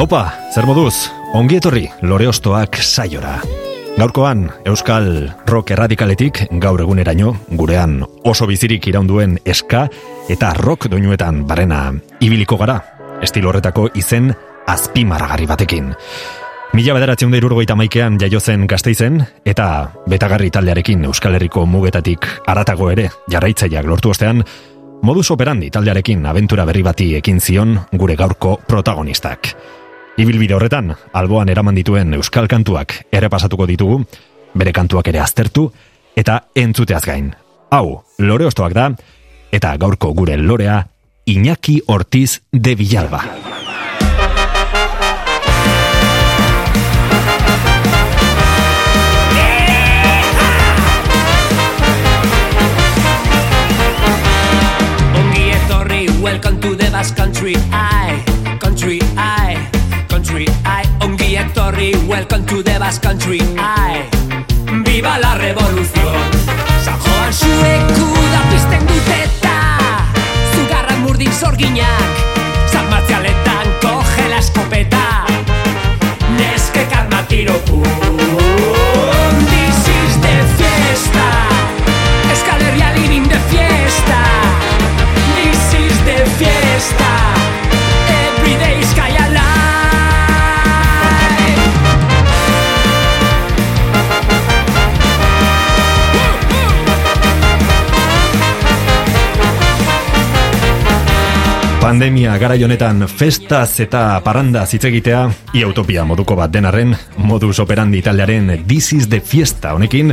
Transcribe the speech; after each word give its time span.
Haupa, 0.00 0.30
zer 0.48 0.64
moduz, 0.64 1.10
ongi 1.36 1.58
etorri 1.58 1.82
lore 2.08 2.24
ostoak 2.30 2.78
saiora. 2.80 3.34
Gaurkoan, 3.98 4.46
Euskal 4.64 5.10
Rock 5.44 5.74
erradikaletik 5.74 6.38
gaur 6.62 6.80
eguneraino, 6.80 7.34
gurean 7.52 7.98
oso 8.24 8.46
bizirik 8.48 8.86
iraunduen 8.88 9.34
eska 9.44 9.82
eta 10.32 10.54
rock 10.56 10.86
doinuetan 10.88 11.42
barena 11.44 11.82
ibiliko 12.24 12.56
gara. 12.56 12.78
Estilo 13.20 13.50
horretako 13.50 13.90
izen 14.00 14.30
azpimarragarri 14.72 15.48
batekin. 15.50 15.90
Mila 16.72 16.94
bederatzen 16.96 17.34
da 17.34 17.36
irurgoita 17.42 17.76
maikean 17.76 18.16
jaio 18.22 18.40
zen 18.40 18.64
gazteizen, 18.70 19.20
eta 19.44 19.66
betagarri 20.08 20.48
taldearekin 20.48 21.04
Euskal 21.10 21.36
Herriko 21.36 21.66
mugetatik 21.66 22.24
aratago 22.48 22.88
ere 22.94 23.10
jarraitzaileak 23.28 23.84
lortu 23.84 24.14
ostean, 24.16 24.40
modus 25.02 25.28
operandi 25.36 25.68
taldearekin 25.68 26.24
abentura 26.24 26.64
berri 26.64 26.86
bati 26.88 27.10
ekin 27.20 27.44
zion 27.44 27.76
gure 27.92 28.16
gaurko 28.16 28.56
protagonistak. 28.64 29.52
Ibilbide 30.20 30.52
horretan, 30.52 30.90
alboan 31.16 31.48
eraman 31.48 31.78
dituen 31.78 32.12
Euskal 32.12 32.44
kantuak 32.44 32.92
ere 33.08 33.30
pasatuko 33.32 33.64
ditugu, 33.64 34.02
bere 34.52 34.72
kantuak 34.76 35.06
ere 35.08 35.22
aztertu, 35.24 35.62
eta 36.12 36.34
entzuteaz 36.60 37.00
gain. 37.06 37.30
Hau, 37.72 38.02
lore 38.20 38.44
ostoak 38.50 38.74
da, 38.76 38.90
eta 39.48 39.70
gaurko 39.80 40.12
gure 40.12 40.36
lorea, 40.36 40.82
Iñaki 41.24 41.78
Ortiz 41.86 42.42
de 42.52 42.74
Villalba. 42.76 43.22
Ongi 55.22 55.48
etorri, 55.56 56.02
welcome 56.20 56.60
to 56.60 56.76
the 56.76 56.90
Basque 56.92 57.16
Country, 57.16 57.56
I, 57.72 58.20
country, 58.60 59.00
etorri, 61.40 61.94
welcome 62.06 62.44
to 62.46 62.62
the 62.62 62.78
Basque 62.78 63.02
Country, 63.02 63.40
I. 63.56 64.08
Viva 64.84 65.18
la 65.18 65.34
revolución! 65.34 66.28
San 66.84 66.98
Joan 67.00 67.32
zueku 67.32 68.08
da 68.32 68.42
pizten 68.50 68.86
duteta, 68.86 69.56
zugarra 70.54 70.96
murdin 70.96 71.32
sorginak, 71.32 72.12
San 72.70 72.88
Martzialetan 72.90 73.66
coge 73.80 74.28
la 74.28 74.38
escopeta, 74.38 75.24
neske 76.36 76.86
karma 76.92 77.22
tiro 77.28 77.58
pum. 77.66 77.82
This 79.50 79.80
is 79.98 80.12
the 80.20 80.36
fiesta, 80.58 81.28
Euskal 82.30 82.60
Herria 82.60 82.92
living 82.94 83.28
the 83.28 83.40
fiesta. 83.50 84.20
This 85.36 85.74
is 85.74 85.96
the 86.04 86.18
fiesta. 86.38 87.39
Pandemia 101.80 102.34
gara 102.36 102.58
honetan 102.60 103.06
festaz 103.08 103.80
eta 103.80 104.20
paranda 104.20 104.66
zitzegitea, 104.66 105.20
ia 105.56 105.68
utopia 105.68 106.04
moduko 106.04 106.36
bat 106.36 106.52
denarren, 106.52 106.92
modus 107.16 107.58
operandi 107.58 108.02
taldearen 108.04 108.66
This 108.68 108.92
is 108.92 109.08
the 109.08 109.20
fiesta 109.20 109.72
honekin, 109.72 110.12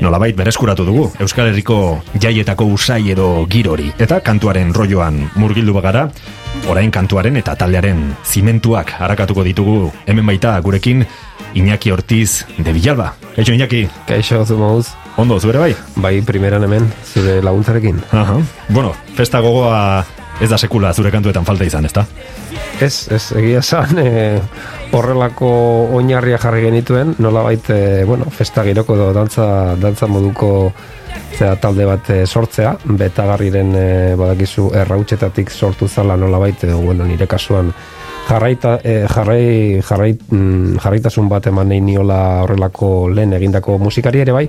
nolabait 0.00 0.36
bereskuratu 0.36 0.84
dugu 0.84 1.06
Euskal 1.18 1.48
Herriko 1.48 2.02
jaietako 2.20 2.66
usai 2.74 3.10
edo 3.14 3.46
girori. 3.48 3.88
Eta 3.98 4.20
kantuaren 4.20 4.74
rolloan 4.74 5.30
murgildu 5.34 5.72
bagara, 5.72 6.10
orain 6.68 6.90
kantuaren 6.92 7.40
eta 7.40 7.56
taldearen 7.56 8.04
zimentuak 8.24 8.92
harakatuko 9.00 9.46
ditugu 9.48 9.90
hemen 10.06 10.26
baita 10.26 10.60
gurekin 10.60 11.06
Iñaki 11.54 11.90
Ortiz 11.90 12.44
de 12.58 12.72
Villalba. 12.72 13.14
Kaixo 13.34 13.56
Iñaki, 13.56 13.88
Kaixo, 14.06 14.44
zu 14.44 14.84
ondo 15.16 15.40
zure 15.40 15.58
bai? 15.58 15.74
Bai, 15.96 16.20
primeran 16.20 16.62
hemen, 16.62 16.92
zure 17.14 17.42
laguntzarekin. 17.42 18.02
Aha. 18.12 18.36
Bueno, 18.68 18.94
festa 19.16 19.40
gogoa 19.40 20.04
ez 20.40 20.48
da 20.50 20.58
sekula 20.58 20.92
zure 20.94 21.10
kantuetan 21.10 21.46
falta 21.46 21.66
izan, 21.66 21.86
ezta? 21.88 22.04
Ez, 22.80 23.08
ez, 23.10 23.22
egia 23.38 23.58
esan, 23.58 23.98
e, 23.98 24.38
horrelako 24.94 25.48
oinarria 25.98 26.38
jarri 26.38 26.62
genituen, 26.68 27.16
nolabait, 27.18 27.70
e, 27.74 28.04
bueno, 28.06 28.28
festa 28.30 28.62
giroko 28.66 28.94
edo 28.94 29.10
dantza, 29.16 29.48
dantza 29.80 30.06
moduko 30.06 30.72
zera 31.34 31.56
talde 31.60 31.86
bat 31.88 32.10
e, 32.14 32.20
sortzea, 32.26 32.76
betagarriren 33.02 33.74
e, 33.74 33.86
badakizu 34.18 34.70
errautsetatik 34.78 35.50
sortu 35.50 35.88
zala 35.88 36.16
nolabait, 36.16 36.64
edo, 36.64 36.78
bueno, 36.86 37.06
nire 37.08 37.26
kasuan 37.26 37.72
jarraita, 38.28 38.78
e, 38.84 38.98
jarrai, 39.10 39.80
jarrai, 39.82 40.12
mm, 40.30 40.78
jarraitasun 40.84 41.28
bat 41.28 41.50
eman 41.50 41.72
nahi 41.72 41.82
niola 41.82 42.20
horrelako 42.44 43.08
lehen 43.10 43.34
egindako 43.40 43.78
musikari 43.82 44.22
ere 44.26 44.36
bai, 44.36 44.48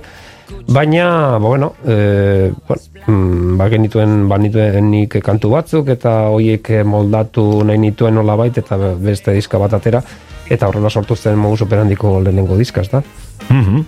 Baina, 0.66 1.38
ba, 1.38 1.38
bueno, 1.38 1.74
e, 1.86 2.52
bueno 2.66 2.82
mm, 3.10 3.58
ba, 3.58 3.68
genituen, 3.72 4.16
ba, 4.30 4.38
nituen 4.38 4.90
nik 4.90 5.18
kantu 5.24 5.50
batzuk, 5.56 5.88
eta 5.92 6.30
hoiek 6.30 6.72
moldatu 6.86 7.64
nahi 7.66 7.80
nituen 7.82 8.14
nolabait, 8.14 8.56
eta 8.56 8.78
beste 9.00 9.34
diska 9.36 9.58
bat 9.58 9.74
atera, 9.78 10.02
eta 10.50 10.68
horrela 10.68 10.90
sortu 10.90 11.16
zen 11.16 11.38
modus 11.38 11.66
operandiko 11.66 12.20
lehenengo 12.24 12.58
diska, 12.58 12.80
ez 12.86 12.90
da? 12.90 13.02
Mhm. 13.48 13.84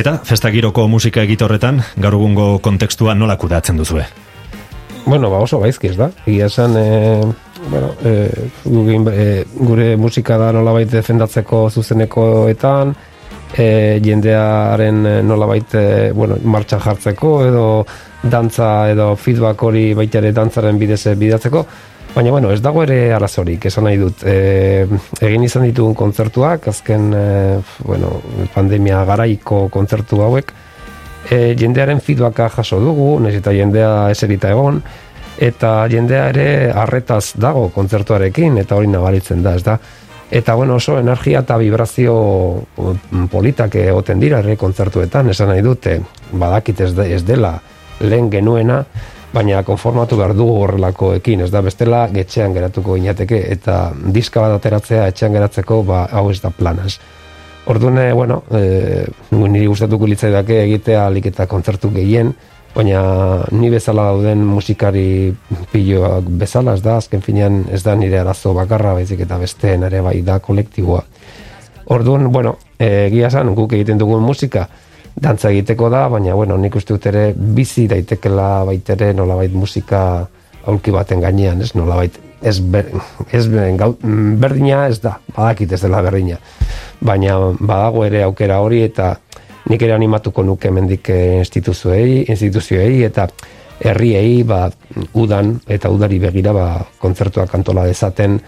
Eta, 0.00 0.16
festa 0.24 0.50
giroko 0.54 0.86
musika 0.88 1.22
egite 1.26 1.44
horretan, 1.44 1.82
gaur 2.00 2.14
egungo 2.16 2.58
kontekstua 2.64 3.14
nola 3.14 3.36
kudeatzen 3.36 3.76
duzue? 3.76 4.04
Bueno, 5.04 5.30
ba, 5.30 5.40
oso 5.42 5.58
gaizki, 5.60 5.90
ez 5.90 5.96
da? 5.98 6.10
Egia 6.26 6.46
esan, 6.46 6.76
e, 6.76 7.20
bueno, 7.68 7.90
e, 8.04 8.12
gugin, 8.64 9.08
e, 9.10 9.44
gure 9.58 9.96
musika 9.96 10.38
da 10.38 10.52
nolabait 10.54 10.90
defendatzeko 10.92 11.68
zuzenekoetan, 11.70 12.94
e, 13.56 14.00
jendearen 14.04 15.06
e, 15.06 15.14
nolabait 15.22 15.74
e, 15.74 16.12
bueno, 16.12 16.38
martxan 16.44 16.80
jartzeko 16.80 17.32
edo 17.46 17.64
dantza 18.22 18.90
edo 18.90 19.14
feedback 19.16 19.62
hori 19.62 19.92
baita 19.94 20.20
ere 20.20 20.32
dantzaren 20.36 20.78
bidez 20.78 21.06
e, 21.06 21.14
bidatzeko 21.18 21.64
baina 22.14 22.30
bueno, 22.30 22.50
ez 22.50 22.60
dago 22.62 22.82
ere 22.82 23.12
arazorik 23.14 23.66
esan 23.70 23.86
nahi 23.86 23.98
dut. 24.00 24.24
E, 24.26 24.86
egin 25.20 25.44
izan 25.46 25.66
ditugun 25.68 25.94
kontzertuak 25.94 26.66
azken 26.72 27.12
e, 27.14 27.26
bueno, 27.86 28.16
pandemia 28.54 29.04
garaiko 29.08 29.68
kontzertu 29.72 30.22
hauek 30.24 30.52
e, 31.30 31.54
jendearen 31.58 32.00
feedbacka 32.02 32.48
jaso 32.56 32.80
dugu 32.82 33.12
nahiz 33.22 33.38
eta 33.40 33.54
jendea 33.54 33.94
eserita 34.10 34.50
egon 34.50 34.82
eta 35.40 35.86
jendea 35.88 36.26
ere 36.34 36.48
harretaz 36.76 37.32
dago 37.40 37.68
kontzertuarekin 37.74 38.58
eta 38.60 38.76
hori 38.76 38.90
nabaritzen 38.92 39.42
da, 39.42 39.54
ez 39.56 39.64
da 39.64 39.78
Eta 40.30 40.54
bueno, 40.54 40.76
oso 40.76 40.98
energia 40.98 41.40
eta 41.42 41.56
vibrazio 41.58 42.14
mm, 42.76 43.24
politak 43.32 43.74
egoten 43.80 44.20
dira 44.22 44.38
ere 44.44 44.54
kontzertuetan, 44.56 45.32
esan 45.32 45.50
nahi 45.50 45.62
dute, 45.66 45.96
badakit 46.30 46.84
ez, 46.86 46.92
de, 46.94 47.08
ez 47.16 47.24
dela 47.26 47.56
lehen 48.00 48.30
genuena, 48.30 48.84
baina 49.32 49.62
konformatu 49.66 50.18
behar 50.18 50.34
dugu 50.38 50.54
horrelakoekin, 50.64 51.42
ez 51.42 51.50
da 51.50 51.62
bestela 51.66 52.04
getxean 52.14 52.54
geratuko 52.54 52.96
inateke, 52.98 53.40
eta 53.56 53.80
diska 54.14 54.42
bat 54.44 54.54
ateratzea 54.58 55.08
etxean 55.10 55.34
geratzeko, 55.34 55.82
ba, 55.86 56.04
hau 56.12 56.28
ez 56.30 56.38
da 56.42 56.50
planaz. 56.54 56.98
Orduan, 57.70 57.98
eh, 57.98 58.12
bueno, 58.12 58.42
e, 58.50 59.04
niri 59.30 59.66
gustatuko 59.66 60.06
litzaidake 60.08 60.62
egitea 60.62 61.04
alik 61.06 61.26
eta 61.30 61.46
kontzertu 61.46 61.90
gehien, 61.94 62.32
baina 62.74 63.00
ni 63.50 63.70
bezala 63.70 64.06
dauden 64.12 64.44
musikari 64.46 65.34
piloak 65.72 66.28
bezala 66.40 66.74
ez 66.78 66.82
da, 66.84 66.96
azken 67.00 67.22
finean 67.24 67.64
ez 67.72 67.82
da 67.82 67.96
nire 67.98 68.20
arazo 68.20 68.54
bakarra 68.54 68.94
baizik 68.98 69.24
eta 69.26 69.38
besteen 69.38 69.82
ere 69.88 70.02
bai 70.02 70.20
da 70.22 70.38
kolektiboa. 70.38 71.02
Orduan, 71.90 72.30
bueno, 72.30 72.56
egia 72.78 73.26
esan 73.26 73.54
guk 73.54 73.72
egiten 73.74 73.98
dugun 73.98 74.22
musika 74.22 74.68
dantza 75.20 75.50
egiteko 75.50 75.90
da, 75.90 76.06
baina 76.08 76.36
bueno, 76.38 76.56
nik 76.56 76.76
uste 76.78 76.94
dut 76.94 77.06
ere 77.10 77.30
bizi 77.34 77.88
daitekela 77.90 78.64
baitere 78.68 79.12
nolabait 79.12 79.52
musika 79.52 80.26
aulki 80.70 80.92
baten 80.94 81.20
gainean, 81.20 81.60
ez 81.60 81.74
nolabait 81.74 82.14
ez, 82.42 82.58
ber, 82.60 82.86
ez 83.32 83.46
gau, 83.76 83.94
berdina 84.40 84.86
ez 84.88 85.00
da, 85.00 85.18
badakit 85.36 85.72
ez 85.72 85.80
dela 85.82 86.02
berdina. 86.02 86.38
Baina 87.00 87.36
badago 87.58 88.04
ere 88.06 88.22
aukera 88.24 88.60
hori 88.60 88.82
eta 88.84 89.16
nik 89.68 89.82
ere 89.82 89.92
animatuko 89.92 90.42
nuke 90.42 90.70
mendik 90.70 91.10
instituzioei, 91.12 92.24
instituzioei 92.28 93.02
eta 93.04 93.28
herriei 93.80 94.42
ba, 94.44 94.68
udan 95.16 95.54
eta 95.68 95.90
udari 95.90 96.18
begira 96.20 96.52
ba, 96.52 96.66
kontzertuak 97.00 97.54
antola 97.54 97.86
dezaten 97.88 98.38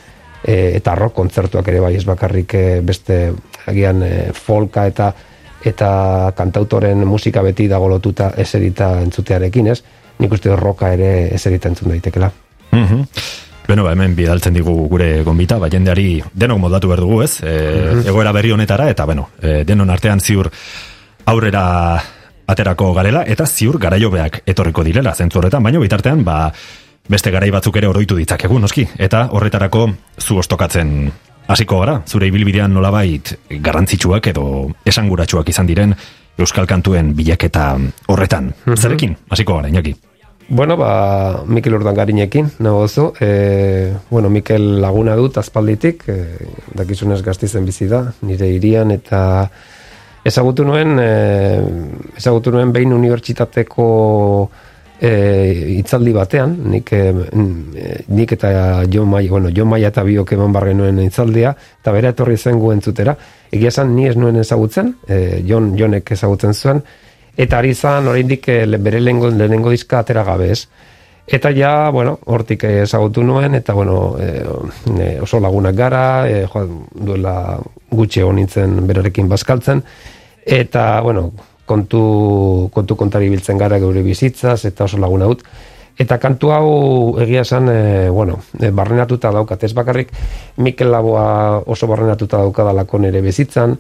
e, 0.45 0.77
eta 0.77 0.95
rock 0.99 1.17
kontzertuak 1.17 1.69
ere 1.69 1.81
bai 1.81 1.95
ez 1.97 2.05
bakarrik 2.05 2.55
e, 2.55 2.65
beste 2.85 3.19
agian 3.67 4.03
e, 4.03 4.13
folka 4.33 4.87
eta 4.87 5.13
eta 5.63 6.33
kantautoren 6.37 7.05
musika 7.07 7.43
beti 7.43 7.69
dago 7.71 7.87
lotuta 7.89 8.33
eserita 8.37 8.97
entzutearekin, 9.01 9.69
ez? 9.71 9.79
Nik 10.19 10.33
uste 10.35 10.57
roka 10.59 10.91
ere 10.93 11.29
eserita 11.35 11.71
entzun 11.71 11.95
daitekela. 11.95 12.33
Mm 12.73 13.07
Beno, 13.63 13.85
ba, 13.87 13.93
hemen 13.95 14.17
bidaltzen 14.19 14.57
digu 14.57 14.73
gure 14.91 15.23
gonbita, 15.23 15.55
ba, 15.63 15.69
jendeari 15.71 16.17
denok 16.35 16.59
modatu 16.59 16.89
behar 16.91 17.01
dugu, 17.05 17.21
ez? 17.23 17.37
E, 17.47 17.53
mhm. 17.55 18.09
Egoera 18.11 18.33
berri 18.35 18.51
honetara, 18.51 18.89
eta, 18.91 19.07
bueno, 19.07 19.29
e, 19.41 19.63
denon 19.65 19.89
artean 19.95 20.19
ziur 20.21 20.51
aurrera 21.27 21.65
aterako 22.47 22.93
garela, 22.95 23.25
eta 23.27 23.47
ziur 23.47 23.79
garaiobeak 23.79 24.43
etorriko 24.47 24.85
direla, 24.85 25.15
zentzu 25.15 25.41
horretan, 25.41 25.63
baina 25.63 25.81
bitartean, 25.81 26.25
ba, 26.25 26.53
beste 27.09 27.31
garai 27.31 27.51
batzuk 27.51 27.77
ere 27.81 27.89
oroitu 27.89 28.17
ditzakegu, 28.19 28.59
noski, 28.63 28.87
eta 28.99 29.29
horretarako 29.33 29.87
zu 30.21 30.39
ostokatzen 30.43 31.11
hasiko 31.53 31.81
gara, 31.83 32.01
zure 32.07 32.29
ibilbidean 32.31 32.73
nolabait 32.75 33.35
garrantzitsuak 33.51 34.31
edo 34.33 34.47
esanguratsuak 34.87 35.49
izan 35.49 35.67
diren 35.71 35.95
Euskal 36.41 36.67
Kantuen 36.67 37.13
bilaketa 37.17 37.75
horretan. 38.09 38.53
Mm 38.65 38.79
Zerekin, 38.79 39.17
hasiko 39.31 39.59
gara, 39.59 39.69
inaki? 39.69 39.95
Bueno, 40.49 40.77
ba, 40.77 41.45
Mikel 41.47 41.75
Urdangarinekin, 41.79 42.51
nago 42.61 42.89
zu. 42.89 43.13
E, 43.21 43.93
bueno, 44.11 44.29
Mikel 44.29 44.81
laguna 44.83 45.15
dut 45.17 45.39
azpalditik, 45.39 46.03
e, 46.09 46.17
dakizunez 46.77 47.23
gaztizen 47.23 47.65
bizi 47.65 47.87
da, 47.89 48.03
nire 48.27 48.49
irian, 48.53 48.91
eta 48.91 49.23
ezagutu 50.25 50.65
nuen, 50.65 50.99
e, 51.01 51.09
ezagutu 52.17 52.53
nuen 52.55 52.73
behin 52.73 52.93
unibertsitateko 52.95 53.87
e, 55.03 55.13
itzaldi 55.79 56.15
batean, 56.15 56.57
nik, 56.73 56.93
e, 56.95 57.13
nik 58.09 58.35
eta 58.39 58.53
Jon 58.91 59.11
Maia, 59.11 59.31
bueno, 59.31 59.51
Jon 59.55 59.69
Maia 59.69 59.91
eta 59.91 60.05
biok 60.07 60.35
eman 60.39 60.55
barren 60.55 60.79
nuen 60.79 61.01
itzaldia, 61.03 61.55
eta 61.83 61.95
bere 61.95 62.13
etorri 62.15 62.37
zen 62.39 62.61
guen 62.63 62.83
zutera. 62.83 63.17
Egia 63.51 63.73
esan, 63.75 63.97
ni 63.97 64.07
ez 64.09 64.17
nuen 64.17 64.39
ezagutzen, 64.43 64.95
e, 65.09 65.43
Jon, 65.49 65.73
Jonek 65.79 66.15
ezagutzen 66.15 66.55
zuen, 66.55 66.85
eta 67.37 67.59
ari 67.59 67.75
zan 67.75 68.09
oraindik 68.09 68.49
eh, 68.49 68.67
bere 68.79 69.01
lehengo, 69.01 69.31
lehenengo 69.31 69.71
diska 69.71 70.03
atera 70.03 70.25
gabe 70.25 70.51
ez. 70.53 70.67
Eta 71.33 71.49
ja, 71.57 71.89
bueno, 71.89 72.19
hortik 72.29 72.67
ezagutu 72.69 73.23
nuen, 73.25 73.55
eta 73.57 73.73
bueno, 73.73 74.19
e, 74.21 75.15
oso 75.25 75.39
lagunak 75.41 75.75
gara, 75.75 76.29
e, 76.29 76.43
duela 76.93 77.57
gutxe 77.89 78.21
honintzen 78.21 78.75
berarekin 78.85 79.31
bazkaltzen, 79.31 79.81
eta, 80.45 81.01
bueno, 81.01 81.31
kontu, 81.65 82.03
kontu 82.75 82.99
kontari 83.01 83.33
biltzen 83.33 83.57
gara 83.57 83.81
geure 83.81 84.03
bizitzaz, 84.05 84.67
eta 84.69 84.85
oso 84.85 85.01
laguna 85.01 85.31
dut. 85.33 85.47
Eta 85.97 86.21
kantu 86.21 86.53
hau 86.53 86.69
egia 87.25 87.47
esan, 87.49 87.73
e, 87.73 88.11
bueno, 88.13 88.43
e, 88.61 88.69
barrenatuta 88.69 89.33
daukat, 89.33 89.65
ez 89.65 89.73
bakarrik 89.73 90.13
Mikel 90.61 90.93
Laboa 90.93 91.65
oso 91.65 91.89
barrenatuta 91.89 92.45
daukadalako 92.45 93.01
nere 93.07 93.25
bizitzan, 93.25 93.79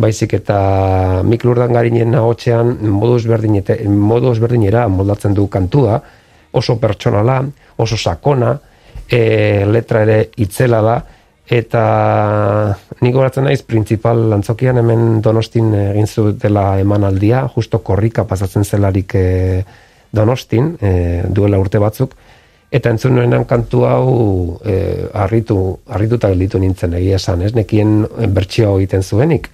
baizik 0.00 0.38
eta 0.40 1.20
Mikel 1.20 1.52
modu 1.52 3.16
ezberdin 3.20 3.60
eta 3.60 3.76
modu 3.92 4.32
ezberdinera 4.32 4.88
moldatzen 4.88 5.34
du 5.36 5.50
kantua, 5.52 6.00
oso 6.54 6.78
pertsonala, 6.80 7.42
oso 7.82 7.98
sakona, 7.98 8.54
e, 9.10 9.64
letra 9.66 10.04
ere 10.06 10.18
itzela 10.40 10.80
da 10.82 10.96
eta 11.44 11.80
ni 13.04 13.10
goratzen 13.12 13.44
naiz 13.44 13.60
principal 13.68 14.22
lantzokian 14.30 14.80
hemen 14.80 15.20
Donostin 15.22 15.74
egin 15.90 16.06
zutela 16.06 16.78
emanaldia, 16.80 17.44
justo 17.54 17.82
korrika 17.84 18.24
pasatzen 18.24 18.64
zelarik 18.64 19.12
e, 19.18 19.26
Donostin, 20.14 20.76
e, 20.80 20.94
duela 21.28 21.60
urte 21.60 21.82
batzuk 21.82 22.14
eta 22.74 22.90
entzun 22.90 23.14
nuenan 23.14 23.44
kantu 23.46 23.84
hau 23.86 24.06
e, 24.66 24.78
arritu, 25.12 25.58
arrituta 25.94 26.30
gelditu 26.32 26.58
nintzen 26.58 26.96
egia 26.98 27.20
esan, 27.20 27.44
ez? 27.46 27.52
Nekien 27.54 28.00
bertsio 28.34 28.72
egiten 28.78 29.04
zuenik 29.04 29.50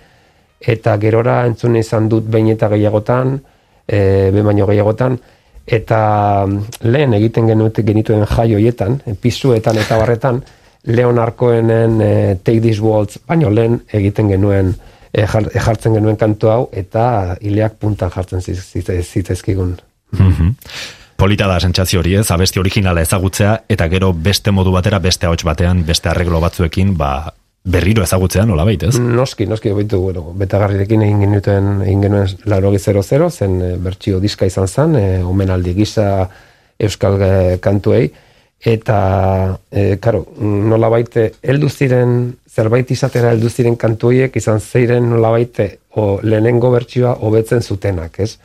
eta 0.61 0.97
gerora 1.01 1.43
entzun 1.49 1.77
izan 1.81 2.09
dut 2.09 2.27
behin 2.29 2.51
eta 2.53 2.69
gehiagotan, 2.73 3.39
e, 3.89 4.31
behin 4.31 4.47
baino 4.47 4.69
gehiagotan, 4.69 5.19
eta 5.71 6.01
mm, 6.47 6.87
lehen 6.91 7.15
egiten 7.15 7.51
genut, 7.51 7.79
genituen 7.87 8.27
jai 8.27 8.49
hoietan, 8.55 9.01
pizuetan 9.21 9.79
eta 9.79 9.99
barretan, 10.01 10.43
Leon 10.91 11.19
Arkoenen 11.19 12.01
e, 12.01 12.13
Take 12.43 12.61
This 12.61 12.81
Waltz, 12.81 13.19
baino 13.29 13.51
lehen 13.53 13.83
egiten 13.93 14.31
genuen, 14.33 14.73
e, 15.13 15.27
jartzen 15.27 15.99
genuen 15.99 16.17
kantu 16.17 16.51
hau, 16.51 16.63
eta 16.73 17.37
ileak 17.41 17.77
puntan 17.81 18.11
jartzen 18.11 18.43
zitzaizkigun. 18.43 19.77
Mm 20.17 20.33
-hmm. 20.33 20.55
Polita 21.21 21.47
da 21.47 21.61
sentsazio 21.61 22.01
hori 22.01 22.15
ez, 22.17 22.31
abesti 22.31 22.59
originala 22.59 23.03
ezagutzea, 23.05 23.65
eta 23.69 23.89
gero 23.89 24.13
beste 24.13 24.51
modu 24.51 24.73
batera, 24.73 24.99
beste 24.99 25.27
ahots 25.27 25.45
batean, 25.45 25.85
beste 25.87 26.09
arreglo 26.09 26.41
batzuekin, 26.41 26.97
ba, 26.97 27.35
berriro 27.65 28.03
ezagutzean 28.03 28.49
nola 28.49 28.65
bait, 28.65 28.83
ez? 28.83 28.97
Noski, 28.99 29.47
noski, 29.47 29.73
baitu, 29.77 30.01
bueno, 30.01 30.31
betagarrirekin 30.39 31.05
egin 31.05 31.21
genuen, 31.27 31.69
egin 31.85 32.07
genuen 32.07 32.33
larogi 32.49 32.81
00, 32.81 33.31
zen 33.31 33.61
e, 33.61 33.71
bertxio 33.85 34.21
diska 34.21 34.49
izan 34.49 34.69
zen, 34.69 34.97
e, 34.97 35.23
omenaldi 35.25 35.75
gisa 35.77 36.07
euskal 36.81 37.21
e, 37.21 37.33
kantuei, 37.61 38.07
eta, 38.65 38.99
e, 39.71 39.97
karo, 40.01 40.25
nola 40.41 40.89
baite, 40.93 41.31
eldu 41.43 41.69
ziren, 41.69 42.33
zerbait 42.49 42.91
izatera 42.91 43.35
eldu 43.37 43.53
ziren 43.53 43.77
kantuiek, 43.77 44.37
izan 44.37 44.61
zeiren 44.61 45.11
nola 45.13 45.33
baite, 45.37 45.71
o, 45.97 46.19
lehenengo 46.23 46.73
bertxioa 46.73 47.19
hobetzen 47.21 47.61
zutenak, 47.61 48.21
ez? 48.25 48.39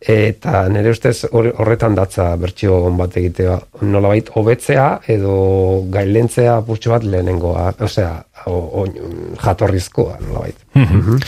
Eta 0.00 0.62
nire 0.70 0.92
ustez 0.94 1.24
horretan 1.32 1.96
datza 1.98 2.30
bertsio 2.38 2.84
on 2.86 2.96
bat 2.96 3.16
egitea. 3.18 3.58
Nolabait 3.82 4.30
hobetzea 4.34 4.88
edo 5.10 5.84
gailentzea 5.90 6.60
putxo 6.66 6.94
bat 6.94 7.04
lehenengoa 7.04 7.72
osea 7.80 8.12
o, 8.46 8.54
o, 8.54 8.86
jatorrizkoa 9.42 10.18
nolabait. 10.20 10.56
Mm 10.74 10.84
-hmm. 10.84 11.24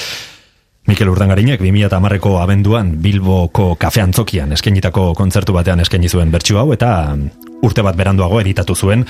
Mikel 0.87 1.09
Urdangarinek 1.09 1.61
2010ko 1.61 2.41
abenduan 2.43 2.97
Bilboko 3.03 3.75
kafe 3.79 4.01
antzokian 4.01 4.53
eskenitako 4.53 5.13
kontzertu 5.15 5.53
batean 5.53 5.81
eskeni 5.81 6.09
zuen 6.09 6.31
bertsio 6.31 6.59
hau 6.59 6.73
eta 6.73 7.17
urte 7.63 7.83
bat 7.83 7.97
beranduago 7.97 8.41
editatu 8.41 8.75
zuen 8.75 9.05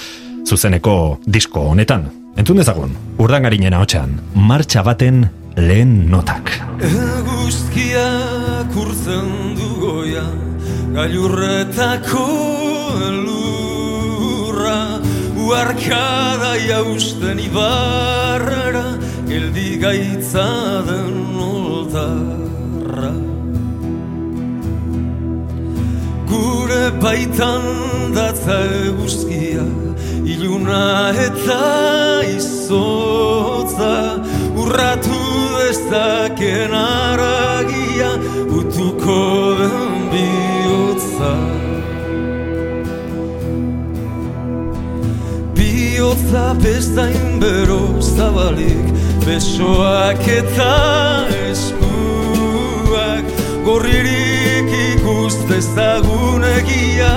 zuzeneko 0.47 1.21
disko 1.27 1.61
honetan. 1.61 2.11
Entzun 2.37 2.57
dezagun 2.57 2.93
Urdangarinen 3.19 3.75
ahotsan 3.75 4.21
martxa 4.35 4.83
baten 4.83 5.29
lehen 5.57 6.11
notak. 6.11 6.51
Eguzkia 6.81 8.09
kurtzen 8.73 9.57
du 9.59 9.69
goia 9.81 10.25
Gailurretako 10.95 12.27
lurra 13.25 15.01
Uarkada 15.37 16.55
jausten 16.69 17.39
ibarra 17.39 18.87
Geldi 19.29 19.77
gaitza 19.83 20.49
den 20.89 21.37
oltarra 21.51 23.13
Gure 26.31 26.85
baitan 27.03 27.67
datza 28.17 28.59
eguzkia 28.87 29.67
Iluna 30.25 31.13
eta 31.29 31.63
izotza 32.31 33.95
Urratu 34.61 35.21
dezaken 35.57 36.73
aragia 36.75 38.11
utuko 38.59 39.21
den 39.61 39.95
bihotza. 40.13 41.33
Bihotza 45.57 46.47
bestain 46.65 47.41
bero 47.43 47.83
zabalik 48.01 48.87
besoak 49.27 50.25
eta 50.41 50.75
eskuak. 51.49 53.27
Gorririk 53.65 54.71
ikustezagun 54.87 56.43
egia 56.57 57.15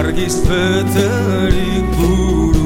argizpeterik 0.00 1.86
buruak 1.96 2.61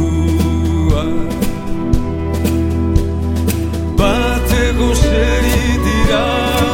guseri 5.16 5.78
dira 5.84 6.26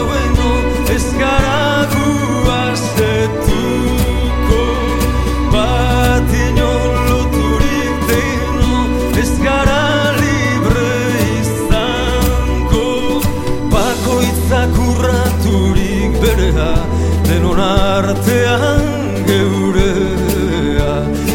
bueno 0.09 0.51
ez 0.95 1.07
gara 1.19 1.87
guazetuko 2.45 3.45
bat 5.53 6.31
inoloturik 6.49 7.97
deno 8.11 8.75
ez 9.23 9.33
gara 9.47 9.85
libre 10.21 10.95
izango. 11.41 12.91
Bakoitzak 13.75 14.75
urraturik 14.89 16.13
berea 16.23 16.73
denon 17.29 17.61
artean 17.61 18.83
geurea. 19.31 20.93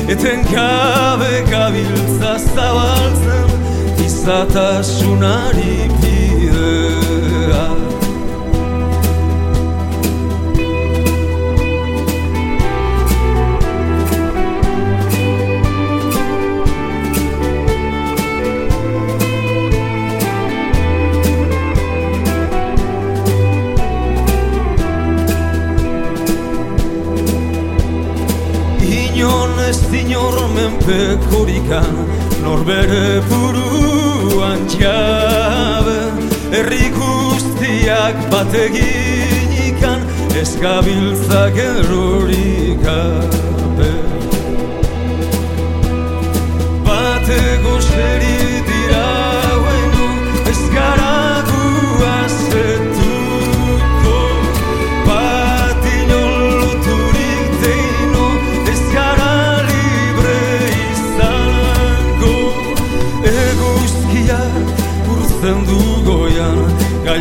Eten 0.07 0.39
kabe 0.51 1.33
gabiltza 1.51 2.33
zabaltzen 2.55 3.47
izatasunari 4.05 5.75
dinor 30.87 31.17
menpekorikan 31.17 31.93
Norbere 32.43 33.21
buruan 33.29 34.59
jabe 34.69 36.11
Herri 36.51 36.91
guztiak 36.95 38.15
bategin 38.31 39.51
ikan 39.67 40.01
Ez 40.35 40.55
gabiltzak 40.61 41.57
errorik 41.57 42.85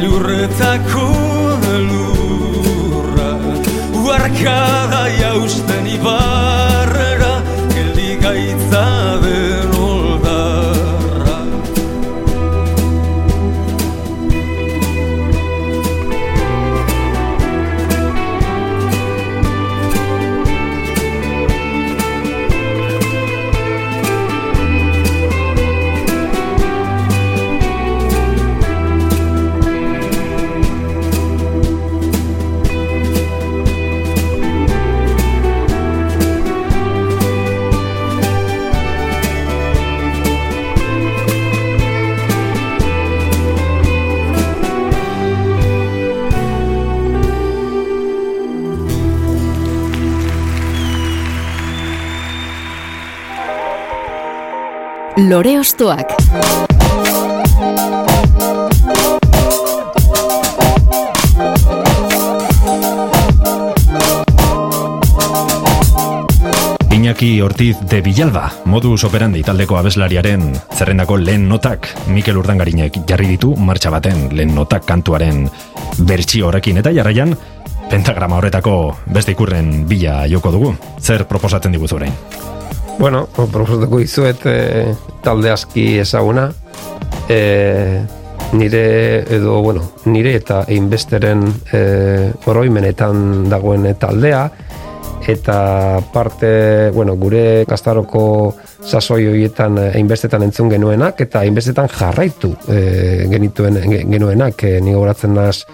Gailurretako 0.06 1.06
lurra 1.88 3.30
Uarkada 4.04 5.02
jausten 5.18 5.86
ibarrera 5.96 7.42
Geldi 7.74 8.14
gaitza 8.22 8.84
Lore 55.16 55.58
Ostoak. 55.58 56.12
Iñaki 66.90 67.40
Ortiz 67.40 67.78
de 67.80 68.02
Villalba, 68.02 68.52
modus 68.66 69.04
operandi 69.04 69.40
taldeko 69.42 69.78
abeslariaren 69.80 70.52
zerrendako 70.76 71.16
lehen 71.16 71.48
notak 71.48 71.88
Mikel 72.12 72.36
Urdangarinek 72.36 73.00
jarri 73.08 73.32
ditu 73.32 73.56
martxa 73.56 73.88
baten 73.88 74.28
lehen 74.36 74.54
notak 74.54 74.84
kantuaren 74.84 75.46
bertsio 75.96 76.50
horrekin 76.50 76.84
eta 76.84 76.92
jarraian 76.92 77.32
pentagrama 77.88 78.36
horretako 78.36 78.98
beste 79.06 79.32
ikurren 79.32 79.86
bila 79.88 80.26
joko 80.28 80.52
dugu. 80.52 80.74
Zer 81.00 81.24
proposatzen 81.24 81.72
diguzu 81.72 82.02
orain? 82.02 82.12
Bueno, 82.98 83.26
proposatuko 83.36 83.98
izuet 84.00 84.46
e, 84.48 84.94
talde 85.22 85.50
aski 85.52 85.98
ezaguna. 86.00 86.46
E, 87.28 88.00
nire 88.56 88.84
edo, 89.36 89.60
bueno, 89.60 89.82
nire 90.06 90.32
eta 90.38 90.62
einbesteren 90.72 91.44
e, 91.76 91.80
oroimenetan 92.48 93.50
dagoen 93.52 93.90
taldea 94.00 94.46
eta 95.26 96.00
parte, 96.12 96.90
bueno, 96.94 97.16
gure 97.18 97.64
kastaroko 97.66 98.54
sasoi 98.86 99.26
horietan 99.26 99.78
einbestetan 99.88 100.44
entzun 100.46 100.70
genuenak 100.70 101.20
eta 101.24 101.42
einbestetan 101.42 101.88
jarraitu 101.90 102.52
e, 102.70 103.26
genituen 103.32 103.80
ge- 103.82 104.04
genuenak 104.06 104.62
e, 104.64 104.80
ni 104.80 104.94
gogoratzen 104.94 105.34
naz 105.34 105.64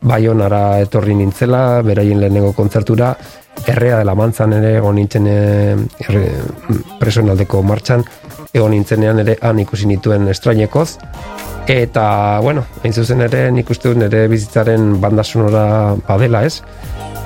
Baionara 0.00 0.80
etorri 0.80 1.14
nintzela, 1.14 1.82
beraien 1.84 2.20
lehenengo 2.20 2.52
kontzertura, 2.56 3.10
errea 3.66 3.98
dela 4.00 4.14
mantzan 4.16 4.54
ere 4.56 4.76
egon 4.78 4.96
nintzen 4.96 5.26
erre, 5.28 6.24
presonaldeko 7.00 7.62
martxan, 7.66 8.04
egon 8.54 8.72
nintzenean 8.72 9.20
ere 9.24 9.36
han 9.42 9.60
ikusi 9.60 9.88
nituen 9.90 10.28
estrainekoz, 10.32 10.88
eta, 11.68 12.38
bueno, 12.42 12.64
hain 12.84 12.94
zuzen 12.94 13.20
ere 13.26 13.50
nik 13.52 13.70
uste 13.70 13.90
dut 13.90 13.98
nire 14.00 14.26
bizitzaren 14.30 15.00
banda 15.02 15.24
sonora 15.24 15.96
badela 16.06 16.44
ez, 16.46 16.60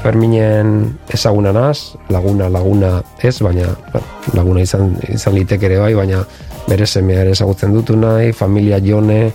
Ferminen 0.01 0.99
ezaguna 1.13 1.53
naz, 1.53 1.95
laguna 2.09 2.49
laguna 2.49 3.03
ez, 3.23 3.37
baina 3.45 3.69
laguna 4.33 4.63
izan, 4.65 4.95
izan 5.13 5.35
litek 5.37 5.63
ere 5.69 5.81
bai, 5.83 5.93
baina 5.95 6.23
bere 6.69 6.87
semea 6.87 7.25
ere 7.25 7.35
ezagutzen 7.37 7.75
dutu 7.75 7.97
nahi, 7.99 8.33
familia 8.33 8.79
jone, 8.81 9.33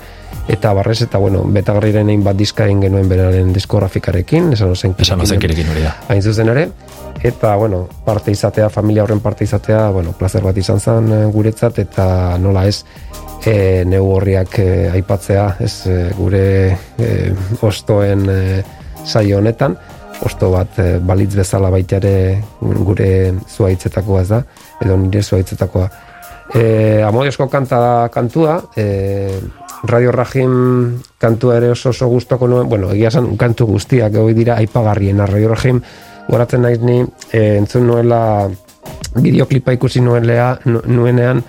eta 0.48 0.74
barrez, 0.74 1.02
eta 1.06 1.18
bueno, 1.22 1.44
betagarriren 1.54 2.10
egin 2.10 2.24
bat 2.26 2.38
diska 2.38 2.66
egin 2.66 2.84
genuen 2.86 3.10
beraren 3.10 3.52
diskografikarekin, 3.54 4.52
esan 4.54 4.74
ozen 4.74 4.96
Esan 4.98 5.22
hori 5.22 5.84
da. 5.84 5.96
hain 6.10 6.22
zuzen 6.22 6.50
ere, 6.50 6.68
eta, 7.24 7.56
bueno, 7.56 7.88
parte 8.06 8.32
izatea, 8.32 8.70
familia 8.70 9.04
horren 9.04 9.20
parte 9.20 9.44
izatea, 9.44 9.90
bueno, 9.90 10.14
placer 10.18 10.44
bat 10.44 10.58
izan 10.58 10.80
zen 10.80 11.12
eh, 11.12 11.26
guretzat, 11.34 11.80
eta 11.80 12.38
nola 12.42 12.68
ez, 12.68 12.84
e, 13.46 13.84
neu 13.86 14.06
horriak 14.16 14.60
e, 14.60 14.70
aipatzea, 14.94 15.48
ez 15.60 15.74
gure 16.18 16.46
e, 16.98 17.12
ostoen 17.62 18.30
e, 18.30 18.40
saio 19.06 19.38
honetan, 19.38 19.78
osto 20.24 20.52
bat 20.52 20.80
e, 20.80 21.00
balitz 21.00 21.34
bezala 21.36 21.70
baita 21.74 21.98
ere 21.98 22.42
gure 22.62 23.34
zuaitzetakoa 23.50 24.24
da, 24.30 24.42
edo 24.82 24.98
nire 24.98 25.22
zuaitzetakoa. 25.24 25.90
E, 26.56 27.02
Amodiosko 27.04 27.48
kanta 27.50 27.80
da 27.80 28.10
kantua, 28.14 28.60
e, 28.78 29.40
Radio 29.86 30.12
Rajim 30.12 31.02
kantua 31.22 31.58
ere 31.58 31.70
oso 31.74 31.90
oso 31.90 32.08
gustoko 32.10 32.48
nuen, 32.48 32.70
bueno, 32.70 32.92
egia 32.94 33.12
esan 33.12 33.36
kantu 33.38 33.68
guztiak 33.74 34.16
hoi 34.18 34.34
dira 34.34 34.56
aipagarriena 34.58 35.28
Radio 35.30 35.52
Rajim 35.52 35.82
goratzen 36.30 36.62
naiz 36.66 36.80
ni 36.82 37.02
e, 37.32 37.58
entzun 37.60 37.86
nuela 37.86 38.48
bideoklipa 39.16 39.76
ikusi 39.76 40.02
nuelea, 40.02 40.60
nu- 40.66 40.82
nuenean 40.88 41.44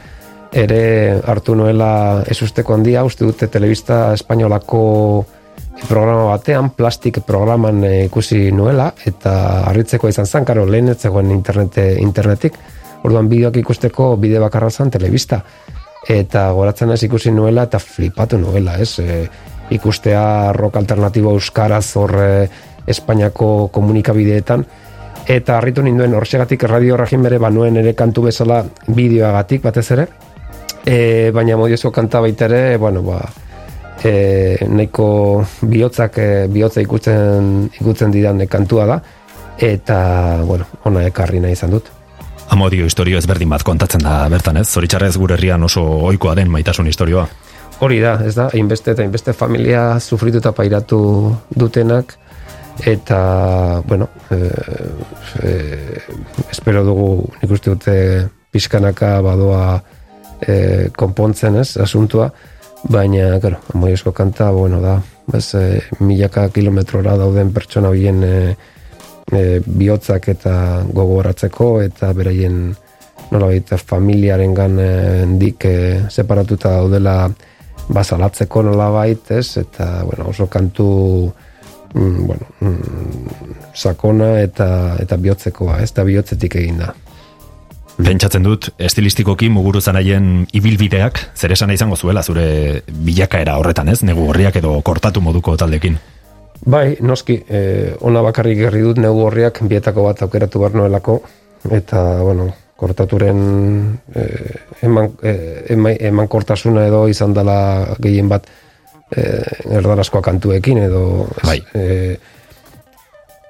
ere 0.56 1.20
hartu 1.26 1.54
nuela 1.54 2.22
esusteko 2.28 2.74
handia, 2.74 3.04
uste 3.04 3.24
dute 3.24 3.48
telebista 3.52 4.12
espainolako 4.14 5.24
programa 5.84 6.30
batean, 6.32 6.70
plastik 6.76 7.20
programan 7.26 7.82
e, 7.84 7.92
ikusi 8.06 8.50
nuela, 8.52 8.90
eta 9.06 9.32
harritzeko 9.68 10.08
izan 10.08 10.26
zen, 10.26 10.46
karo, 10.48 10.64
lehen 10.66 10.88
ez 10.92 10.98
zegoen 10.98 11.30
internet, 11.30 11.78
internetik, 12.00 12.56
orduan 13.04 13.28
bideoak 13.28 13.60
ikusteko 13.60 14.14
bide 14.20 14.40
bakarra 14.42 14.70
zen 14.70 14.90
telebista. 14.90 15.42
Eta 16.08 16.48
goratzen 16.54 16.92
ez 16.94 17.02
ikusi 17.02 17.32
nuela 17.34 17.66
eta 17.66 17.80
flipatu 17.82 18.38
nuela, 18.38 18.78
ez? 18.78 18.98
E, 19.00 19.26
ikustea 19.74 20.52
rock 20.54 20.76
alternatibo 20.78 21.32
euskaraz 21.34 21.86
hor 21.98 22.14
Espainiako 22.86 23.68
komunikabideetan, 23.74 24.62
eta 25.26 25.56
harritu 25.58 25.82
ninduen 25.82 26.14
horxegatik 26.14 26.62
radio 26.70 26.96
rajin 26.96 27.24
bere 27.26 27.40
banuen 27.42 27.76
ere 27.82 27.96
kantu 27.98 28.28
bezala 28.28 28.60
bideoagatik 28.86 29.64
batez 29.64 29.90
ere, 29.96 30.06
e, 30.86 31.30
baina 31.34 31.58
modioso 31.58 31.90
kanta 31.90 32.22
baita 32.22 32.46
ere, 32.46 32.76
bueno, 32.78 33.02
ba, 33.02 33.18
e, 34.06 34.66
nahiko 34.68 35.08
bihotzak 35.66 36.18
e, 36.18 36.28
bihotza 36.52 36.82
ikutzen, 36.84 37.68
ikutzen 37.80 38.14
didan 38.14 38.42
kantua 38.50 38.86
da, 38.86 38.98
eta, 39.58 39.98
bueno, 40.46 40.66
ona 40.84 41.06
ekarri 41.08 41.40
nahi 41.42 41.56
izan 41.56 41.74
dut. 41.76 41.90
Amodio 42.54 42.86
historio 42.86 43.18
ezberdin 43.18 43.50
bat 43.50 43.64
kontatzen 43.66 44.04
da 44.04 44.20
bertan 44.30 44.60
ez, 44.60 44.68
zoritxarrez 44.70 45.16
gure 45.18 45.34
herrian 45.34 45.66
oso 45.66 45.82
ohikoa 45.82 46.36
den 46.38 46.52
maitasun 46.52 46.86
historioa. 46.86 47.26
Hori 47.82 47.98
da, 48.00 48.14
ez 48.24 48.36
da, 48.36 48.46
hainbeste 48.54 48.94
eta 48.94 49.02
hainbeste 49.04 49.34
familia 49.36 49.98
sufritu 50.00 50.38
eta 50.40 50.54
pairatu 50.56 51.00
dutenak, 51.58 52.14
eta, 52.86 53.82
bueno, 53.88 54.08
e, 54.30 54.38
e, 55.42 55.52
espero 56.52 56.84
dugu, 56.86 57.10
nik 57.42 57.52
uste 57.58 57.74
dute 57.74 57.96
pixkanaka 58.52 59.16
badoa 59.24 59.80
e, 60.40 60.88
konpontzen 60.96 61.58
ez, 61.60 61.74
asuntua, 61.82 62.30
baina, 62.88 63.40
claro, 63.40 63.60
amoiesko 63.74 64.12
kanta, 64.12 64.50
bueno, 64.50 64.80
da, 64.80 65.00
ez, 65.34 65.54
e, 65.54 65.80
milaka 66.00 66.48
kilometrora 66.54 67.16
dauden 67.18 67.52
pertsona 67.54 67.90
horien 67.92 68.22
e, 68.24 68.34
e, 69.32 69.42
bihotzak 69.66 70.28
eta 70.34 70.56
gogoratzeko, 70.92 71.70
eta 71.86 72.12
beraien 72.16 72.74
nolabait 73.30 73.74
familiaren 73.82 74.54
gan 74.54 74.78
dik 75.38 75.66
e, 75.66 75.76
separatuta 76.10 76.76
daudela 76.78 77.16
basalatzeko 77.88 78.62
nolabait, 78.66 79.30
ez, 79.30 79.56
eta, 79.62 80.04
bueno, 80.06 80.30
oso 80.30 80.46
kantu 80.46 80.86
mm, 81.94 82.26
bueno, 82.26 82.46
mm, 82.60 83.34
sakona 83.74 84.40
eta 84.42 84.68
eta 85.02 85.16
bihotzekoa, 85.16 85.80
ez 85.82 85.92
da 85.94 86.04
bihotzetik 86.06 86.56
egin 86.62 86.80
da. 86.84 86.94
Pentsatzen 87.96 88.44
dut, 88.44 88.68
estilistikoki 88.78 89.48
muguru 89.48 89.80
zanaien 89.80 90.44
ibilbideak, 90.52 91.20
zer 91.34 91.54
esan 91.54 91.72
izango 91.72 91.96
zuela 91.96 92.22
zure 92.22 92.82
bilakaera 92.88 93.56
horretan 93.56 93.88
ez, 93.88 94.02
negu 94.04 94.28
horriak 94.28 94.58
edo 94.60 94.74
kortatu 94.84 95.22
moduko 95.24 95.56
taldekin. 95.56 95.96
Bai, 96.66 96.98
noski, 97.00 97.38
e, 97.48 97.62
ona 98.04 98.20
bakarrik 98.24 98.58
gerri 98.66 98.84
dut 98.84 99.00
negu 99.00 99.24
horriak 99.28 99.62
bietako 99.68 100.04
bat 100.10 100.22
aukeratu 100.26 100.60
behar 100.60 100.76
noelako, 100.76 101.18
eta, 101.72 102.04
bueno, 102.20 102.50
kortaturen 102.76 103.40
e, 104.14 104.26
eman, 104.84 105.10
e, 105.24 105.32
eman, 105.72 105.96
eman 106.10 106.28
kortasuna 106.28 106.86
edo 106.86 107.06
izan 107.08 107.32
dela 107.34 107.58
gehien 108.02 108.28
bat 108.28 108.46
e, 109.10 109.24
erdarazkoa 109.78 110.22
kantuekin 110.22 110.82
edo 110.84 111.02
Bai. 111.40 111.58
e, 111.74 112.16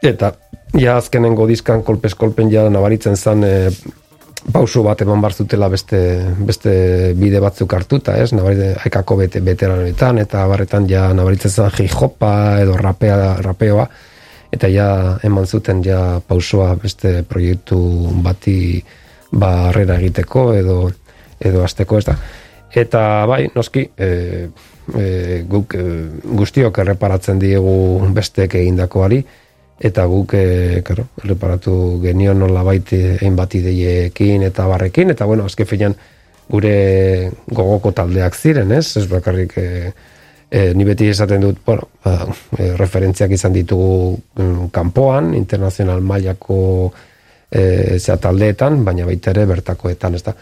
eta 0.07 0.33
ja 0.79 0.97
azkenengo 1.01 1.49
dizkan 1.51 1.83
kolpez 1.83 2.15
kolpen 2.15 2.53
ja 2.53 2.69
nabaritzen 2.71 3.17
zan 3.17 3.45
e, 3.45 3.55
pauso 4.53 4.83
bat 4.83 5.01
eman 5.03 5.21
bar 5.21 5.35
zutela 5.35 5.69
beste, 5.69 5.99
beste 6.39 6.73
bide 7.19 7.41
batzuk 7.43 7.73
hartuta, 7.75 8.17
ez? 8.21 8.33
Nabarite, 8.33 8.75
haikako 8.85 9.17
bete, 9.23 9.41
veteranoetan, 9.45 10.21
eta 10.23 10.45
barretan 10.49 10.89
ja 10.91 11.09
nabaritzen 11.15 11.51
zen 11.51 11.73
hip-hopa 11.85 12.61
edo 12.63 12.77
rapea, 12.77 13.37
rapeoa, 13.43 13.89
eta 14.53 14.71
ja 14.71 14.89
eman 15.27 15.47
zuten 15.47 15.83
ja 15.85 16.21
pausoa 16.27 16.75
beste 16.83 17.23
proiektu 17.29 17.81
bati 18.23 18.85
barrera 19.33 19.99
egiteko 19.99 20.53
edo 20.55 20.79
edo 21.41 21.65
azteko, 21.65 21.99
ez 21.99 22.07
da. 22.07 22.17
Eta 22.77 23.01
bai, 23.29 23.47
noski, 23.55 23.83
e, 23.97 24.09
e, 24.93 25.43
guk 25.49 25.75
e, 25.77 25.83
guztiok 26.39 26.79
erreparatzen 26.83 27.41
diegu 27.41 27.75
besteek 28.17 28.57
egindakoari, 28.61 29.23
eta 29.79 30.07
guk 30.09 30.35
e, 30.35 30.83
claro, 30.85 31.09
erreparatu 31.23 32.01
genion 32.03 32.39
nola 32.41 32.63
baiti 32.65 33.01
hainbat 33.21 33.59
ideiekin 33.59 34.47
eta 34.49 34.67
barrekin, 34.67 35.13
eta 35.13 35.27
bueno, 35.29 35.45
azke 35.45 35.67
finean 35.69 35.97
gure 36.49 37.31
gogoko 37.51 37.93
taldeak 37.93 38.35
ziren, 38.35 38.73
ez? 38.73 38.97
Ez 38.97 39.07
bakarrik 39.11 39.57
e, 39.59 39.67
e, 40.51 40.73
ni 40.75 40.85
beti 40.85 41.11
esaten 41.11 41.43
dut, 41.43 41.61
bueno, 41.67 41.91
ba, 42.05 42.17
e, 42.59 42.73
referentziak 42.79 43.35
izan 43.37 43.53
ditugu 43.53 44.17
mm, 44.39 44.69
kanpoan, 44.73 45.35
internazional 45.37 46.01
mailako 46.01 46.59
e, 47.51 47.99
zea 47.99 48.17
taldeetan, 48.17 48.83
baina 48.85 49.07
baita 49.07 49.35
ere 49.35 49.47
bertakoetan, 49.51 50.17
ez 50.17 50.23
da? 50.25 50.37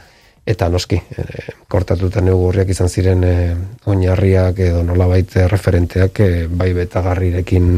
Eta 0.44 0.68
noski, 0.68 1.00
e, 1.00 1.24
kortatuta 1.72 2.20
neugurriak 2.22 2.70
izan 2.70 2.92
ziren 2.92 3.24
e, 3.24 3.36
oinarriak 3.90 4.60
edo 4.60 4.82
nolabait 4.86 5.40
referenteak 5.50 6.20
e, 6.20 6.32
bai 6.52 6.74
betagarrirekin 6.76 7.70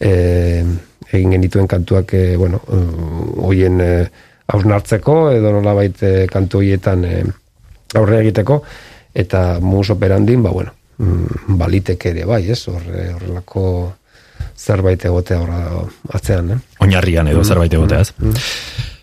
e, 0.00 0.64
egin 1.12 1.36
genituen 1.36 1.68
kantuak 1.68 2.14
e, 2.14 2.36
bueno, 2.36 2.60
hoien 3.44 3.80
e, 3.80 3.92
hausnartzeko 4.48 5.18
edo 5.34 5.52
nolabait 5.58 6.02
e, 6.02 6.12
kantu 6.30 6.62
hoietan 6.62 7.04
e, 7.04 7.22
aurre 7.98 8.20
egiteko 8.22 8.62
eta 9.18 9.58
mus 9.60 9.88
operandin, 9.90 10.42
ba 10.42 10.52
bueno, 10.54 10.74
mm, 10.98 11.56
baliteke 11.58 12.12
ere 12.12 12.26
bai, 12.28 12.44
ez? 12.50 12.60
Horre, 12.68 13.08
horrelako 13.14 13.64
zerbait 14.58 15.04
egotea 15.04 15.40
horra 15.42 15.64
atzean, 16.14 16.52
eh? 16.54 16.60
Oinarrian 16.84 17.28
edo 17.32 17.44
zerbait 17.44 17.74
egotea, 17.74 18.04
ez? 18.04 18.12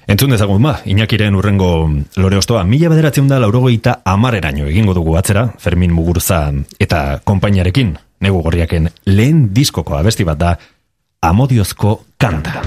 Entzun 0.05 0.35
dezagun 0.35 0.61
ba, 0.61 0.75
Iñakiren 0.85 1.35
urrengo 1.35 1.89
lore 2.21 2.37
ostoa, 2.37 2.63
mila 2.63 2.91
bederatzen 2.93 3.27
da 3.27 3.39
laurogeita 3.41 4.01
amareraino 4.05 4.67
egingo 4.69 4.93
dugu 4.93 5.15
atzera, 5.17 5.47
Fermin 5.57 5.93
Mugurza 5.95 6.51
eta 6.79 7.21
konpainiarekin, 7.25 7.95
negu 8.21 8.43
gorriaken 8.45 8.91
lehen 9.09 9.47
diskoko 9.53 9.97
abesti 9.97 10.23
bat 10.27 10.37
da, 10.37 10.53
amodiozko 11.29 12.03
kanta. 12.17 12.61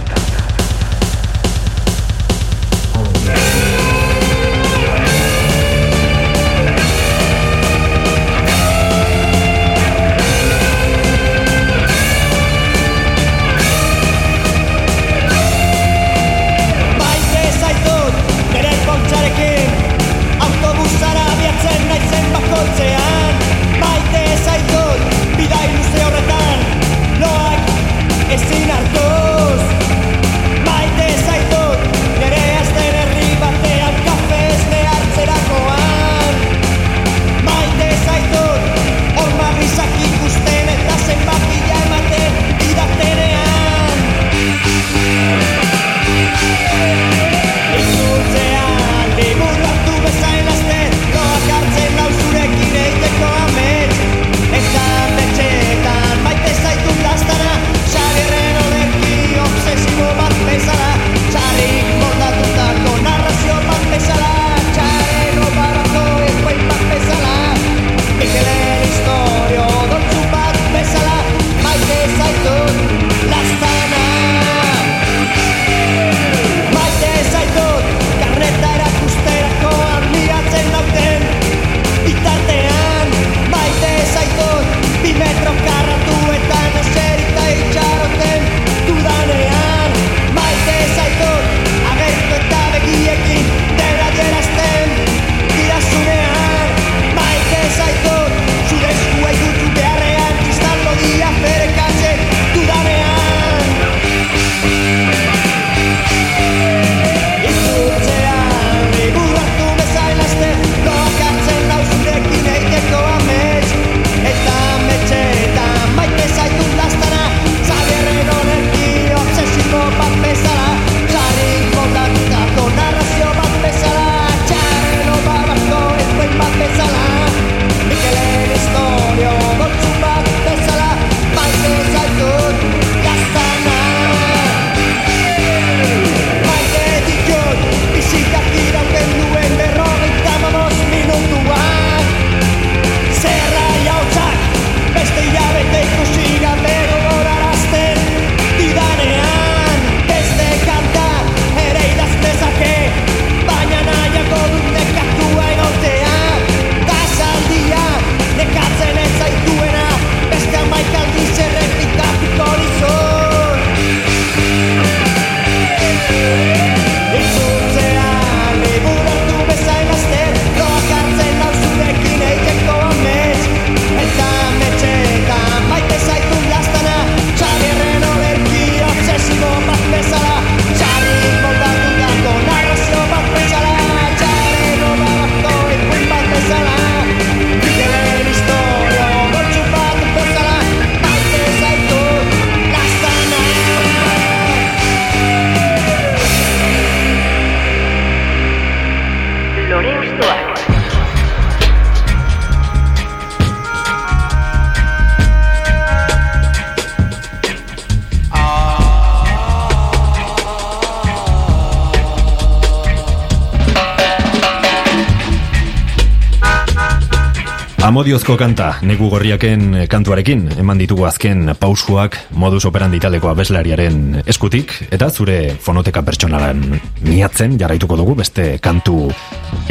Amodiozko 217.88 218.34
kanta, 218.36 218.82
negu 218.84 219.06
gorriaken 219.08 219.86
kantuarekin, 219.88 220.42
eman 220.60 220.76
ditugu 220.76 221.06
azken 221.08 221.54
pausuak 221.56 222.18
modus 222.36 222.66
operandi 222.68 222.98
taleko 223.00 223.30
abeslariaren 223.30 224.26
eskutik, 224.28 224.74
eta 224.92 225.08
zure 225.08 225.54
fonoteka 225.64 226.02
pertsonalan 226.04 226.60
miatzen 227.06 227.56
jarraituko 227.56 227.96
dugu 227.96 228.18
beste 228.18 228.58
kantu 228.60 229.06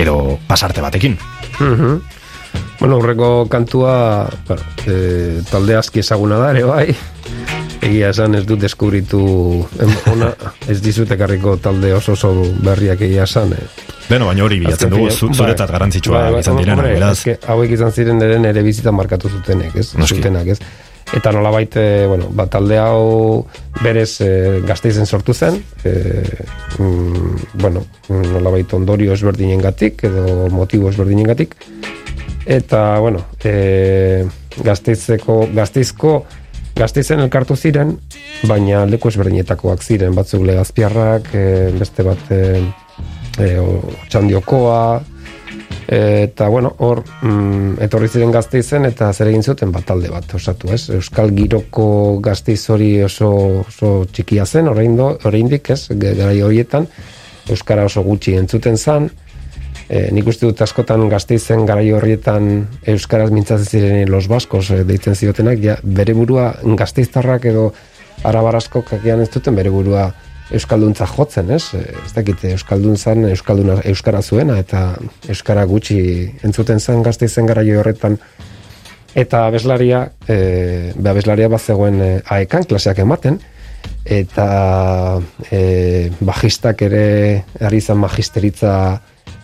edo 0.02 0.40
pasarte 0.50 0.82
batekin. 0.82 1.14
Mhm. 1.60 2.02
Bueno, 2.80 2.98
horreko 2.98 3.46
kantua 3.54 4.26
bueno, 4.48 4.66
e, 4.88 5.44
talde 5.52 5.78
aski 5.78 6.02
ezaguna 6.02 6.42
da 6.42 6.50
ere 6.56 6.66
bai. 6.66 6.88
Egia 7.82 8.10
esan 8.10 8.36
ez 8.36 8.44
dut 8.48 8.60
deskubritu 8.62 9.20
ona, 10.14 10.32
ez 10.68 10.80
dizut 10.82 11.12
ekarriko 11.14 11.58
talde 11.62 11.94
oso 11.94 12.16
oso 12.18 12.34
berriak 12.64 13.02
egia 13.06 13.28
esan. 13.30 13.54
Eh. 13.54 13.94
Beno, 14.08 14.28
baina 14.30 14.44
hori 14.46 14.60
bilatzen 14.62 14.92
dugu, 14.92 15.10
zu, 15.12 15.30
Bai. 15.30 15.56
Bai, 15.58 16.32
bai, 16.32 16.40
izan 16.40 16.58
hombre, 16.58 16.94
beraz. 16.96 17.18
hauek 17.52 17.72
izan 17.76 17.92
ziren 17.92 18.22
ere 18.24 18.40
nere 18.40 18.64
bizitan 18.64 18.96
markatu 18.96 19.30
zutenek, 19.30 19.76
ez? 19.76 19.90
Noski. 20.00 20.22
Zutenak, 20.22 20.48
ez? 20.56 20.60
Eta 21.16 21.32
nolabait, 21.32 21.76
e, 21.80 22.06
bueno, 22.08 22.28
ba, 22.36 22.48
talde 22.52 22.80
hau 22.80 23.46
berez 23.82 24.20
e, 24.24 24.60
gazteizen 24.68 25.06
sortu 25.06 25.34
zen, 25.34 25.62
e, 25.84 25.94
mm, 26.80 27.62
bueno, 27.62 27.86
nolabait 28.10 28.74
ondorio 28.76 29.14
ezberdinen 29.16 29.64
gatik, 29.64 30.04
edo 30.08 30.50
motibo 30.52 30.90
ezberdinen 30.92 31.30
gatik, 31.32 31.56
eta, 32.46 33.00
bueno, 33.00 33.24
e, 33.44 34.26
gazteizeko, 34.64 35.46
gazteizko, 35.56 36.18
gazteizen 36.78 37.22
elkartu 37.24 37.56
ziren, 37.58 37.96
baina 38.48 38.86
leku 38.86 39.10
ezberdinetakoak 39.10 39.84
ziren, 39.84 40.16
batzuk 40.16 40.46
legazpiarrak, 40.46 41.30
e, 41.34 41.46
beste 41.78 42.06
bat 42.06 42.32
e, 42.34 42.42
e, 43.42 43.48
txandiokoa, 44.10 44.82
eta 45.98 46.50
bueno, 46.52 46.74
hor 46.84 47.02
mm, 47.22 47.78
etorri 47.86 48.10
ziren 48.12 48.34
gazteizen 48.36 48.86
eta 48.90 49.10
zer 49.14 49.32
egin 49.32 49.44
zuten 49.44 49.72
bat 49.72 49.88
talde 49.88 50.12
bat 50.12 50.34
osatu, 50.38 50.70
ez? 50.76 50.90
Euskal 50.94 51.32
giroko 51.36 51.88
gazteiz 52.24 52.62
hori 52.74 52.92
oso, 53.04 53.30
oso 53.64 53.94
txikia 54.12 54.46
zen, 54.46 54.68
oraindo, 54.68 55.14
oraindik, 55.26 55.72
ez? 55.74 55.86
Garai 55.96 56.42
horietan 56.44 56.90
euskara 57.52 57.86
oso 57.88 58.04
gutxi 58.04 58.36
entzuten 58.38 58.78
zan. 58.78 59.10
E, 59.88 60.10
nik 60.12 60.28
uste 60.28 60.44
dut 60.50 60.62
askotan 60.62 61.06
gazteizen 61.08 61.64
garai 61.68 61.94
horietan 61.96 62.68
euskaraz 62.92 63.30
mintzatzen 63.32 63.68
ziren 63.68 64.12
los 64.12 64.28
baskos 64.28 64.68
e, 64.76 64.82
deitzen 64.84 65.16
ziotenak, 65.16 65.62
ja, 65.64 65.78
bere 65.84 66.16
burua 66.18 66.50
gazteiztarrak 66.80 67.48
edo 67.48 67.70
arabaraskok 68.28 68.98
agian 69.00 69.24
ez 69.24 69.30
duten 69.32 69.56
bere 69.56 69.72
burua 69.72 70.10
euskalduntza 70.52 71.08
jotzen, 71.08 71.52
ez? 71.56 71.64
E, 71.74 71.86
Ez 72.04 72.12
dakit 72.16 72.44
euskaldun 72.52 72.98
zan, 72.98 73.24
euskalduna 73.32 73.80
euskara 73.88 74.22
zuena 74.22 74.60
eta 74.60 74.84
euskara 75.30 75.66
gutxi 75.66 76.00
entzuten 76.44 76.80
zen 76.80 77.04
gazteizen 77.04 77.48
garaio 77.48 77.80
horretan. 77.80 78.20
Eta 79.16 79.46
abeslaria, 79.48 80.10
e, 80.28 80.94
be 80.96 81.10
abeslaria 81.10 81.48
bat 81.50 81.64
zegoen 81.64 82.02
e, 82.02 82.14
aekan 82.28 82.68
klaseak 82.68 83.00
ematen. 83.00 83.40
Eta 84.04 85.20
e, 85.52 86.10
bajistak 86.20 86.82
ere 86.88 87.44
ari 87.64 87.80
izan 87.80 88.00
magisteritza 88.04 88.74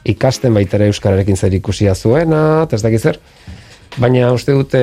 ikasten 0.05 0.53
baita 0.53 0.77
ere 0.77 0.89
euskararekin 0.91 1.37
zer 1.37 1.53
ikusia 1.53 1.95
zuena, 1.95 2.63
eta 2.65 2.75
ez 2.75 2.83
dakit 2.83 3.01
zer. 3.01 3.19
Baina 3.97 4.31
uste 4.33 4.55
dute 4.57 4.81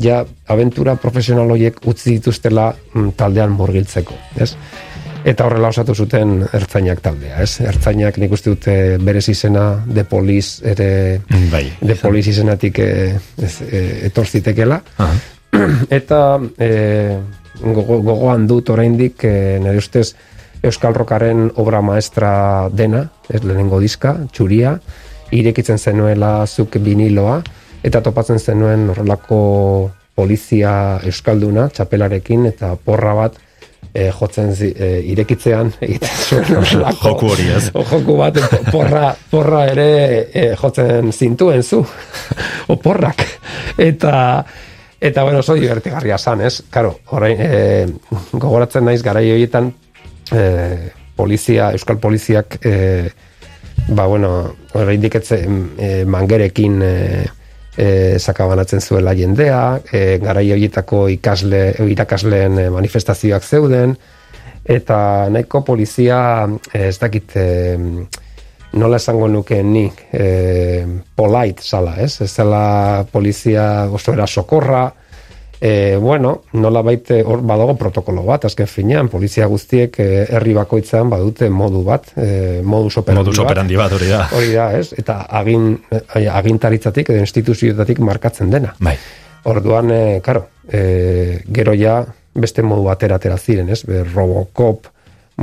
ja 0.00 0.22
aventura 0.54 0.94
profesional 0.96 1.50
horiek 1.50 1.80
utzi 1.90 2.18
dituztela 2.18 2.70
mm, 2.94 3.14
taldean 3.18 3.54
murgiltzeko, 3.58 4.14
ez? 4.40 4.54
Eta 5.22 5.46
horrela 5.46 5.70
osatu 5.70 5.94
zuten 5.94 6.40
ertzainak 6.54 7.02
taldea, 7.02 7.36
ez? 7.42 7.60
Ertzainak 7.62 8.18
nik 8.18 8.32
uste 8.34 8.54
dute 8.54 8.74
berez 9.02 9.28
izena 9.30 9.66
de 9.86 10.04
poliz 10.04 10.62
ere 10.66 11.20
Bai. 11.50 11.68
de 11.78 11.94
poliz 11.98 12.26
izenatik 12.30 12.78
e, 12.82 12.88
ez, 13.38 13.52
e, 13.62 13.82
etor 14.08 14.26
zitekela. 14.26 14.80
Aha. 14.98 15.14
Eta 15.98 16.18
e, 16.58 16.70
gogo, 17.62 18.00
gogoan 18.02 18.48
dut 18.50 18.70
oraindik 18.74 19.22
e, 19.28 19.34
nire 19.62 19.78
ustez 19.78 20.12
Euskal 20.62 20.94
Rokaren 20.94 21.48
obra 21.58 21.80
maestra 21.82 22.68
dena, 22.70 23.06
ez 23.28 23.42
lehenengo 23.42 23.80
diska, 23.82 24.14
txuria, 24.32 24.76
irekitzen 25.34 25.78
zenuela 25.78 26.46
zuk 26.46 26.76
biniloa, 26.78 27.40
eta 27.82 28.02
topatzen 28.04 28.38
zenuen 28.38 28.90
horrelako 28.92 29.40
polizia 30.14 31.00
euskalduna, 31.08 31.66
txapelarekin, 31.74 32.46
eta 32.52 32.76
porra 32.76 33.16
bat 33.18 33.40
e, 33.92 34.10
jotzen 34.14 34.54
zi, 34.54 34.70
e, 34.70 34.90
irekitzean 35.12 35.72
egiten 35.86 36.18
zuen 36.28 36.56
horrelako 36.60 37.12
Joku 37.12 37.30
hori, 37.34 37.48
ez? 37.56 37.64
joku 37.92 38.16
bat 38.18 38.40
porra, 38.70 39.12
porra 39.30 39.64
ere 39.72 39.88
e, 40.32 40.46
jotzen 40.60 41.12
zintuen 41.12 41.62
zu 41.62 41.82
oporrak 42.74 43.26
eta 43.78 44.14
eta 45.02 45.24
bueno 45.26 45.40
oso 45.42 45.54
divertigarria 45.58 46.18
san, 46.18 46.40
ez? 46.40 46.62
Claro, 46.70 46.98
orain 47.10 47.40
e, 47.42 47.86
gogoratzen 48.32 48.86
naiz 48.86 49.02
garai 49.02 49.26
horietan 49.32 49.72
e, 50.30 50.92
polizia, 51.16 51.72
euskal 51.72 51.98
poliziak 51.98 52.58
e, 52.64 53.10
ba 53.88 54.06
bueno, 54.06 54.54
oraindik 54.78 55.18
e, 55.18 56.04
mangerekin 56.04 56.82
e, 56.82 56.94
e, 57.76 58.18
sakabanatzen 58.18 58.80
zuela 58.80 59.14
jendea, 59.14 59.80
e, 59.92 60.18
garai 60.22 60.50
horietako 60.52 61.08
ikasle, 61.08 61.62
irakasleen 61.90 62.58
e, 62.58 62.70
manifestazioak 62.70 63.42
zeuden, 63.42 63.96
eta 64.64 65.28
nahiko 65.30 65.62
polizia 65.66 66.46
ez 66.74 66.96
dakit 67.00 67.36
eh, 67.36 67.78
nola 68.78 68.96
esango 68.96 69.28
nuke 69.28 69.58
nik 69.62 70.06
eh, 70.14 70.86
polite 71.16 71.62
zala, 71.62 71.96
ez? 72.00 72.20
Ez 72.22 72.30
zela 72.30 73.04
polizia 73.12 73.88
oso 73.90 74.14
era 74.14 74.26
sokorra, 74.26 74.86
E, 75.62 75.96
bueno, 75.96 76.42
nola 76.58 76.80
baite 76.82 77.20
hor 77.22 77.44
badago 77.46 77.76
protokolo 77.78 78.24
bat, 78.26 78.48
azken 78.48 78.66
finean, 78.66 79.06
polizia 79.06 79.46
guztiek 79.46 79.94
eh, 80.02 80.24
herri 80.34 80.56
bakoitzean 80.56 81.10
badute 81.12 81.46
modu 81.54 81.84
bat, 81.86 82.08
e, 82.18 82.58
modus 82.66 82.96
operandi 82.98 83.22
Modus 83.22 83.36
bat. 83.38 83.44
operandi 83.46 83.76
bat 83.78 83.92
hori 83.94 84.08
da. 84.10 84.24
Hori 84.34 84.48
da, 84.56 84.64
ez? 84.74 84.88
Eta 84.98 85.20
agin, 85.30 85.68
agintaritzatik 86.18 87.12
edo 87.14 87.22
instituzioetatik 87.22 88.00
markatzen 88.02 88.50
dena. 88.50 88.72
Bai. 88.82 88.96
Orduan, 89.52 89.92
e, 89.94 90.00
karo, 90.26 90.48
e, 90.66 90.82
gero 91.54 91.76
ja 91.78 92.00
beste 92.34 92.66
modu 92.66 92.88
batera 92.88 93.20
atera 93.22 93.38
ziren, 93.38 93.70
ez? 93.70 93.84
Be, 93.86 94.02
Robocop 94.02 94.90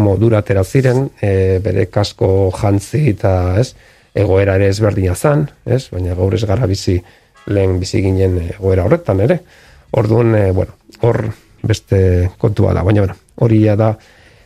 modura 0.03 0.43
atera 0.43 0.65
ziren, 0.67 1.07
e, 1.21 1.61
bere 1.63 1.87
kasko 1.87 2.49
jantzi 2.59 3.05
eta, 3.13 3.55
ez? 3.63 3.71
Egoera 4.19 4.59
ere 4.59 4.67
ezberdina 4.67 5.15
zan, 5.15 5.47
ez? 5.63 5.85
Baina 5.95 6.19
gaur 6.19 6.35
ez 6.35 6.43
gara 6.43 6.67
bizi 6.67 6.99
lehen 7.47 7.79
bizi 7.79 8.03
ginen 8.03 8.35
egoera 8.49 8.83
horretan 8.83 9.23
ere. 9.23 9.39
Orduan, 9.91 10.35
e, 10.35 10.51
bueno, 10.51 10.75
hor 11.01 11.23
beste 11.61 12.31
kontua 12.37 12.73
da, 12.73 12.83
baina, 12.83 13.01
bueno, 13.01 13.15
hori 13.41 13.63
ja 13.63 13.75
da, 13.79 13.93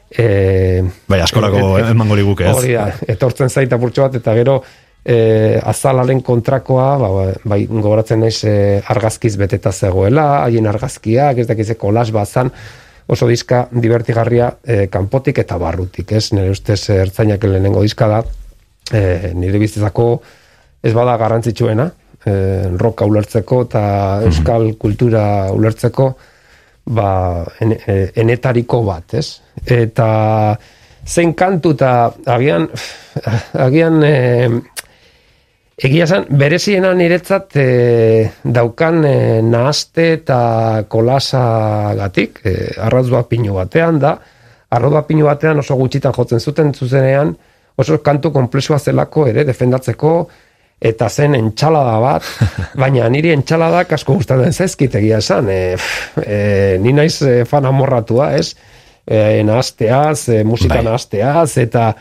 e, 0.09 0.83
Bai, 1.07 1.19
askorako 1.21 1.77
e- 1.77 1.83
e- 1.83 1.91
emango 1.91 2.15
liguke, 2.15 2.47
ez? 2.47 2.55
Hori 2.55 2.73
da, 2.77 2.87
etortzen 3.07 3.49
zaita 3.49 3.79
purtsu 3.81 4.05
bat, 4.05 4.15
eta 4.21 4.35
gero 4.37 4.61
e, 5.03 5.59
azalaren 5.63 6.21
kontrakoa, 6.25 6.87
ba, 7.01 7.09
bai, 7.49 7.63
gogoratzen 7.67 8.23
naiz 8.23 8.39
e, 8.47 8.55
argazkiz 8.93 9.35
beteta 9.37 9.71
zegoela, 9.71 10.45
haien 10.45 10.69
argazkiak, 10.69 11.43
ez 11.43 11.49
dakize 11.49 11.75
kolas 11.79 12.09
bat 12.15 12.29
zan, 12.29 12.53
oso 13.07 13.27
diska 13.27 13.65
divertigarria 13.71 14.53
e, 14.63 14.87
kanpotik 14.91 15.43
eta 15.43 15.57
barrutik, 15.59 16.15
ez? 16.15 16.29
Nire 16.33 16.53
ustez 16.55 16.79
ertzainak 16.93 17.43
lehenengo 17.43 17.83
diska 17.83 18.07
da, 18.07 18.23
e, 18.91 19.33
nire 19.35 19.59
bizitzako 19.59 20.07
ez 20.83 20.93
bada 20.95 21.17
garrantzitsuena, 21.19 21.89
e, 22.25 22.33
roka 22.79 23.05
ulertzeko 23.09 23.61
eta 23.67 23.83
euskal 24.27 24.73
kultura 24.79 25.25
ulertzeko, 25.53 26.07
ba, 26.95 27.09
en, 27.63 27.75
e, 27.75 27.97
enetariko 28.23 28.83
bat, 28.87 29.15
ez? 29.19 29.27
Eta 29.65 30.07
zein 31.05 31.33
kantu 31.35 31.73
eta 31.75 31.93
agian, 32.35 32.67
agian 33.67 34.03
e, 34.07 34.13
egia 35.83 36.05
esan, 36.07 36.27
bereziena 36.39 36.93
niretzat 36.97 37.57
e, 37.59 37.67
daukan 38.43 39.01
e, 39.07 39.15
nahaste 39.43 40.11
eta 40.19 40.39
kolasa 40.87 41.43
gatik, 41.99 42.39
e, 42.45 42.55
arrauz 42.87 43.09
bat 43.11 43.27
pinu 43.31 43.57
batean 43.57 43.99
da, 43.99 44.17
arrauz 44.73 44.93
bat 44.93 45.09
pinu 45.09 45.27
batean 45.27 45.59
oso 45.63 45.77
gutxitan 45.79 46.15
jotzen 46.15 46.39
zuten 46.39 46.73
zuzenean, 46.73 47.35
oso 47.77 47.97
kantu 48.05 48.31
komplexua 48.31 48.79
zelako 48.79 49.27
ere 49.27 49.43
defendatzeko, 49.47 50.13
eta 50.81 51.09
zen 51.09 51.35
entxalada 51.37 51.95
bat, 52.03 52.27
baina 52.81 53.07
niri 53.11 53.33
entxaladak 53.35 53.93
asko 53.97 54.17
gustatzen 54.19 54.53
zaizkit 54.53 54.95
egia 54.99 55.21
esan, 55.23 55.49
e, 55.49 55.77
e, 56.23 56.39
ni 56.83 56.93
naiz 56.95 57.21
e, 57.21 57.43
fan 57.49 57.65
amorratua, 57.69 58.33
ez? 58.39 58.53
E, 59.05 59.43
nahazteaz, 59.43 60.29
e, 60.29 60.43
musika 60.47 60.79
Bai. 60.79 60.85
nahazteaz, 60.89 61.57
eta 61.63 61.93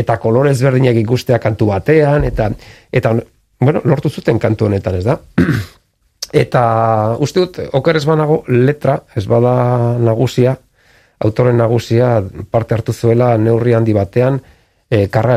eta 0.00 0.16
kolorez 0.22 0.60
berdinak 0.62 0.96
ikustea 0.96 1.40
kantu 1.42 1.66
batean, 1.72 2.24
eta, 2.24 2.48
eta 2.92 3.12
bueno, 3.60 3.82
lortu 3.84 4.08
zuten 4.08 4.38
kantu 4.38 4.68
honetan, 4.68 4.96
ez 5.00 5.04
da? 5.04 5.18
eta 6.44 6.62
uste 7.18 7.42
dut, 7.42 7.60
oker 7.76 7.98
ez 7.98 8.06
banago 8.06 8.44
letra, 8.48 9.00
ez 9.18 9.26
bada 9.28 9.98
nagusia, 9.98 10.56
autoren 11.20 11.58
nagusia 11.60 12.22
parte 12.50 12.74
hartu 12.74 12.92
zuela 12.92 13.34
neurri 13.38 13.74
handi 13.76 13.92
batean 13.92 14.40
e, 14.90 15.06
Karra 15.08 15.36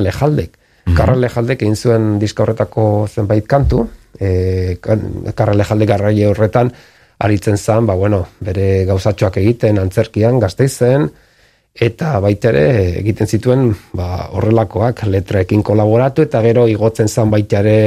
Elejaldek. 0.84 0.98
Karra 0.98 1.15
Elejaldek 1.15 1.62
egin 1.62 1.76
zuen 1.76 2.19
diska 2.19 2.43
horretako 2.43 3.08
zenbait 3.08 3.48
kantu, 3.48 3.88
e, 4.19 4.78
karrele 4.82 5.63
jalde 5.63 5.86
garraile 5.86 6.28
horretan, 6.28 6.72
aritzen 7.19 7.58
zan, 7.58 7.86
ba, 7.86 7.96
bueno, 7.96 8.26
bere 8.39 8.86
gauzatxoak 8.86 9.38
egiten, 9.38 9.80
antzerkian, 9.80 10.39
gazteizen, 10.39 11.10
eta 11.74 12.19
baitere 12.22 13.00
egiten 13.00 13.28
zituen 13.28 13.72
ba, 13.93 14.28
horrelakoak 14.32 15.06
letraekin 15.08 15.63
kolaboratu, 15.63 16.22
eta 16.28 16.41
gero 16.41 16.67
igotzen 16.67 17.08
zan 17.08 17.32
baitare 17.32 17.78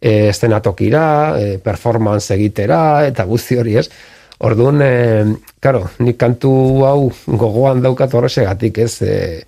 e, 0.00 0.28
estenatokira, 0.28 1.04
e, 1.38 1.58
performance 1.58 2.34
egitera, 2.34 3.06
eta 3.06 3.24
guzti 3.24 3.56
hori 3.56 3.78
ez. 3.78 3.88
Orduan, 4.44 4.82
e, 4.82 4.92
karo, 5.62 5.86
nik 6.02 6.18
kantu 6.18 6.50
hau 6.84 7.12
gogoan 7.26 7.80
daukat 7.84 8.12
horresegatik, 8.12 8.82
ez, 8.84 9.02
e, 9.02 9.44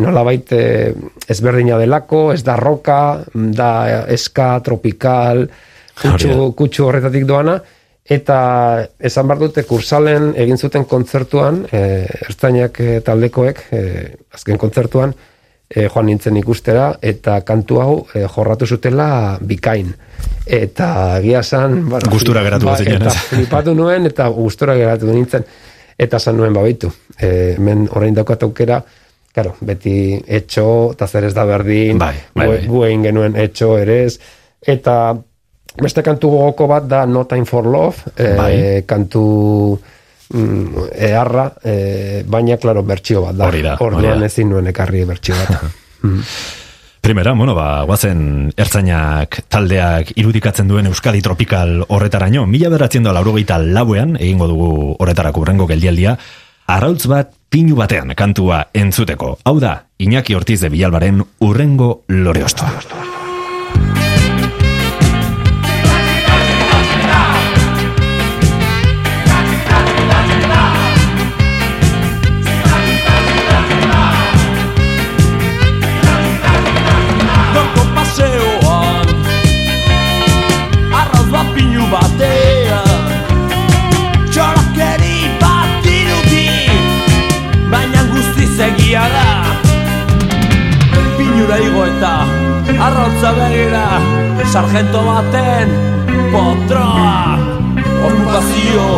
nola 0.00 0.22
baite 0.24 0.62
ezberdina 1.28 1.76
delako, 1.80 2.30
ez 2.32 2.42
da 2.46 2.56
roka, 2.56 3.22
da 3.34 3.72
eska, 4.12 4.54
tropikal, 4.64 5.44
kutsu, 6.00 6.52
kutsu 6.56 6.86
horretatik 6.88 7.26
doana, 7.28 7.58
eta 8.02 8.38
esan 8.98 9.28
behar 9.28 9.42
dute 9.44 9.66
kursalen 9.68 10.32
egin 10.40 10.58
zuten 10.58 10.86
kontzertuan, 10.88 11.62
e, 11.70 11.82
ertzainak 12.28 12.80
e, 12.80 12.94
taldekoek, 13.04 13.66
e, 13.70 13.82
azken 14.34 14.58
kontzertuan, 14.58 15.12
e, 15.68 15.86
joan 15.86 16.08
nintzen 16.08 16.40
ikustera, 16.40 16.88
eta 17.02 17.40
kantu 17.46 17.80
hau 17.82 17.92
e, 18.14 18.24
jorratu 18.24 18.66
zutela 18.66 19.38
bikain. 19.40 19.92
Eta 20.46 20.88
egia 21.20 21.42
san, 21.42 21.78
bueno, 21.88 22.10
Gustura 22.10 22.42
geratu 22.42 22.66
ba, 22.66 22.74
bazinen, 22.74 23.04
eta 23.04 23.14
flipatu 23.28 23.76
nuen, 23.78 24.08
eta 24.10 24.26
gustura 24.34 24.74
geratu 24.78 25.12
nintzen, 25.12 25.46
eta 25.98 26.18
san 26.18 26.36
nuen 26.36 26.56
babaitu. 26.56 26.90
E, 27.18 27.54
hemen 27.54 27.86
orain 27.92 28.16
daukat 28.16 28.42
aukera, 28.48 28.82
Claro, 29.32 29.54
beti 29.64 30.20
etxo, 30.28 30.92
eta 30.92 31.06
zer 31.08 31.24
ez 31.24 31.32
da 31.32 31.46
berdin, 31.48 31.96
Bai, 31.98 32.14
bai, 32.36 32.46
bai. 32.50 32.58
gu 32.68 32.82
egin 32.84 33.06
genuen 33.08 33.36
etxo 33.40 33.78
ere 33.80 34.02
ez, 34.04 34.18
eta 34.60 35.14
beste 35.80 36.02
kantu 36.04 36.28
gogoko 36.34 36.66
bat 36.68 36.84
da 36.84 37.06
No 37.08 37.24
Time 37.24 37.48
for 37.48 37.64
Love, 37.66 38.12
e, 38.12 38.34
Bai. 38.36 38.82
kantu 38.84 39.22
mm, 40.34 40.84
eharra, 41.08 41.46
e, 41.64 42.24
baina, 42.28 42.58
klaro, 42.60 42.82
bertsio 42.84 43.22
bat 43.24 43.38
da. 43.40 43.48
Hori 43.48 43.62
da, 43.64 43.78
Orduan 43.80 44.22
ezin 44.28 44.52
nuen 44.52 44.68
ekarri 44.68 45.06
bertsio 45.08 45.34
bat. 45.40 45.64
Primera, 47.02 47.32
bueno, 47.32 47.54
ba, 47.56 47.82
guazen 47.82 48.52
ertzainak 48.54 49.40
taldeak 49.50 50.12
irudikatzen 50.22 50.68
duen 50.70 50.86
Euskadi 50.86 51.18
Tropikal 51.24 51.80
horretaraino, 51.88 52.44
mila 52.46 52.68
beratzen 52.70 53.02
da 53.02 53.10
laurogeita 53.16 53.56
lauean, 53.58 54.14
egingo 54.20 54.46
dugu 54.46 54.68
horretarako 55.02 55.42
urrengo 55.42 55.66
geldialdia, 55.66 56.14
arrautz 56.66 57.06
bat 57.06 57.32
pinu 57.50 57.76
batean 57.76 58.14
kantua 58.16 58.66
entzuteko. 58.74 59.38
Hau 59.44 59.58
da, 59.60 59.84
Iñaki 59.98 60.34
Ortiz 60.34 60.60
de 60.60 60.70
Bilalbaren 60.72 61.22
urrengo 61.40 62.02
loreostoa. 62.08 62.72
Gaurko 62.72 63.31
Guztiz 88.52 88.66
egia 88.68 89.02
da. 89.08 89.28
Pinura 91.16 91.56
igo 91.56 91.84
eta 91.88 92.10
arrautza 92.86 93.30
begira 93.32 93.84
Sargento 94.44 95.00
baten 95.06 95.70
potroa. 96.32 97.38
Okupazio 98.04 98.88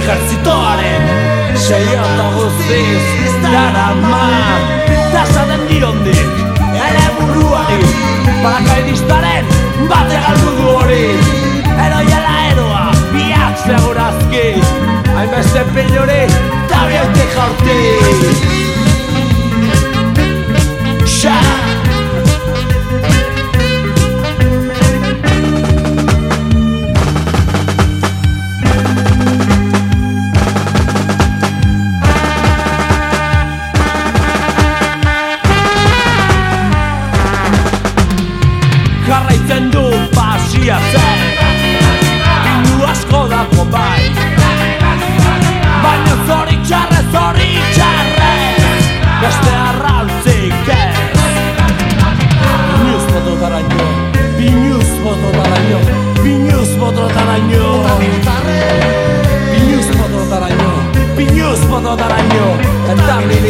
ejertzitoaren 0.00 1.06
Seio 1.54 2.00
eta 2.08 2.26
guztiz 2.34 3.36
darama 3.44 4.24
Tasa 5.12 5.44
den 5.50 5.62
girondik 5.68 6.42
ere 6.88 7.06
buruari 7.20 7.78
Paracaidistaren 8.42 9.52
bate 9.92 10.18
galdu 10.26 10.56
du 10.58 10.72
hori. 10.72 11.06
Eroiela 11.86 12.34
eroa 12.48 12.82
biak 13.14 13.62
segurazki 13.62 14.44
Hainbeste 15.14 15.64
pilori 15.70 16.20
eta 16.24 16.84
biotik 16.90 18.61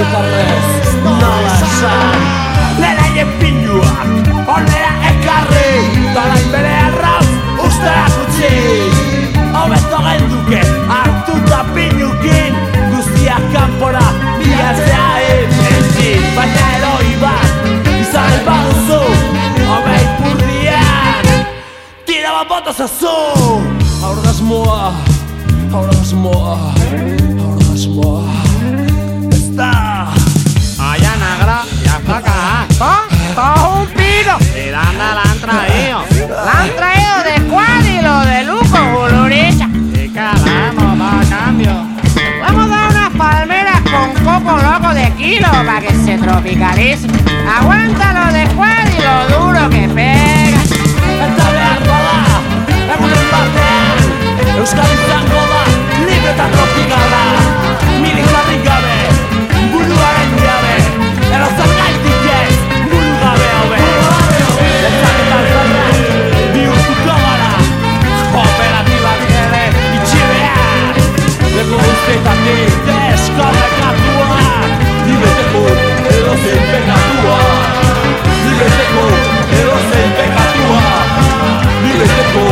Eta 0.02 0.18
militarrez 0.18 0.94
Nola 1.04 1.54
esan 1.62 2.22
Leraien 2.82 3.28
pinuak 3.38 4.08
Honera 4.50 4.94
ekarri 5.10 5.68
Dolain 6.14 6.48
bere 6.50 6.72
arrauz 6.88 7.28
Usteak 7.66 8.16
utzi 8.24 8.50
Hobeto 9.54 10.00
genduke 10.06 10.62
Hartuta 10.90 11.60
pinukin 11.74 12.58
Guztiak 12.90 13.46
kanpora 13.54 14.02
Bilatzea 14.40 15.06
ementzin 15.36 16.26
Baina 16.34 16.66
eroi 16.80 17.14
bat 17.22 17.94
Izan 18.00 18.34
baduzu 18.48 19.00
Hobei 19.70 20.02
purdian 20.18 21.30
Tira 22.10 22.34
bat 22.40 22.48
bota 22.50 22.74
zazu 22.74 23.14
Aurrazmoa 24.02 24.94
Aurrazmoa 25.70 26.58
Aurrazmoa 26.58 27.41
han 36.52 36.76
traído 36.76 37.22
de 37.24 37.42
Cuadilo, 37.50 38.20
de 38.20 38.44
Luco, 38.44 38.78
Buluricha. 38.92 39.68
¿Y 39.94 40.08
qué 40.08 40.20
haremos 40.20 40.98
para 40.98 41.28
cambio? 41.28 41.72
Vamos 42.40 42.66
a 42.66 42.68
dar 42.68 42.90
unas 42.90 43.10
palmeras 43.10 43.80
con 43.82 44.24
coco 44.24 44.58
loco 44.58 44.94
de 44.94 45.10
kilo 45.12 45.48
para 45.50 45.80
que 45.80 45.94
se 45.94 46.18
tropicalice. 46.18 47.06
Aguántalo 47.58 48.32
de 48.32 48.46
Cuadilo, 48.54 49.28
duro 49.28 49.70
que 49.70 49.88
pega. 49.88 50.62
Euskal 54.62 54.86
izango 54.94 55.42
da, 55.50 55.62
libre 56.06 56.30
eta 56.30 56.46
tropikala 56.52 57.22
gabe, 58.64 58.91
Urtetatik 72.12 72.72
deskarrekatua 72.86 74.40
Ni 75.06 75.14
beteko 75.20 75.62
edo 76.12 76.34
zein 76.42 76.64
pekatua 76.70 77.38
Ni 78.44 78.52
beteko 78.58 79.04
edo 79.60 79.76
zein 79.92 80.10
pekatua 80.18 80.82
Ni 81.84 81.92
beteko 82.00 82.44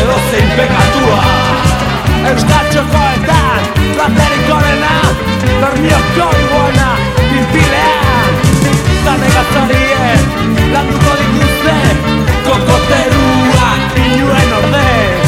edo 0.00 0.16
zein 0.30 0.50
pekatua 0.58 1.20
Euskal 2.32 2.66
txokoetan 2.72 3.70
Platerik 3.84 4.50
horrena 4.56 4.96
Bermioko 5.62 6.26
iguana 6.40 6.88
Pinpilean 7.20 8.34
Zarregatzarien 9.04 10.26
Landuko 10.74 11.14
dituzte 11.22 11.78
Kokoteruak 12.50 14.02
Inuen 14.08 14.58
ordez 14.58 15.24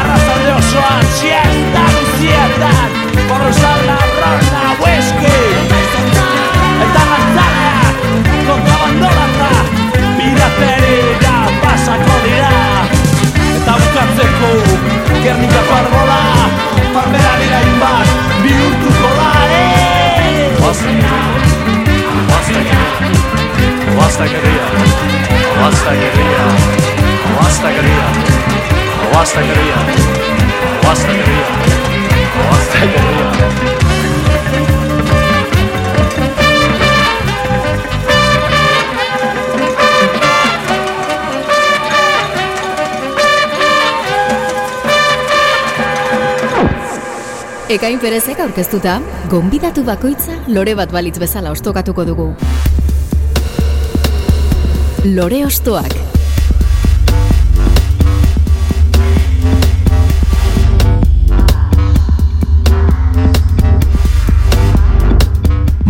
Arrazalde 0.00 0.56
osoan 0.56 1.06
Siesta 1.20 1.86
guzietan 1.98 3.09
Marsa 3.30 3.72
la 3.86 3.98
raza 4.20 4.62
ezkek 4.90 5.70
eta 5.70 6.00
nasa 6.14 6.24
eta 6.84 7.04
taia 7.36 7.76
kon 8.46 8.60
dagoan 8.66 8.96
da 9.02 9.10
tra 9.34 9.52
pirateria 10.16 11.36
pasa 11.62 11.94
kalidada 12.06 12.82
eta 13.56 13.72
buka 13.82 14.04
zeku 14.16 14.52
gernita 15.22 15.62
farola 15.68 16.20
farola 16.94 17.32
dira 17.42 17.60
ibartu 17.70 18.90
zorare 18.98 19.66
ostakeria 29.10 29.78
ostakeria 30.90 31.79
Ekain 47.70 48.00
perezek 48.02 48.40
aurkeztuta, 48.42 48.96
gonbidatu 49.30 49.84
bakoitza 49.86 50.34
lore 50.50 50.74
bat 50.74 50.90
balitz 50.90 51.20
bezala 51.22 51.54
ostokatuko 51.54 52.02
dugu. 52.08 52.28
Lore 55.06 55.44
ostoak. 55.46 56.09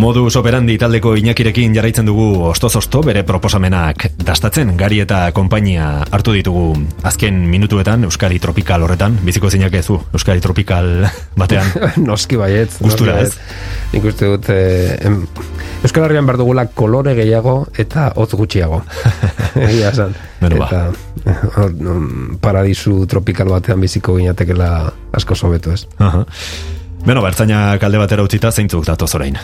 Modus 0.01 0.33
operandi 0.41 0.79
taldeko 0.81 1.11
inakirekin 1.21 1.75
jarraitzen 1.77 2.07
dugu 2.09 2.47
ostoz-osto 2.49 3.03
bere 3.05 3.21
proposamenak 3.29 4.07
dastatzen 4.25 4.71
gari 4.81 5.03
eta 5.03 5.19
konpainia 5.37 5.91
hartu 6.17 6.33
ditugu 6.33 6.71
azken 7.05 7.43
minutuetan 7.53 8.07
Euskari 8.09 8.39
Tropikal 8.41 8.87
horretan, 8.87 9.19
biziko 9.27 9.51
zeinak 9.53 9.77
ezu 9.77 9.99
Euskari 10.17 10.41
Tropikal 10.41 11.05
batean. 11.43 11.69
noski 12.09 12.41
baietz. 12.41 12.79
Gustura, 12.81 13.19
noski 13.21 13.29
ez? 13.29 13.93
Nik 13.93 14.09
uste 14.09 14.33
dut, 14.33 14.51
eh, 14.57 14.97
em, 15.05 15.21
Euskal 15.85 16.09
Herrian 16.09 16.25
behar 16.25 16.41
dugula 16.41 16.65
kolore 16.73 17.13
gehiago 17.21 17.59
eta 17.77 18.09
hotz 18.17 18.33
gutxiago. 18.41 18.81
Egia 19.69 19.93
esan. 19.93 20.17
Ba. 20.41 20.53
Eta 20.57 20.85
hor, 21.61 21.75
mm, 21.77 22.39
paradisu 22.41 23.03
tropikal 23.05 23.53
batean 23.53 23.85
biziko 23.85 24.17
ginatekela 24.17 24.77
asko 25.13 25.37
sobetu 25.37 25.77
ez. 25.77 25.85
Aha. 26.01 26.25
Beno, 27.05 27.21
bertzaina 27.21 27.67
kalde 27.83 28.01
batera 28.01 28.25
utzita 28.25 28.49
zeintzuk 28.49 28.89
datoz 28.89 29.13
orain. 29.21 29.37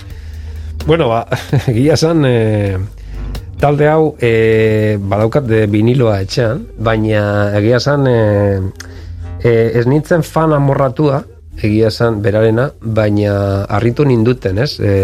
Bueno, 0.87 1.09
ba, 1.09 1.27
egia 1.67 1.97
esan, 1.99 2.23
e, 2.23 2.79
talde 3.59 3.89
hau 3.91 4.13
e, 4.23 4.95
badaukat 5.03 5.49
de 5.51 5.65
viniloa 5.67 6.21
etxean, 6.23 6.61
baina 6.79 7.23
egia 7.59 7.81
esan 7.81 8.07
e, 8.07 8.19
e, 9.43 9.51
ez 9.81 9.83
nintzen 9.91 10.23
fan 10.23 10.55
amorratua, 10.55 11.25
egia 11.59 11.91
esan 11.91 12.21
berarena, 12.23 12.69
baina 12.81 13.65
harritu 13.67 14.07
ninduten, 14.07 14.61
ez? 14.63 14.77
E, 14.79 14.95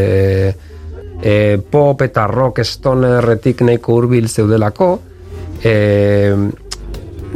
e, 1.19 1.35
pop 1.59 2.05
eta 2.07 2.29
rock 2.31 2.63
stonerretik 2.63 3.65
nahiko 3.67 3.97
hurbil 3.99 4.29
zeudelako, 4.31 4.93
e, 5.65 5.73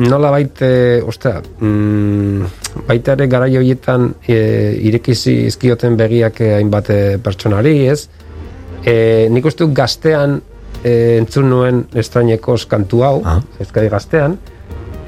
nola 0.06 0.30
baite, 0.30 1.00
ostea, 1.02 1.40
mm, 1.42 2.54
baita 2.86 3.16
ere 3.16 3.26
garai 3.26 3.56
horietan 3.56 4.10
e, 4.28 4.38
irekizi 4.86 5.46
izkioten 5.48 5.96
begiak 5.98 6.40
eh, 6.44 6.52
hainbat 6.58 6.90
eh, 6.92 7.18
pertsonari, 7.22 7.74
ez? 7.88 8.06
E, 8.86 9.26
nik 9.34 9.46
uste 9.48 9.64
dut 9.64 9.74
gaztean 9.74 10.38
e, 10.84 11.16
entzun 11.18 11.48
nuen 11.50 11.84
estrainekos 11.98 12.66
kantu 12.70 13.02
hau, 13.02 13.16
Ah. 13.24 13.40
ezkadi 13.60 13.88
gaztean, 13.90 14.38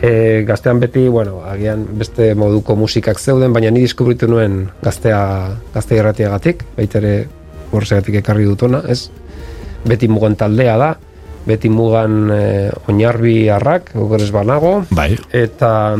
e, 0.02 0.42
gaztean 0.46 0.80
beti, 0.80 1.06
bueno, 1.08 1.42
agian 1.46 1.86
beste 1.98 2.34
moduko 2.34 2.76
musikak 2.76 3.18
zeuden, 3.18 3.52
baina 3.52 3.70
ni 3.70 3.84
deskubritu 3.86 4.26
nuen 4.26 4.68
gaztea, 4.82 5.20
gazte 5.74 5.96
irratiagatik, 5.96 6.64
baita 6.76 6.98
ere 6.98 7.28
horsegatik 7.72 8.18
ekarri 8.22 8.44
dutona, 8.48 8.82
ez? 8.88 9.10
Beti 9.86 10.08
mugan 10.08 10.34
taldea 10.36 10.76
da, 10.80 10.92
beti 11.46 11.70
mugan 11.70 12.30
e, 12.34 12.70
oinarbi 12.88 13.48
harrak, 13.48 13.92
ogeres 13.94 14.32
banago, 14.34 14.84
Bai, 14.90 15.12
eta 15.32 15.96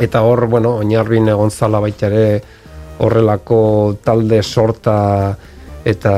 eta 0.00 0.22
hor, 0.26 0.46
bueno, 0.50 0.78
oinarbin 0.82 1.28
egon 1.28 1.50
zala 1.54 1.78
baita 1.80 2.08
ere 2.08 2.42
horrelako 2.98 3.96
talde 4.02 4.40
sorta 4.42 5.36
eta 5.84 6.12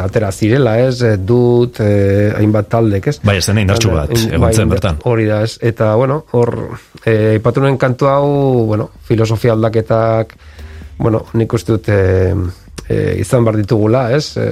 atera 0.00 0.30
zirela, 0.32 0.78
ez, 0.80 1.02
e, 1.04 1.16
dut, 1.20 1.80
e, 1.84 2.30
hainbat 2.38 2.70
taldek, 2.72 3.10
ez? 3.12 3.16
bai, 3.22 3.36
ez 3.36 3.44
dena 3.46 3.64
indartsu 3.64 3.92
bat 3.92 4.14
egon 4.16 4.48
zen 4.48 4.64
bai, 4.64 4.70
bertan. 4.72 5.00
Hori 5.04 5.26
da, 5.28 5.42
ez. 5.44 5.58
Eta, 5.60 5.92
bueno, 6.00 6.22
hor, 6.32 6.54
e, 7.04 7.36
ipatu 7.36 7.64
nuen 7.64 7.76
kantu 7.80 8.08
hau, 8.08 8.30
bueno, 8.70 8.88
filosofia 9.04 9.52
aldaketak, 9.52 10.34
bueno, 10.98 11.26
nik 11.36 11.52
uste 11.52 11.76
dut 11.76 11.90
e, 11.92 12.00
e, 12.88 12.98
izan 13.20 13.44
behar 13.44 13.60
ditugula, 13.60 14.08
ez? 14.16 14.32
E, 14.40 14.48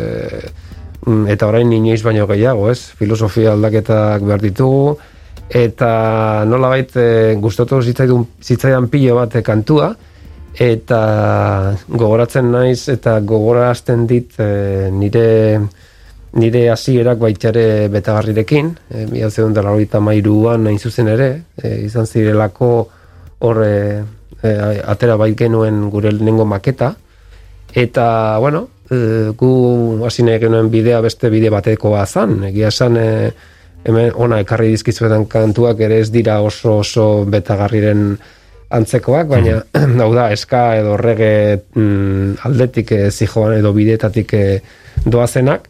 mm, 1.07 1.27
eta 1.33 1.49
orain 1.49 1.73
inoiz 1.73 2.03
baino 2.05 2.29
gehiago, 2.29 2.69
ez? 2.71 2.93
Filosofia 2.99 3.55
aldaketak 3.57 4.27
behar 4.27 4.45
ditugu, 4.45 4.99
eta 5.49 6.45
nolabait 6.49 6.93
e, 6.99 7.09
gustatu 7.41 7.81
zitzaidun 7.81 8.29
zitzaidan 8.43 8.91
pilo 8.93 9.17
bat 9.23 9.41
e, 9.41 9.43
kantua, 9.47 9.95
eta 10.57 11.77
gogoratzen 11.89 12.51
naiz 12.51 12.89
eta 12.89 13.19
gogorazten 13.21 14.07
dit 14.09 14.39
e, 14.41 14.89
nire 14.91 15.61
nire 16.37 16.69
hasierak 16.71 17.19
baitare 17.19 17.89
betagarrirekin, 17.93 18.71
e, 18.91 19.07
mila 19.09 19.31
zeuden 19.31 19.55
dela 19.55 20.01
mairuan 20.01 20.65
nain 20.65 20.79
zuzen 20.79 21.09
ere, 21.09 21.31
e, 21.63 21.81
izan 21.87 22.07
zirelako 22.07 22.89
hor 23.41 23.63
e, 23.65 24.05
atera 24.85 25.17
bait 25.17 25.37
genuen 25.37 25.89
gure 25.91 26.13
lehenengo 26.13 26.45
maketa, 26.45 26.95
eta, 27.75 28.39
bueno, 28.39 28.69
e, 28.91 29.33
gu 29.37 30.05
hasi 30.05 30.23
nahi 30.23 30.39
genuen 30.41 30.71
bidea 30.71 31.01
beste 31.01 31.31
bide 31.31 31.51
bateko 31.51 31.97
zan, 32.07 32.45
egia 32.45 32.69
esan 32.69 32.97
e, 32.97 33.33
hemen 33.85 34.13
ona 34.15 34.41
ekarri 34.41 34.69
dizkizuetan 34.75 35.27
kantuak 35.27 35.81
ere 35.81 36.01
ez 36.01 36.11
dira 36.11 36.41
oso 36.41 36.79
oso 36.79 37.25
betagarriren 37.25 38.19
antzekoak, 38.69 39.29
baina 39.31 39.61
hau 40.03 40.11
da, 40.15 40.31
eska 40.35 40.63
edo 40.81 40.97
rege 41.01 41.31
mm, 41.75 42.47
aldetik 42.49 42.93
e, 42.93 43.11
zijoan 43.11 43.59
edo 43.59 43.73
bidetatik 43.77 44.35
e, 44.35 44.45
doazenak, 45.05 45.69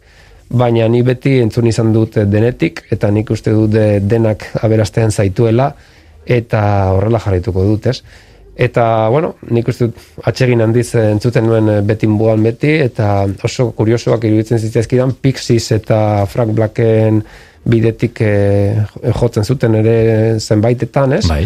baina 0.49 0.87
ni 0.89 1.03
beti 1.03 1.39
entzun 1.43 1.67
izan 1.67 1.93
dut 1.93 2.21
denetik, 2.31 2.85
eta 2.95 3.11
nik 3.11 3.31
uste 3.35 3.53
dut 3.53 3.73
de- 3.75 4.01
denak 4.01 4.47
aberastean 4.63 5.11
zaituela, 5.11 5.73
eta 6.27 6.63
horrela 6.95 7.21
jarraituko 7.23 7.65
dut, 7.67 7.91
ez? 7.93 8.01
Eta, 8.57 9.09
bueno, 9.13 9.35
nik 9.53 9.67
uste 9.69 9.91
dut 9.91 10.25
atsegin 10.31 10.65
handiz 10.65 10.89
eh, 10.97 11.11
entzuten 11.13 11.45
nuen 11.45 11.69
eh, 11.69 11.81
beti 11.85 12.09
buan 12.09 12.43
beti, 12.47 12.73
eta 12.87 13.27
oso 13.45 13.69
kuriosoak 13.77 14.25
iruditzen 14.25 14.63
zitzaizkidan 14.63 15.13
Pixies 15.21 15.75
eta 15.77 15.99
Frank 16.31 16.55
Blacken 16.57 17.21
bidetik 17.69 18.23
eh, 18.25 18.81
jotzen 19.21 19.45
zuten 19.45 19.77
ere 19.83 19.97
zenbaitetan, 20.41 21.19
ez? 21.19 21.27
Bai. 21.29 21.45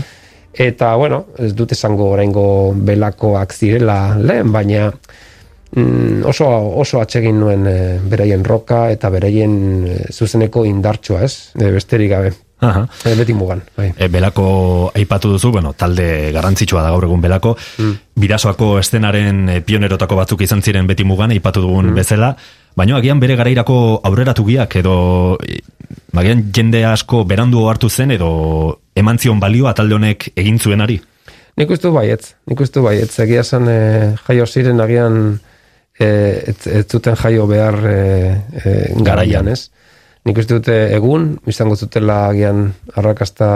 Eta, 0.52 0.94
bueno, 0.96 1.26
ez 1.38 1.52
dut 1.54 1.72
esango 1.72 2.10
oraingo 2.10 2.72
belakoak 2.74 3.52
zirela 3.54 4.16
lehen, 4.18 4.50
baina 4.52 4.88
mm, 4.90 6.24
oso, 6.26 6.48
oso 6.82 7.00
atsegin 7.00 7.38
nuen 7.40 7.66
e, 7.70 7.78
beraien 8.10 8.44
roka 8.44 8.88
eta 8.90 9.10
beraien 9.14 9.52
e, 9.86 9.98
zuzeneko 10.12 10.64
indartsua, 10.66 11.22
ez? 11.24 11.52
E, 11.54 11.70
besterik 11.70 12.10
gabe. 12.10 12.32
Aha. 12.60 12.82
E, 13.06 13.14
beti 13.16 13.32
mugan, 13.32 13.62
bai. 13.76 13.92
E, 13.96 14.08
belako 14.12 14.90
aipatu 14.94 15.30
duzu, 15.32 15.52
bueno, 15.54 15.72
talde 15.72 16.32
garrantzitsua 16.34 16.82
da 16.82 16.90
gaur 16.92 17.06
egun 17.06 17.22
belako. 17.22 17.54
Mm. 17.78 17.94
Bidasoako 18.20 18.74
estenaren 18.82 19.62
pionerotako 19.64 20.18
batzuk 20.18 20.42
izan 20.44 20.60
ziren 20.66 20.90
beti 20.90 21.06
mugan, 21.08 21.30
aipatu 21.30 21.62
Mm. 21.62 21.68
dugun 21.70 21.94
bezala. 21.94 22.34
Baina 22.76 22.96
agian 22.96 23.20
bere 23.20 23.36
garairako 23.36 24.00
aurreratu 24.06 24.44
giak 24.46 24.76
edo 24.80 25.36
e, 25.42 25.60
agian 26.14 26.46
jende 26.54 26.84
asko 26.86 27.24
berandu 27.24 27.66
hartu 27.68 27.90
zen 27.90 28.14
edo 28.16 28.30
eman 28.94 29.18
zion 29.18 29.40
balioa 29.40 29.74
talde 29.74 29.94
honek 29.94 30.30
egin 30.36 30.58
zuenari. 30.58 31.00
Nik 31.60 31.70
uste 31.74 31.90
baietz, 31.92 32.34
nik 32.48 32.60
uste 32.62 32.80
baietz. 32.80 33.12
Egia 33.20 33.42
esan 33.44 33.68
e, 33.68 33.78
jaio 34.26 34.46
ziren 34.46 34.80
agian 34.80 35.16
e, 35.98 36.06
ez, 36.52 36.58
ez 36.66 36.84
zuten 36.86 37.18
jaio 37.20 37.46
behar 37.50 37.78
e, 37.84 38.00
e, 38.64 38.74
garaian, 39.06 39.50
ez? 39.50 39.68
Nik 40.24 40.38
uste 40.40 40.58
dute 40.60 40.76
egun, 40.96 41.32
izango 41.50 41.76
zutela 41.76 42.26
agian 42.28 42.68
arrakasta 42.94 43.50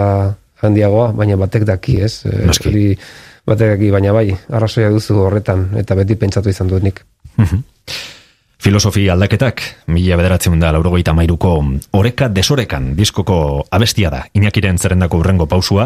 handiagoa, 0.65 1.11
baina 1.17 1.37
batek 1.39 1.65
daki, 1.69 1.99
ez? 2.05 2.13
E, 2.25 2.35
Noski. 2.49 2.69
hori 2.69 2.85
batek 3.45 3.75
daki, 3.75 3.91
baina 3.93 4.13
bai, 4.15 4.27
arrazoia 4.49 4.91
duzu 4.93 5.17
horretan, 5.27 5.69
eta 5.81 5.97
beti 5.97 6.17
pentsatu 6.19 6.51
izan 6.51 6.71
dut 6.71 6.85
nik. 6.85 7.03
Filosofi 8.65 9.03
aldaketak, 9.13 9.61
mila 9.93 10.15
bederatzen 10.17 10.55
da 10.57 10.71
laurogeita 10.73 11.13
mairuko 11.13 11.51
oreka 11.93 12.31
desorekan 12.33 12.95
diskoko 12.97 13.35
abestia 13.69 14.09
da, 14.09 14.23
inakiren 14.33 14.79
zerrendako 14.81 15.19
urrengo 15.21 15.45
pausua, 15.45 15.85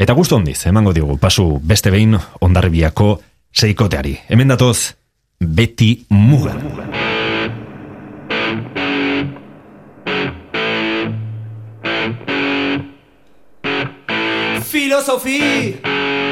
eta 0.00 0.14
gustu 0.16 0.38
hondiz, 0.38 0.62
emango 0.64 0.94
digu, 0.96 1.18
pasu 1.20 1.44
beste 1.60 1.90
behin 1.92 2.16
ondarribiako 2.40 3.10
seikoteari. 3.52 4.14
Hemen 4.30 4.48
datoz, 4.48 4.94
beti 5.44 6.06
mugan. 6.08 6.64
Filosofi 14.72 15.42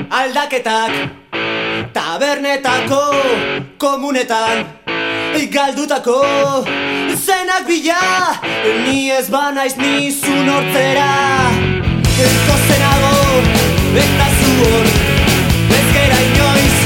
aldaketak 0.08 0.96
Tabernetako 1.92 3.02
komunetan 3.76 4.83
Galdutako 5.34 6.22
zenak 7.26 7.66
bila 7.66 8.38
Ni 8.86 9.10
ez 9.10 9.28
banaiz 9.30 9.76
nizu 9.76 10.30
nortzera. 10.46 11.10
Gozenago 12.46 13.42
eta 14.02 14.28
zu 14.38 14.50
hor 14.60 14.86
Ez 15.78 15.86
gera 15.96 16.18
inoiz 16.28 16.76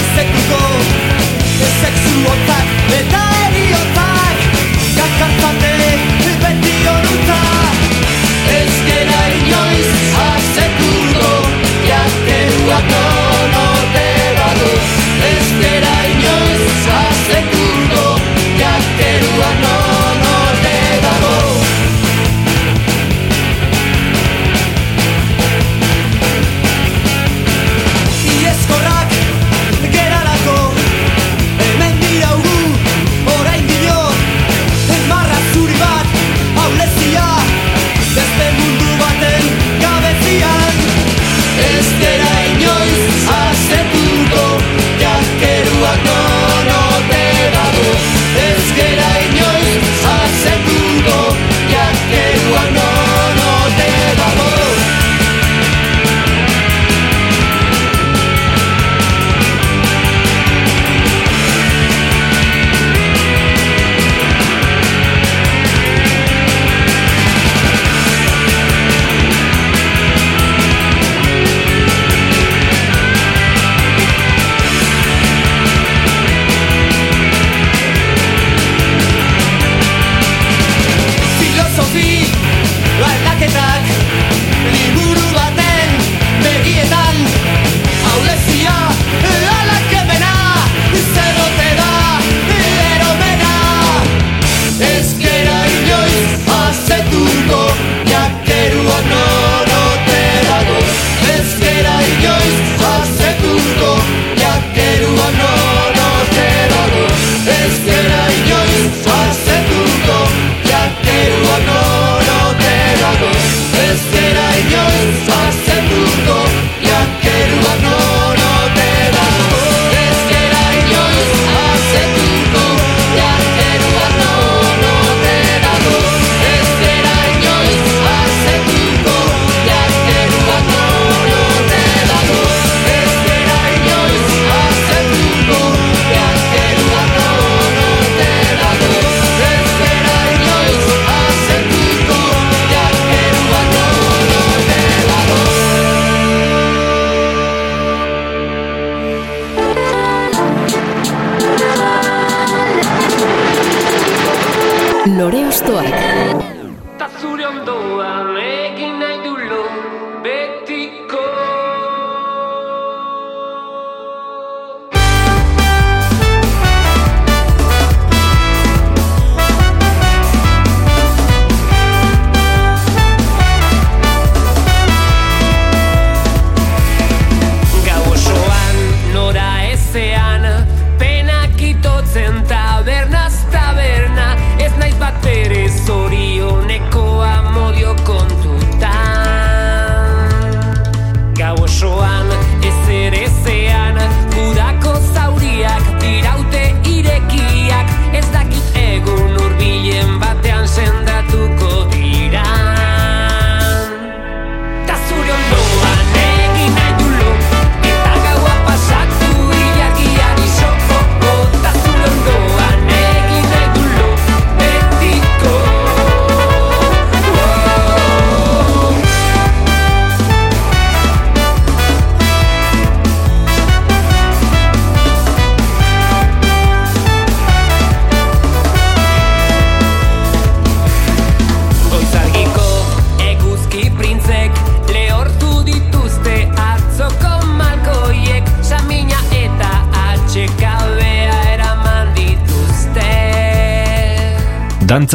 azekuko. 0.00 0.60
Sexu 1.80 2.16
otak 2.32 2.66
eta 2.98 3.22
eriotak 3.46 4.36
Kakartzate 4.96 5.74
beti 6.42 6.74
honuta 6.84 7.40
Ez 8.58 8.74
gera 8.88 9.22
inoiz 9.40 9.88
azekuko 10.28 11.32
Jakeruak 11.88 13.27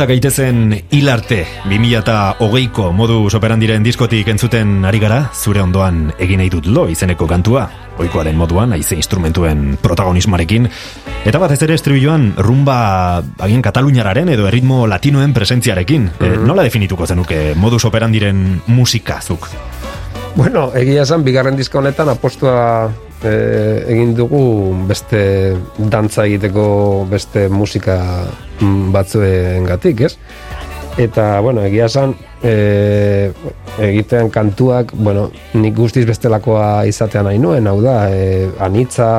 Dantza 0.04 0.18
gaitezen 0.20 0.74
hilarte 0.92 1.46
2008ko 1.64 2.90
modu 2.92 3.22
operandiren 3.38 3.86
diskotik 3.86 4.28
entzuten 4.28 4.84
ari 4.84 5.00
gara, 5.00 5.30
zure 5.32 5.62
ondoan 5.64 6.10
egin 6.20 6.42
nahi 6.42 6.50
dut 6.52 6.68
lo 6.68 6.90
izeneko 6.92 7.24
kantua, 7.24 7.70
oikoaren 8.04 8.36
moduan, 8.36 8.74
haize 8.76 8.98
instrumentuen 9.00 9.78
protagonismarekin, 9.80 10.68
eta 11.24 11.40
batez 11.40 11.62
ere 11.64 11.80
estribilloan 11.80 12.34
rumba 12.36 12.76
agien 13.48 13.64
kataluniararen 13.64 14.34
edo 14.36 14.50
erritmo 14.52 14.84
latinoen 14.92 15.32
presentziarekin. 15.32 16.12
E, 16.20 16.34
nola 16.36 16.68
definituko 16.68 17.08
zenuke 17.08 17.54
modus 17.56 17.86
operandiren 17.88 18.60
musikazuk? 18.76 19.48
Bueno, 20.36 20.74
egia 20.76 21.08
esan, 21.08 21.24
bigarren 21.24 21.56
diska 21.56 21.80
honetan 21.80 22.12
apostua 22.12 22.92
eh, 23.24 23.86
egin 23.88 24.18
dugu 24.20 24.44
beste 24.90 25.56
dantza 25.78 26.28
egiteko 26.28 26.66
beste 27.08 27.48
musika 27.48 28.02
mm, 28.28 28.43
batzuengatik, 28.94 30.02
ez? 30.08 30.16
Eta, 30.98 31.40
bueno, 31.42 31.64
egia 31.66 31.88
esan, 31.90 32.14
e, 32.44 33.32
egitean 33.82 34.30
kantuak, 34.30 34.94
bueno, 34.94 35.30
nik 35.58 35.76
guztiz 35.78 36.06
bestelakoa 36.06 36.86
izatean 36.90 37.26
nahi 37.30 37.40
nuen, 37.42 37.68
hau 37.68 37.80
da, 37.82 37.96
e, 38.14 38.50
anitza, 38.62 39.10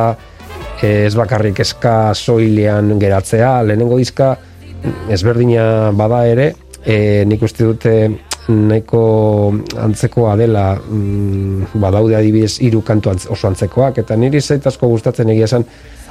e, 0.81 1.07
ez 1.07 1.15
bakarrik 1.19 1.65
eska 1.65 2.15
soilean 2.15 2.95
geratzea, 3.03 3.57
lehenengo 3.67 3.99
diska 3.99 4.37
ezberdina 5.11 5.91
bada 5.97 6.23
ere, 6.31 6.53
e, 6.85 7.25
nik 7.27 7.43
uste 7.43 7.67
dute 7.67 7.97
nahiko 8.49 9.03
antzekoa 9.81 10.37
dela 10.37 10.75
mm, 10.77 11.81
badaude 11.81 12.17
adibidez 12.19 12.59
hiru 12.61 12.83
kantu 12.85 13.15
oso 13.33 13.49
antzekoak 13.49 14.03
eta 14.03 14.17
niri 14.21 14.41
zait 14.41 14.67
asko 14.67 14.91
gustatzen 14.93 15.31
egia 15.33 15.49
esan 15.49 15.65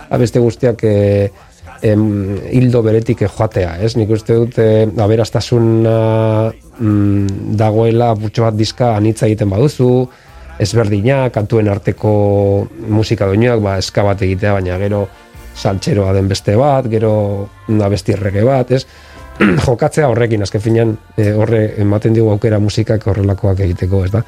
abeste 0.09 0.41
guztiak 0.41 0.81
e, 0.83 0.95
em, 1.83 2.03
hildo 2.51 2.81
beretik 2.85 3.25
joatea, 3.27 3.77
ez? 3.83 3.93
Nik 3.99 4.11
uste 4.15 4.37
dut 4.39 4.59
e, 4.61 4.85
aberastasuna 5.03 5.95
mm, 6.79 7.55
dagoela 7.59 8.13
putxo 8.19 8.47
bat 8.47 8.57
diska 8.57 8.93
anitza 8.97 9.27
egiten 9.27 9.51
baduzu, 9.51 9.89
ezberdina, 10.63 11.27
kantuen 11.33 11.69
arteko 11.69 12.13
musika 12.87 13.27
doinuak, 13.29 13.61
ba, 13.63 13.77
eska 13.81 14.05
bat 14.05 14.21
egitea, 14.23 14.53
baina 14.59 14.77
gero 14.81 15.07
saltxeroa 15.53 16.13
den 16.15 16.29
beste 16.31 16.55
bat, 16.57 16.87
gero 16.89 17.13
abesti 17.83 18.15
errege 18.15 18.45
bat, 18.47 18.71
ez? 18.71 18.85
jokatzea 19.65 20.07
horrekin, 20.11 20.45
azken 20.45 20.61
finean 20.61 20.95
e, 21.17 21.31
horre 21.33 21.63
ematen 21.81 22.13
digu 22.15 22.29
aukera 22.31 22.59
musikak 22.61 23.07
horrelakoak 23.09 23.63
egiteko, 23.65 24.03
ez 24.05 24.13
da? 24.13 24.23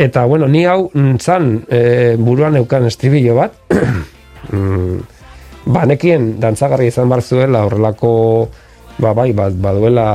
Eta, 0.00 0.24
bueno, 0.26 0.48
ni 0.48 0.64
hau 0.66 0.88
mm, 0.90 1.16
zan 1.20 1.52
e, 1.68 2.16
buruan 2.18 2.56
eukan 2.60 2.88
estribillo 2.90 3.36
bat, 3.38 3.56
mm, 5.64 5.72
ba, 5.72 5.86
nekien 5.86 6.34
dantzagarri 6.40 6.88
izan 6.90 7.08
bar 7.08 7.22
zuela 7.22 7.64
horrelako, 7.66 8.12
ba, 9.00 9.14
bai, 9.14 9.32
ba, 9.32 9.48
baduela 9.50 10.06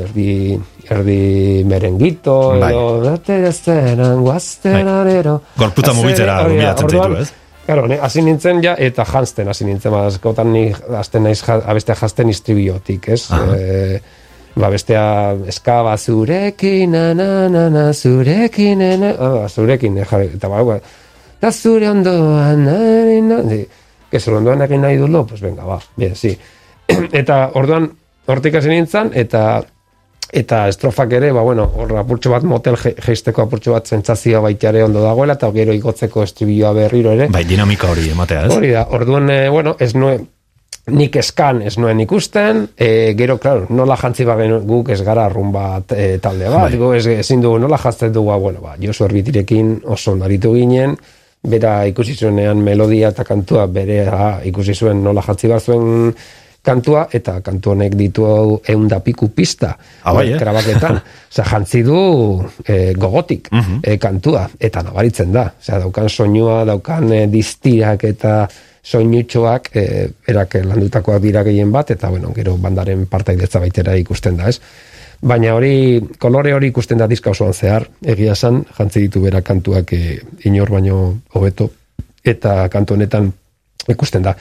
erdi, 0.00 0.58
erdi 0.90 1.64
merengito, 1.68 2.58
Bai. 2.60 2.72
edo, 2.72 3.00
date 3.04 3.52
zenan, 3.52 4.20
guaztenarero. 4.24 5.40
Gorputza 5.56 5.92
Azere, 5.92 6.02
mugitzera 6.02 6.40
orduan, 6.44 6.88
zaitu, 6.88 7.22
ez? 7.22 7.32
Claro, 7.64 7.86
hasi 8.04 8.20
nintzen 8.20 8.60
ja, 8.60 8.74
eta 8.76 9.06
jantzen 9.08 9.48
hasi 9.48 9.64
nintzen, 9.64 9.92
ba, 9.94 10.06
askotan 10.10 10.52
ni 10.52 10.66
hasten 10.98 11.24
naiz 11.24 11.40
ja, 11.40 11.62
abestea 11.64 11.96
jantzen 11.96 12.28
istribiotik, 12.28 13.08
ez? 13.16 13.22
E, 13.56 14.02
ba, 14.54 14.68
bestea 14.70 15.06
eskaba 15.50 15.96
zurekin, 15.96 16.92
na, 16.92 17.14
na, 17.16 17.48
na, 17.48 17.68
na, 17.72 17.86
zurekin, 17.92 18.84
na, 19.00 19.14
ah, 19.18 19.48
zurekin, 19.48 19.96
eh, 19.98 20.20
eta 20.36 20.50
ba, 20.52 20.62
ba, 20.64 20.78
da 21.40 21.50
zure 21.52 21.88
ondoan, 21.90 22.68
na, 22.68 23.40
zure 24.20 24.36
ondoan 24.36 24.62
egin 24.62 24.80
nahi 24.82 24.96
dulo, 24.96 25.24
pues 25.26 25.40
venga, 25.40 25.64
ba, 25.64 25.78
bien, 25.96 26.14
sí. 26.16 26.36
eta 27.12 27.50
orduan, 27.54 27.90
hortik 28.26 28.54
hasi 28.60 28.68
nintzen, 28.68 29.10
eta 29.14 29.62
eta 30.34 30.64
estrofak 30.68 31.12
ere, 31.14 31.28
ba, 31.32 31.42
bueno, 31.46 31.64
hor 31.78 31.92
apurtxo 32.00 32.30
bat 32.32 32.42
motel 32.42 32.74
je- 32.80 32.94
jeisteko 33.06 33.42
apurtxo 33.44 33.72
bat 33.76 33.86
sentsazioa 33.86 34.40
baitare 34.42 34.82
ondo 34.82 35.02
dagoela, 35.04 35.36
eta 35.38 35.50
gero 35.54 35.72
igotzeko 35.76 36.24
estribilloa 36.24 36.72
berriro 36.74 37.12
ere. 37.14 37.28
Bai, 37.30 37.44
dinamika 37.46 37.90
hori 37.92 38.08
ematea, 38.10 38.46
ez? 38.48 38.54
Hori 38.56 38.72
da, 38.74 38.86
orduan, 38.90 39.30
e, 39.30 39.48
bueno, 39.48 39.76
ez 39.78 39.92
nuen, 39.94 40.26
nik 40.90 41.14
eskan 41.16 41.62
ez 41.62 41.76
nuen 41.78 42.00
ikusten, 42.02 42.64
e, 42.76 43.14
gero, 43.16 43.38
claro, 43.38 43.68
nola 43.70 43.94
jantzi 43.96 44.26
bagen 44.26 44.58
guk 44.66 44.90
ez 44.90 44.98
gara 45.06 45.28
rumba 45.32 45.78
e, 45.94 46.18
talde 46.18 46.50
bat, 46.50 46.74
Bai. 46.80 46.96
ez, 46.98 47.06
ezin 47.06 47.40
dugu 47.44 47.60
nola 47.62 47.78
jantzen 47.78 48.12
dugu, 48.12 48.32
ba, 48.32 48.36
bueno, 48.42 48.60
ba, 48.64 48.74
Josu 48.82 49.04
Erbitirekin 49.06 49.76
oso 49.84 50.12
ondaritu 50.16 50.52
ginen, 50.56 50.96
bera 51.44 51.84
ikusi 51.86 52.14
zuenean 52.14 52.62
melodia 52.64 53.12
eta 53.12 53.24
kantua 53.24 53.66
bere 53.66 54.04
ikusi 54.48 54.74
zuen 54.74 55.04
nola 55.04 55.22
jantzi 55.22 55.48
bat 55.48 55.62
zuen 55.62 56.14
kantua, 56.64 57.04
eta 57.12 57.38
kantu 57.44 57.74
honek 57.74 57.94
ditu 57.98 58.24
hau 58.24 58.58
eun 58.72 58.88
da 58.88 59.00
piku 59.04 59.28
pista, 59.36 59.74
Ah, 60.02 60.14
bai, 60.16 60.30
eh? 60.32 60.38
grabaketan. 60.40 61.00
Osa, 61.34 61.44
jantzi 61.44 61.82
du 61.84 61.98
e, 62.64 62.94
gogotik 62.96 63.50
e, 63.82 63.96
kantua, 64.00 64.46
eta 64.60 64.82
nabaritzen 64.86 65.32
da. 65.34 65.48
Osea, 65.60 65.82
daukan 65.82 66.08
soinua, 66.08 66.62
daukan 66.64 67.12
e, 67.12 67.20
diztirak 67.28 68.06
eta 68.08 68.46
soinutxoak 68.84 69.70
e, 69.76 69.84
erak 70.28 70.58
landutakoak 70.64 71.20
dira 71.22 71.44
gehien 71.44 71.72
bat, 71.72 71.90
eta 71.90 72.08
bueno, 72.12 72.32
gero 72.36 72.56
bandaren 72.60 73.06
partaidetza 73.10 73.60
baitera 73.60 73.96
ikusten 74.00 74.40
da, 74.40 74.48
ez? 74.48 74.60
Baina 75.22 75.54
hori, 75.54 76.00
kolore 76.18 76.52
hori 76.54 76.68
ikusten 76.72 76.98
da 76.98 77.06
diska 77.10 77.30
osoan 77.30 77.54
zehar, 77.54 77.86
egia 78.02 78.32
esan, 78.32 78.64
jantzi 78.78 79.06
ditu 79.06 79.22
bera 79.24 79.40
kantuak 79.42 79.92
e, 79.92 80.18
inor 80.44 80.70
baino 80.74 80.98
hobeto, 81.34 81.70
eta 82.24 82.68
kantu 82.72 82.94
honetan 82.98 83.32
ikusten 83.88 84.22
da 84.22 84.34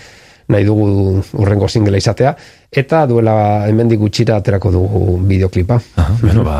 nahi 0.50 0.66
dugu 0.68 1.22
urrengo 1.40 1.68
singela 1.68 1.98
izatea, 1.98 2.34
eta 2.72 3.06
duela 3.08 3.36
hemendik 3.68 4.00
gutxira 4.00 4.38
aterako 4.42 4.72
dugu 4.72 5.18
bideoklipa. 5.28 5.80
Aha, 5.96 6.18
bueno, 6.22 6.44
ba, 6.44 6.58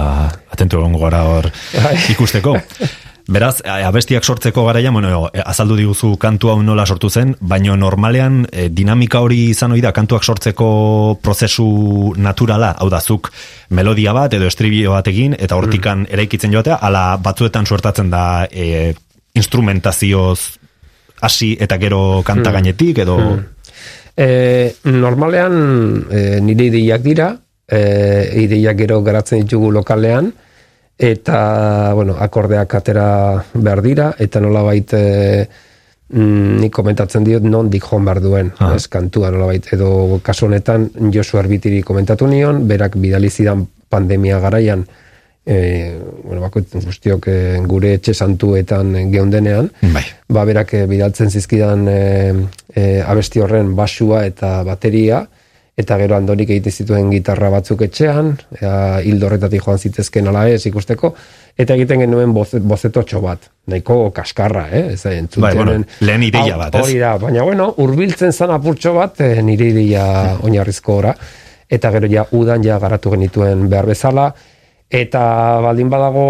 atentu 0.52 0.80
egongo 0.80 1.04
gara 1.04 1.24
hor 1.28 1.50
Bai. 1.84 1.98
ikusteko. 2.16 2.56
Beraz, 3.24 3.62
abestiak 3.64 4.26
sortzeko 4.28 4.66
garaia, 4.68 4.92
bueno, 4.92 5.30
e, 5.32 5.40
azaldu 5.40 5.78
diguzu 5.80 6.18
kantu 6.20 6.50
hau 6.52 6.58
nola 6.62 6.86
sortu 6.86 7.10
zen, 7.10 7.36
baino 7.40 7.78
normalean 7.80 8.42
e, 8.52 8.68
dinamika 8.68 9.22
hori 9.24 9.46
izan 9.54 9.72
ohi 9.72 9.82
da 9.82 9.94
kantuak 9.96 10.26
sortzeko 10.28 10.68
prozesu 11.24 12.14
naturala, 12.18 12.74
hau 12.76 12.90
da 12.92 13.00
zuk 13.00 13.32
melodia 13.70 14.12
bat 14.14 14.34
edo 14.36 14.50
estribio 14.52 14.92
bat 14.92 15.08
egin 15.08 15.38
eta 15.40 15.56
hortikan 15.56 16.04
eraikitzen 16.12 16.52
joatea, 16.52 16.82
ala 16.84 17.06
batzuetan 17.24 17.66
suertatzen 17.66 18.12
da 18.12 18.26
e, 18.52 18.94
instrumentazioz 19.40 20.40
hasi 21.24 21.56
eta 21.64 21.80
gero 21.80 22.22
kanta 22.28 22.52
gainetik 22.52 23.06
edo 23.06 23.18
E, 24.14 24.76
normalean 24.86 25.56
e, 26.06 26.20
nire 26.46 26.68
ideiak 26.70 27.02
dira, 27.02 27.32
e, 27.66 27.80
ideiak 28.44 28.78
gero 28.84 29.00
garatzen 29.02 29.42
ditugu 29.42 29.72
lokalean, 29.74 30.28
eta, 30.98 31.94
bueno, 31.94 32.16
akordeak 32.20 32.76
atera 32.76 33.44
behar 33.54 33.82
dira, 33.82 34.14
eta 34.20 34.40
nolabait 34.40 34.94
e, 34.94 35.48
mm, 36.14 36.60
nik 36.62 36.74
komentatzen 36.74 37.26
diot 37.26 37.44
non 37.44 37.70
dik 37.70 37.84
joan 37.90 38.06
behar 38.06 38.22
duen, 38.22 38.52
Ah. 38.60 38.74
ez 38.76 38.88
kantua 38.88 39.32
nolabait, 39.32 39.66
edo 39.74 40.20
kasu 40.24 40.46
honetan 40.46 40.90
Josu 41.12 41.38
Arbitiri 41.38 41.82
komentatu 41.82 42.28
nion, 42.28 42.68
berak 42.68 42.96
bidali 42.96 43.30
zidan 43.30 43.68
pandemia 43.90 44.40
garaian, 44.40 44.86
e, 45.46 46.00
bueno, 46.24 46.42
bakoit 46.42 46.72
guztiok 46.72 47.28
e, 47.28 47.38
gure 47.68 47.94
etxe 47.98 48.14
santuetan 48.14 48.94
geundenean, 49.12 49.70
bai. 49.94 50.04
ba, 50.30 50.46
berak 50.46 50.74
eh, 50.74 50.86
bidaltzen 50.88 51.30
zizkidan 51.30 51.88
e, 51.88 52.00
e, 52.74 53.02
abesti 53.02 53.44
horren 53.44 53.76
basua 53.76 54.26
eta 54.26 54.62
bateria, 54.64 55.26
eta 55.78 55.98
gero 55.98 56.16
andorik 56.16 56.52
egite 56.54 56.72
zituen 56.72 57.10
gitarra 57.10 57.50
batzuk 57.50 57.82
etxean, 57.88 58.36
ea, 58.60 58.74
hildo 59.02 59.26
horretatik 59.26 59.64
joan 59.66 59.80
zitezken 59.82 60.30
ala 60.30 60.46
ez 60.52 60.62
ikusteko, 60.70 61.14
eta 61.58 61.74
egiten 61.74 62.04
genuen 62.06 62.34
boze, 62.34 62.62
bozetotxo 62.62 63.22
bat, 63.24 63.50
nahiko 63.74 63.98
kaskarra, 64.14 64.68
eh? 64.70 64.84
Ez, 64.94 65.02
entzuten, 65.10 65.48
Bai, 65.48 65.54
bueno, 65.58 65.80
lehen 66.06 66.28
ideia 66.30 66.60
bat, 66.62 66.78
ez? 66.78 66.84
Hori 66.86 67.00
da, 67.02 67.16
baina 67.22 67.46
bueno, 67.48 67.72
urbiltzen 67.82 68.34
zan 68.34 68.54
apurtxo 68.54 68.94
bat, 69.00 69.22
e, 69.26 69.42
nire 69.42 69.72
ideia 69.74 70.06
oinarrizko 70.46 71.00
ora, 71.02 71.16
eta 71.74 71.90
gero 71.96 72.12
ja 72.12 72.28
udan 72.38 72.62
ja 72.66 72.78
garatu 72.80 73.16
genituen 73.16 73.66
behar 73.72 73.90
bezala, 73.90 74.30
eta 74.94 75.26
baldin 75.66 75.90
badago 75.90 76.28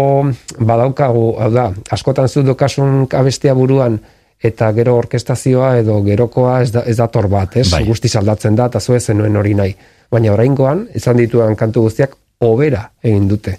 badaukagu, 0.56 1.26
hau 1.36 1.52
da, 1.52 1.68
askotan 1.92 2.32
zu 2.32 2.46
dokasun 2.48 3.04
abestia 3.12 3.52
buruan 3.52 4.00
eta 4.44 4.70
gero 4.76 4.98
orkestazioa 5.00 5.78
edo 5.80 6.00
gerokoa 6.04 6.58
ez, 6.62 6.70
da, 6.74 6.84
ez 6.86 6.98
dator 6.98 7.30
bat, 7.32 7.56
ez? 7.56 7.70
Bai. 7.72 7.84
Guztiz 7.88 8.12
aldatzen 8.20 8.58
da, 8.58 8.68
eta 8.72 8.80
zu 8.80 8.96
ez 8.96 9.04
zenuen 9.06 9.36
hori 9.40 9.54
nahi. 9.56 9.72
Baina 10.12 10.34
oraingoan, 10.34 10.84
izan 10.94 11.16
dituen 11.16 11.56
kantu 11.56 11.86
guztiak 11.86 12.18
hobera 12.44 12.82
egin 13.02 13.28
dute. 13.30 13.56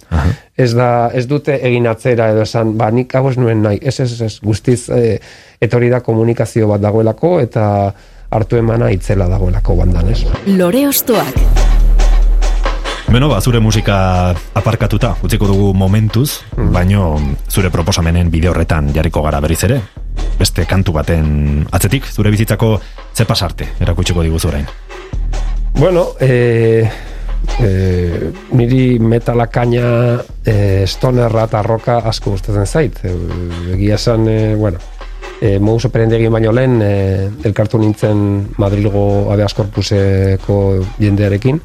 Ez 0.57 0.71
da, 0.77 1.09
ez 1.13 1.25
dute 1.27 1.57
egin 1.57 1.87
atzera 1.89 2.29
edo 2.35 2.43
esan, 2.45 2.75
ba, 2.77 2.91
nik 2.93 3.15
hau 3.17 3.25
ez 3.31 3.37
nuen 3.41 3.63
nahi, 3.65 3.79
ez, 3.81 3.97
ez, 4.03 4.13
ez, 4.21 4.35
guztiz, 4.43 4.85
e, 4.93 5.17
eta 5.61 5.79
hori 5.79 5.89
da 5.89 6.03
komunikazio 6.05 6.69
bat 6.69 6.83
dagoelako, 6.83 7.39
eta 7.41 7.65
hartu 8.35 8.61
emana 8.61 8.91
itzela 8.93 9.29
dagoelako 9.31 9.79
bandan, 9.81 10.13
ez? 10.13 10.21
Lore 10.53 10.85
Ostoak. 10.91 11.41
Beno, 13.09 13.29
ba, 13.31 13.41
zure 13.41 13.61
musika 13.61 13.97
aparkatuta, 14.57 15.15
utziko 15.23 15.47
dugu 15.49 15.73
momentuz, 15.77 16.41
baino 16.57 17.13
zure 17.49 17.69
proposamenen 17.71 18.33
bide 18.33 18.49
horretan 18.51 18.91
jarriko 18.93 19.23
gara 19.25 19.41
berriz 19.41 19.63
ere. 19.69 19.79
Beste 20.39 20.65
kantu 20.67 20.93
baten 20.95 21.65
atzetik, 21.71 22.07
zure 22.11 22.31
bizitzako 22.31 22.75
ze 23.15 23.25
pasarte, 23.25 23.67
erakutsiko 23.79 24.23
diguzu 24.23 24.49
orain. 24.51 24.67
Bueno, 25.75 26.07
e, 26.19 26.87
e, 27.59 28.31
niri 28.55 28.99
metalakaina 28.99 30.19
e, 30.45 30.85
stonerra 30.87 31.47
eta 31.49 31.61
roka 31.63 31.99
asko 32.11 32.35
gustatzen 32.35 32.65
zait. 32.65 32.99
E, 33.03 33.15
egia 33.75 33.95
esan, 33.95 34.27
e, 34.27 34.55
bueno, 34.55 34.79
e, 35.41 35.57
modus 35.59 35.89
operandi 35.89 36.19
egin 36.19 36.33
baino 36.35 36.53
lehen 36.55 36.79
e, 36.81 36.93
elkartu 37.47 37.79
nintzen 37.81 38.21
Madrilgo 38.61 39.31
abeas 39.33 39.53
korpuseko 39.57 40.59
jendearekin 40.99 41.59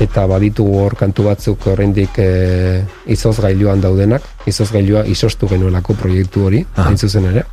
eta 0.00 0.24
baditu 0.26 0.64
hor 0.78 0.96
kantu 0.96 1.26
batzuk 1.28 1.66
oraindik 1.72 2.18
e, 2.18 2.82
izoz 3.12 3.36
daudenak, 3.38 4.22
izoz 4.46 4.70
gailua 4.72 5.04
izostu 5.06 5.48
genuelako 5.48 5.94
proiektu 5.94 6.46
hori, 6.46 6.64
hain 6.76 6.98
zuzen 6.98 7.26
ere. 7.26 7.44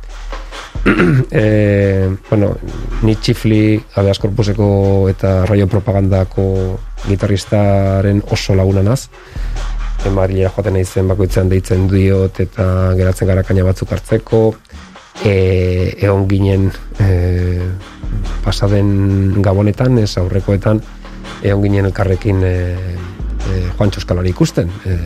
E, 1.30 2.10
bueno, 2.30 2.54
ni 3.02 3.14
txifli 3.16 3.80
abeas 4.00 4.18
korpuseko 4.18 5.08
eta 5.10 5.44
raio 5.48 5.68
propagandako 5.70 6.44
gitarristaren 7.06 8.22
oso 8.30 8.54
laguna 8.54 8.82
naz. 8.86 9.08
Emarilera 10.08 10.52
joaten 10.54 10.78
naizen 10.78 11.08
bakoitzean 11.10 11.50
deitzen 11.52 11.88
diot 11.90 12.40
eta 12.40 12.94
geratzen 12.96 13.28
gara 13.28 13.44
kaina 13.44 13.66
batzuk 13.66 13.92
hartzeko. 13.92 14.44
E, 15.20 15.34
egon 16.00 16.24
ginen 16.30 16.70
e, 17.02 17.10
pasaden 18.44 19.42
gabonetan, 19.44 19.98
ez 20.00 20.14
aurrekoetan, 20.16 20.80
egon 21.42 21.66
ginen 21.66 21.90
elkarrekin 21.90 22.40
e, 22.46 22.54
e, 23.50 23.58
Juan 23.76 23.92
Txoskalari 23.92 24.32
ikusten. 24.32 24.70
E, 24.88 24.96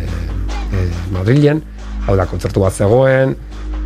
e, 0.70 0.84
Madrilen, 1.14 1.64
hau 2.06 2.14
da, 2.20 2.28
kontzertu 2.30 2.62
bat 2.62 2.76
zegoen, 2.76 3.34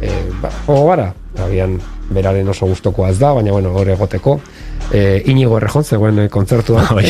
e, 0.02 0.12
ba, 0.42 0.52
gara, 0.68 1.08
agian 1.44 1.78
beraren 2.10 2.48
oso 2.48 2.66
gustokoa 2.66 3.10
ez 3.12 3.18
da, 3.18 3.32
baina 3.36 3.52
bueno, 3.52 3.72
hor 3.76 3.90
egoteko, 3.92 4.38
e, 4.92 5.22
inigo 5.32 5.58
errejon 5.58 5.84
zegoen 5.84 6.22
e, 6.24 6.28
kontzertua, 6.32 6.86
Bai. 6.98 7.04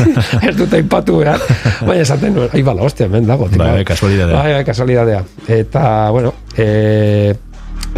ez 0.48 0.54
dut 0.56 0.72
aipatu 0.78 1.18
behar, 1.22 1.42
baina 1.82 2.04
esaten 2.04 2.34
nuen, 2.38 2.54
ai 2.54 2.62
bala, 2.64 2.86
hostia, 2.86 3.08
hemen 3.10 3.28
dago, 3.28 3.50
tiko. 3.52 3.64
Bai, 3.64 3.84
kasualidadea. 3.88 4.38
Bai, 4.38 4.54
bai, 4.58 4.64
kasualidadea. 4.68 5.22
Eta, 5.58 5.84
bueno, 6.14 6.34
e, 6.56 6.68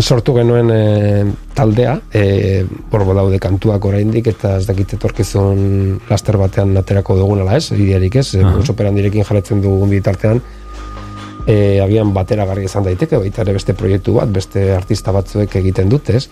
sortu 0.00 0.34
genuen 0.34 0.70
e, 0.72 1.24
taldea, 1.54 1.96
e, 2.12 2.64
borbo 2.90 3.14
daude 3.14 3.38
kantuak 3.42 3.84
oraindik 3.84 4.30
eta 4.32 4.56
ez 4.58 4.66
dakit 4.68 4.96
etorkizun 4.96 6.00
laster 6.08 6.38
batean 6.40 6.76
aterako 6.80 7.18
dugunala 7.20 7.58
ez, 7.58 7.70
idearik 7.76 8.16
ez, 8.16 8.34
uh 8.34 8.42
-huh. 8.42 8.70
operandirekin 8.70 9.24
jarretzen 9.24 9.62
dugun 9.62 9.90
bitartean, 9.90 10.40
e, 11.46 11.80
agian 11.80 12.12
bateragarri 12.14 12.66
izan 12.68 12.86
daiteke, 12.86 13.18
baita 13.20 13.44
ere 13.44 13.54
beste 13.56 13.74
proiektu 13.74 14.16
bat, 14.18 14.30
beste 14.32 14.70
artista 14.74 15.12
batzuek 15.12 15.56
egiten 15.62 15.88
dute, 15.92 16.16
ez? 16.16 16.28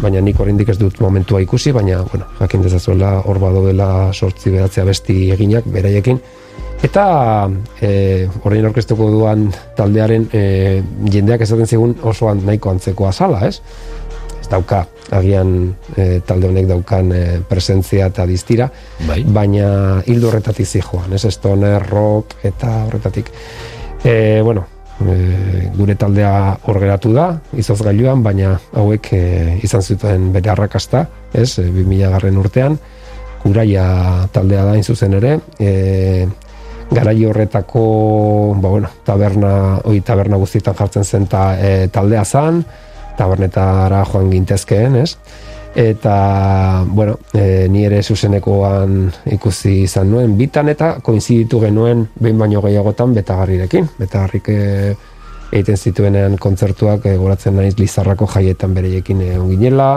Baina 0.00 0.20
nik 0.24 0.40
oraindik 0.42 0.72
ez 0.72 0.78
dut 0.78 0.98
momentua 1.00 1.40
ikusi, 1.44 1.72
baina, 1.72 2.02
bueno, 2.10 2.26
jakin 2.40 2.64
dezazuela 2.66 3.20
hor 3.24 3.38
dela 3.68 4.12
sortzi 4.12 4.50
bedatzea 4.50 4.84
besti 4.84 5.30
eginak, 5.30 5.66
beraiekin. 5.70 6.18
Eta 6.84 7.04
e, 7.80 8.28
orain 8.44 8.66
orkestuko 8.66 9.08
duan 9.10 9.46
taldearen 9.76 10.26
e, 10.32 10.82
jendeak 11.08 11.40
esaten 11.46 11.66
zigun 11.66 11.94
osoan 12.02 12.42
nahiko 12.44 12.70
antzekoa 12.74 13.12
zala, 13.12 13.46
ez? 13.46 13.60
Ez 14.40 14.50
dauka, 14.52 14.82
agian 15.16 15.54
e, 15.96 16.20
talde 16.26 16.50
honek 16.50 16.66
daukan 16.68 17.12
e, 17.16 17.22
presentzia 17.48 18.10
eta 18.12 18.26
distira, 18.28 18.68
Bai. 19.08 19.22
baina 19.24 20.02
hildo 20.04 20.28
horretatik 20.28 20.68
zijoan, 20.68 21.14
ez? 21.16 21.24
Stoner, 21.32 21.86
rock 21.88 22.44
eta 22.44 22.82
horretatik. 22.88 23.32
E, 24.04 24.42
bueno, 24.44 24.66
e, 25.00 25.70
gure 25.74 25.94
taldea 25.96 26.58
hor 26.68 26.78
geratu 26.78 27.12
da, 27.14 27.30
izoz 27.56 27.80
gailuan, 27.82 28.22
baina 28.22 28.58
hauek 28.76 29.08
e, 29.16 29.24
izan 29.64 29.82
zuten 29.82 30.28
bere 30.34 30.52
arrakasta, 30.52 31.06
ez, 31.32 31.58
e, 31.58 31.70
2000 31.72 32.10
garren 32.12 32.38
urtean, 32.38 32.76
kuraia 33.42 33.86
taldea 34.32 34.64
da 34.68 34.76
zuzen 34.82 35.16
ere, 35.16 35.38
e, 35.58 36.26
garai 36.92 37.16
horretako, 37.24 37.84
ba 38.60 38.68
bueno, 38.68 38.90
taberna, 39.04 39.80
oi 39.88 40.00
taberna 40.04 40.36
guztietan 40.36 40.76
jartzen 40.76 41.04
zen 41.04 41.26
ta, 41.26 41.54
e, 41.56 41.88
taldea 41.88 42.24
zan, 42.24 42.62
tabernetara 43.16 44.04
joan 44.10 44.30
gintezkeen, 44.30 45.00
ez? 45.00 45.16
Eta, 45.74 46.84
bueno, 46.86 47.18
e, 47.34 47.66
ni 47.68 47.82
ere 47.82 47.98
zuzenekoan 48.02 49.08
ikusi 49.34 49.80
izan 49.88 50.12
nuen, 50.12 50.36
bitan 50.38 50.70
eta 50.70 51.00
koinziditu 51.02 51.58
genuen 51.64 52.04
behin 52.14 52.38
baino 52.38 52.62
gehiagotan 52.62 53.14
betagarrirekin. 53.16 53.88
Betagarrik 53.98 54.50
e, 54.54 54.60
egiten 55.50 55.76
zituenean 55.76 56.38
kontzertuak 56.38 57.08
e, 57.10 57.16
goratzen 57.18 57.58
naiz 57.58 57.74
Lizarrako 57.80 58.30
jaietan 58.36 58.74
bereiekin 58.74 59.24
egon 59.26 59.50
ginela, 59.50 59.88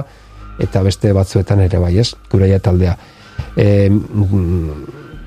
eta 0.58 0.82
beste 0.82 1.14
batzuetan 1.14 1.62
ere 1.68 1.78
bai, 1.84 1.94
ez? 2.02 2.10
Kuraia 2.32 2.58
taldea. 2.58 2.98
E, 3.54 3.68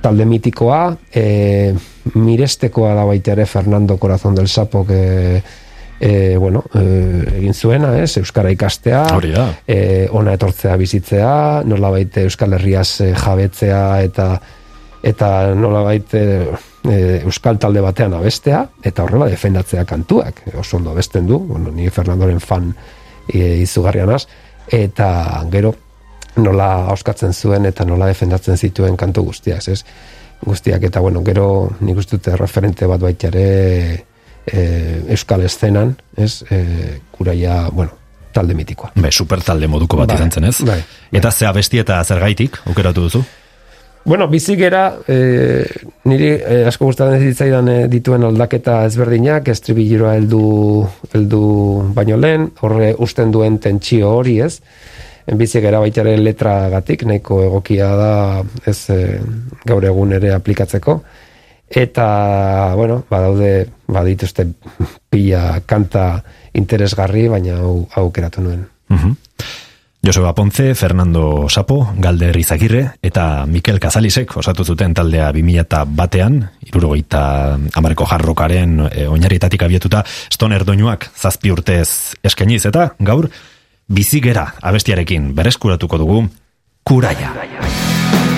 talde 0.03 0.26
mitikoa, 0.26 0.82
e, 1.14 1.74
mirestekoa 2.14 2.94
da 2.98 3.07
baita 3.07 3.36
ere 3.36 3.46
Fernando 3.46 3.98
Corazón 3.98 4.34
del 4.34 4.48
Sapo, 4.48 4.84
que 4.86 5.42
e, 6.01 6.36
bueno, 6.36 6.64
e, 6.74 6.82
egin 7.36 7.55
zuena, 7.55 7.92
ez, 8.01 8.16
Euskara 8.16 8.51
ikastea, 8.51 9.05
Hori 9.16 9.34
da. 9.34 9.51
e, 9.68 10.09
ona 10.16 10.32
etortzea 10.38 10.76
bizitzea, 10.80 11.34
nolabait 11.68 12.16
Euskal 12.24 12.57
Herriaz 12.57 13.03
e, 13.05 13.12
jabetzea 13.14 13.84
eta 14.07 14.30
eta 15.05 15.28
nolabait 15.57 16.14
e, 16.16 16.24
e, 16.88 16.96
Euskal 17.24 17.61
talde 17.61 17.84
batean 17.84 18.16
abestea 18.16 18.64
eta 18.84 19.05
horrela 19.05 19.28
defendatzea 19.28 19.84
kantuak, 19.84 20.42
oso 20.59 20.80
ondo 20.80 20.90
abesten 20.90 21.28
du, 21.28 21.38
bueno, 21.38 21.70
ni 21.70 21.88
Fernandoren 21.92 22.40
fan 22.40 22.72
e, 23.28 23.61
izugarrian 23.61 24.11
az, 24.16 24.26
eta 24.72 25.44
gero 25.53 25.74
nola 26.40 26.86
auskatzen 26.92 27.32
zuen 27.34 27.66
eta 27.66 27.84
nola 27.84 28.09
defendatzen 28.09 28.57
zituen 28.57 28.96
kantu 28.96 29.24
guztiak, 29.28 29.66
ez? 29.68 29.82
Guztiak 30.40 30.84
eta 30.88 31.01
bueno, 31.05 31.20
gero 31.26 31.70
nik 31.80 31.98
uste 32.01 32.16
dut 32.16 32.32
referente 32.40 32.86
bat 32.88 33.01
baita 33.03 33.28
ere 33.28 34.07
e, 34.53 35.03
euskal 35.16 35.44
eszenan, 35.46 35.96
ez? 36.16 36.42
E, 36.51 37.01
kuraia, 37.14 37.68
bueno, 37.72 37.96
talde 38.32 38.55
mitikoa. 38.55 38.92
Be, 38.94 39.11
super 39.12 39.42
talde 39.42 39.68
moduko 39.70 39.98
bat 40.01 40.12
Bai, 40.12 40.20
izan 40.20 40.30
zen, 40.30 40.48
ez? 40.51 40.57
bai. 40.66 40.80
Eta 41.12 41.30
ze 41.30 41.46
abesti 41.46 41.82
eta 41.82 42.03
zergaitik, 42.05 42.61
aukeratu 42.66 43.07
duzu? 43.09 43.24
Bueno, 44.05 44.28
bizigera, 44.28 44.94
e, 45.09 45.64
niri 46.09 46.30
e, 46.32 46.62
asko 46.70 46.86
gustatzen 46.88 47.20
zitzaidan 47.20 47.68
e, 47.68 47.76
dituen 47.92 48.24
aldaketa 48.24 48.78
ezberdinak, 48.88 49.51
estribilloa 49.53 50.14
heldu 50.16 50.44
heldu 51.12 51.42
baino 51.94 52.16
lehen, 52.16 52.48
horre 52.64 52.94
usten 52.98 53.30
duen 53.34 53.59
tentsio 53.61 54.14
hori, 54.16 54.38
ez? 54.40 54.57
Bizigera 55.36 55.82
baita 55.82 56.01
ere 56.01 56.16
letragatik, 56.16 57.05
nahiko 57.07 57.42
egokia 57.44 57.90
da 57.98 58.12
ez 58.66 58.78
e, 58.90 59.20
gaur 59.68 59.84
egun 59.84 60.16
ere 60.16 60.32
aplikatzeko. 60.32 60.96
Eta, 61.70 62.74
bueno, 62.74 63.04
badaude, 63.08 63.68
badituzte 63.86 64.48
pila 65.08 65.60
kanta 65.66 66.22
interesgarri, 66.58 67.28
baina 67.30 67.60
hau 67.62 67.86
aukeratu 67.94 68.42
nuen. 68.42 68.66
Mhm. 68.88 69.16
Joseba 70.02 70.34
Ponce, 70.34 70.74
Fernando 70.74 71.46
Sapo, 71.50 71.92
Galder 71.98 72.36
Izagirre 72.40 72.94
eta 73.02 73.44
Mikel 73.46 73.78
Kazalisek 73.78 74.32
osatu 74.40 74.64
zuten 74.64 74.94
taldea 74.96 75.28
2000 75.30 75.84
batean, 75.94 76.40
irurogeita 76.64 77.58
amareko 77.76 78.06
jarrokaren 78.08 78.78
e, 78.88 79.06
oinarrietatik 79.06 79.62
abietuta, 79.62 80.02
stoner 80.32 80.64
doinuak 80.64 81.10
zazpi 81.14 81.52
urtez 81.52 82.16
eskeniz 82.24 82.64
eta 82.64 82.94
gaur 82.98 83.28
bizigera 83.86 84.54
abestiarekin 84.62 85.34
berreskuratuko 85.36 86.00
dugu 86.00 86.24
kuraia. 86.82 87.34
Bizigera, 87.36 88.30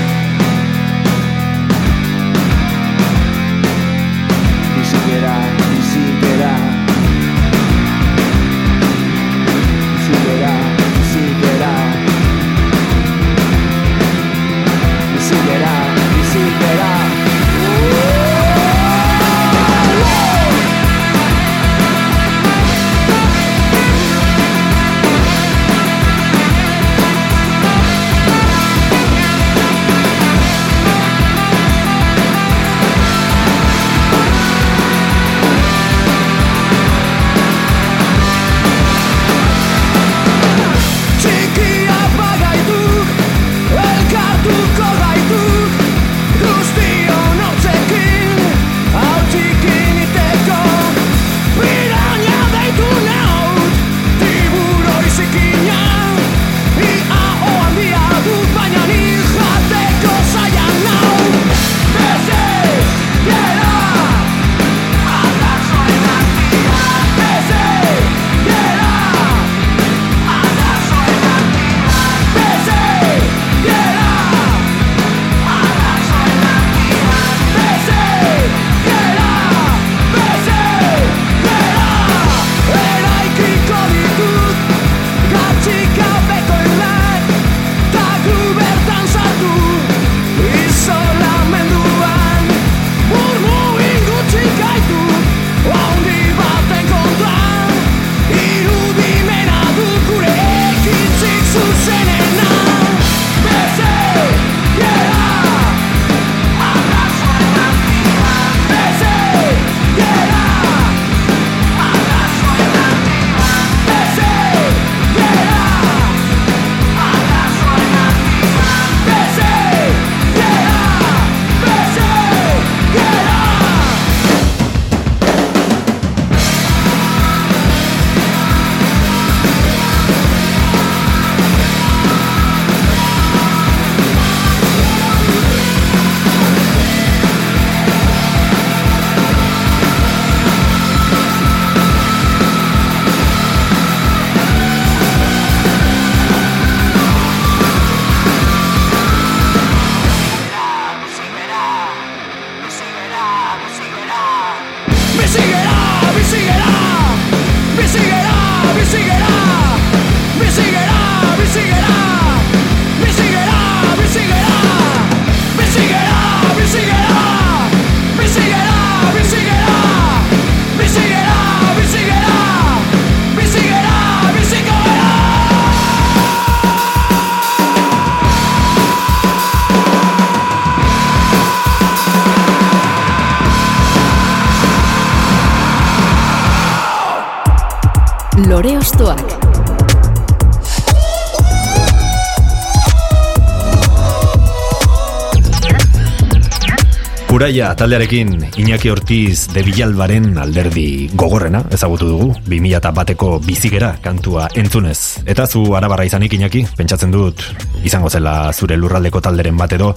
Uraia 197.42 197.72
taldearekin 197.74 198.36
Iñaki 198.62 198.86
Ortiz 198.92 199.48
de 199.50 199.64
Villalbaren 199.66 200.36
alderdi 200.38 201.10
gogorrena 201.18 201.64
ezagutu 201.74 202.06
dugu 202.06 202.28
2000 202.46 202.92
bateko 202.94 203.40
bizigera 203.42 203.88
kantua 204.04 204.44
entzunez. 204.54 205.18
Eta 205.26 205.48
zu 205.48 205.64
arabarra 205.74 206.04
izanik 206.06 206.36
Iñaki, 206.38 206.62
pentsatzen 206.78 207.10
dut 207.10 207.42
izango 207.82 208.12
zela 208.14 208.52
zure 208.52 208.76
lurraldeko 208.78 209.18
talderen 209.26 209.58
bat 209.58 209.74
edo 209.74 209.90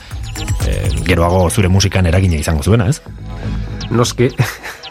eh, 0.66 0.90
geroago 1.06 1.44
zure 1.52 1.70
musikan 1.70 2.10
eragina 2.10 2.42
izango 2.42 2.66
zuena, 2.66 2.90
ez? 2.90 3.04
Noski. 3.92 4.32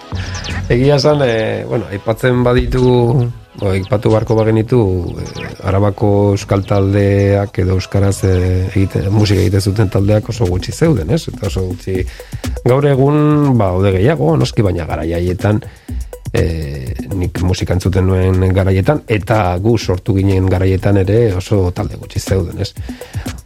Egia 0.77 1.03
esan, 1.03 1.27
e, 1.27 1.65
bueno, 1.67 1.91
aipatzen 1.91 2.47
baditu, 2.47 3.33
aipatu 3.63 4.11
barko 4.11 4.35
bagenitu, 4.35 4.81
e, 5.21 5.27
arabako 5.69 6.11
euskal 6.35 6.65
taldeak 6.67 7.59
edo 7.63 7.79
euskaraz 7.79 8.17
e, 8.27 8.35
egite, 8.73 9.05
musika 9.15 9.41
egite 9.45 9.61
zuten 9.61 9.93
taldeak 9.93 10.29
oso 10.35 10.49
gutxi 10.51 10.73
zeuden, 10.73 11.11
ez? 11.15 11.29
Eta 11.31 11.47
oso 11.47 11.69
gutxi 11.71 12.03
gaur 12.65 12.87
egun, 12.91 13.55
ba, 13.59 13.73
ode 13.79 13.95
gehiago, 13.99 14.35
noski 14.41 14.67
baina 14.67 14.89
garaiaietan, 14.91 15.63
e, 16.35 16.45
nik 17.15 17.41
musika 17.47 17.77
entzuten 17.77 18.09
nuen 18.09 18.43
garaietan, 18.55 19.05
eta 19.09 19.57
gu 19.63 19.77
sortu 19.79 20.17
ginen 20.19 20.49
garaietan 20.51 20.99
ere 21.05 21.19
oso 21.39 21.69
talde 21.75 21.99
gutxi 22.01 22.21
zeuden, 22.21 22.61
ez? 22.65 22.73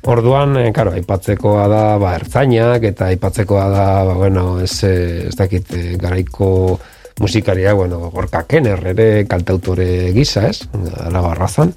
Orduan, 0.08 0.56
e, 0.56 0.68
karo, 0.72 0.94
aipatzekoa 0.96 1.66
da, 1.68 1.82
ba, 2.00 2.14
ertzainak, 2.16 2.86
eta 2.94 3.10
aipatzekoa 3.12 3.66
da, 3.74 3.88
ba, 4.08 4.14
bueno, 4.24 4.46
ez, 4.64 4.72
eh, 4.88 5.26
ez 5.28 5.36
dakit, 5.36 5.74
garaiko 6.00 6.78
musikaria, 7.18 7.72
bueno, 7.74 8.10
gorka 8.10 8.44
kener 8.46 8.84
ere 8.94 9.26
kantautore 9.26 10.12
gisa, 10.16 10.46
ez? 10.48 10.68
Arago 11.04 11.32
arrazan. 11.32 11.74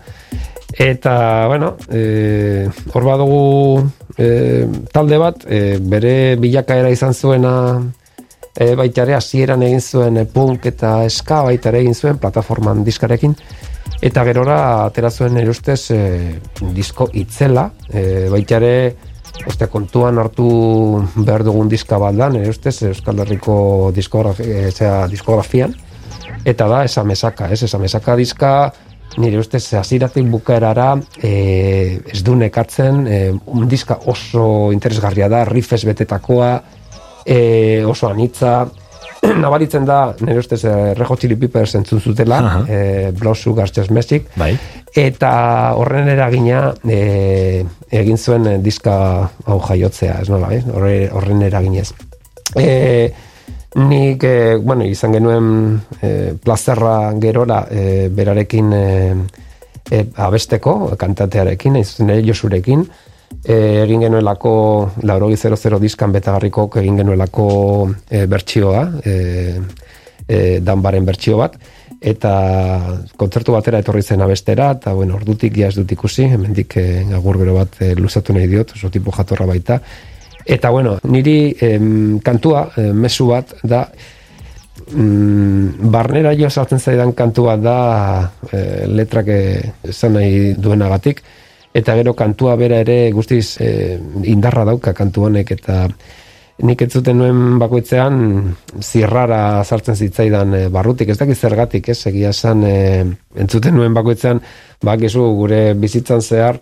Eta, 0.71 1.47
bueno, 1.47 1.75
e, 1.91 2.67
hor 2.93 3.03
badugu 3.03 3.89
e, 4.17 4.67
talde 4.93 5.17
bat, 5.19 5.43
e, 5.47 5.77
bere 5.81 6.37
bilakaera 6.39 6.93
izan 6.93 7.13
zuena 7.13 7.55
e, 8.55 8.75
baita 8.75 9.03
ere 9.05 9.15
hasieran 9.17 9.63
egin 9.67 9.81
zuen 9.81 10.21
punk 10.33 10.67
eta 10.71 11.09
ska 11.09 11.41
baita 11.47 11.71
ere 11.71 11.83
egin 11.83 11.95
zuen 11.95 12.19
plataforman 12.21 12.83
diskarekin 12.87 13.35
eta 14.01 14.23
gerora 14.25 14.57
atera 14.87 15.11
zuen 15.11 15.35
nire 15.37 15.51
ustez 15.51 15.91
e, 15.95 16.01
disko 16.75 17.09
itzela 17.13 17.69
e, 17.89 18.29
baita 18.33 18.59
ere 18.61 18.75
Oste, 19.47 19.67
kontuan 19.71 20.19
hartu 20.21 20.47
behar 21.15 21.43
dugun 21.47 21.69
diska 21.71 21.97
bat 22.01 22.15
da, 22.17 22.29
nire 22.29 22.51
ustez, 22.51 22.75
Euskal 22.91 23.23
Herriko 23.23 23.55
diskografi, 23.95 24.45
e, 24.45 24.71
zera, 24.71 25.07
diskografian, 25.09 25.73
eta 26.45 26.67
da, 26.69 26.83
esa 26.85 27.03
mesaka, 27.07 27.49
ez, 27.49 27.63
esa 27.65 27.79
mesaka 27.81 28.15
diska, 28.19 28.51
nire 29.17 29.39
ustez, 29.41 29.63
hasieratik 29.79 30.27
bukaerara, 30.31 30.91
e, 31.17 31.31
ez 32.13 32.21
du 32.23 32.35
nekatzen, 32.37 33.01
e, 33.07 33.23
un 33.31 33.65
diska 33.71 33.97
oso 34.11 34.45
interesgarria 34.75 35.31
da, 35.31 35.41
rifes 35.49 35.83
betetakoa, 35.89 36.53
e, 37.25 37.83
oso 37.87 38.11
anitza, 38.11 38.67
nabaritzen 39.43 39.85
da, 39.85 40.15
nire 40.21 40.41
ustez, 40.41 40.63
eh, 40.65 40.93
Rejo 40.97 41.17
Chili 41.17 41.35
Peppers 41.37 41.75
entzun 41.77 42.01
zutela, 42.01 42.39
Aha. 42.41 42.61
eh, 42.67 43.11
Blood 43.17 43.35
Sugar 43.37 43.69
Just 43.69 43.91
Magic, 43.91 44.31
Bai. 44.35 44.55
Eta 44.95 45.31
horren 45.79 46.09
eragina 46.11 46.73
eh, 46.89 47.63
egin 47.91 48.17
zuen 48.17 48.63
diska 48.63 48.95
hau 49.45 49.59
jaiotzea, 49.67 50.19
ez 50.21 50.29
nola, 50.29 50.51
eh? 50.55 50.63
Horre, 50.73 50.95
horren 51.11 51.43
eraginez. 51.47 51.91
E, 52.59 53.11
nik, 53.75 54.23
eh, 54.23 54.57
bueno, 54.59 54.85
izan 54.85 55.13
genuen 55.15 55.47
eh, 56.01 56.33
plazerra 56.43 57.13
gerora 57.21 57.65
eh, 57.71 58.09
berarekin 58.11 58.73
eh, 58.73 59.15
eh, 59.91 60.05
abesteko, 60.15 60.97
kantatearekin, 60.99 61.79
zuzen 61.83 62.11
ere 62.11 62.27
Josurekin, 62.27 62.85
e, 63.43 63.55
egin 63.83 64.05
genuelako 64.05 64.53
laurogi 65.07 65.37
00 65.39 65.79
diskan 65.81 66.13
betagarriko 66.15 66.67
egin 66.81 66.99
genuelako 67.01 67.47
e, 68.09 68.25
bertsioa 68.29 68.83
e, 69.03 69.15
e, 70.27 70.59
danbaren 70.59 71.05
bertsio 71.07 71.39
bat 71.41 71.57
eta 71.99 72.31
kontzertu 73.17 73.53
batera 73.53 73.81
etorri 73.81 74.01
zen 74.01 74.21
abestera 74.21 74.71
eta 74.77 74.93
bueno, 74.93 75.15
ordutik 75.19 75.57
ja 75.57 75.67
ez 75.67 75.75
dut 75.75 75.91
ikusi 75.91 76.29
hemendik 76.31 76.77
e, 76.77 76.87
agur 77.13 77.37
bero 77.41 77.57
bat 77.59 77.81
e, 77.81 77.93
luzatu 77.95 78.33
nahi 78.33 78.47
diot, 78.47 78.73
oso 78.77 78.89
tipo 78.89 79.11
jatorra 79.11 79.45
baita. 79.45 79.81
Eta 80.45 80.71
bueno, 80.73 80.97
niri 81.03 81.55
em, 81.61 82.19
kantua, 82.19 82.69
e, 82.77 82.89
mezu 82.93 83.27
bat 83.29 83.53
da 83.63 83.83
mm, 84.89 85.91
barnera 85.91 86.33
jo 86.37 86.49
sartzen 86.49 86.79
zaidan 86.79 87.13
kantu 87.13 87.45
bat 87.49 87.61
da 87.61 87.77
e, 88.51 88.87
letrak 88.87 89.29
eh, 89.29 89.71
esan 89.93 90.17
nahi 90.17 90.53
duenagatik. 90.57 91.21
Eta 91.73 91.95
gero 91.95 92.13
kantua 92.17 92.57
bera 92.59 92.81
ere 92.83 93.11
guztiz 93.15 93.55
e, 93.61 93.99
indarra 94.27 94.65
dauka 94.67 94.93
kantu 94.93 95.29
honek 95.29 95.53
eta 95.55 95.85
nik 96.61 96.81
ez 96.85 96.91
zuten 96.93 97.17
nuen 97.17 97.57
bakoitzean 97.61 98.17
zirrara 98.81 99.63
sartzen 99.63 99.95
zitzaidan 99.95 100.53
e, 100.53 100.61
barrutik, 100.73 101.09
ez 101.09 101.17
dakit 101.17 101.37
zergatik, 101.37 101.89
ez 101.89 101.97
egia 102.09 102.29
esan 102.35 102.63
e, 102.67 102.75
entzuten 103.43 103.75
nuen 103.77 103.95
bakoitzean 103.97 104.41
bakizu 104.85 105.25
gure 105.39 105.61
bizitzan 105.79 106.21
zehar 106.21 106.59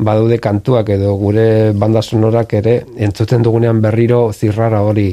badaude 0.00 0.38
kantuak 0.40 0.88
edo 0.96 1.16
gure 1.20 1.46
banda 1.76 2.02
sonorak 2.02 2.54
ere 2.60 2.80
entzuten 2.96 3.42
dugunean 3.42 3.82
berriro 3.82 4.30
zirrara 4.32 4.80
hori 4.86 5.10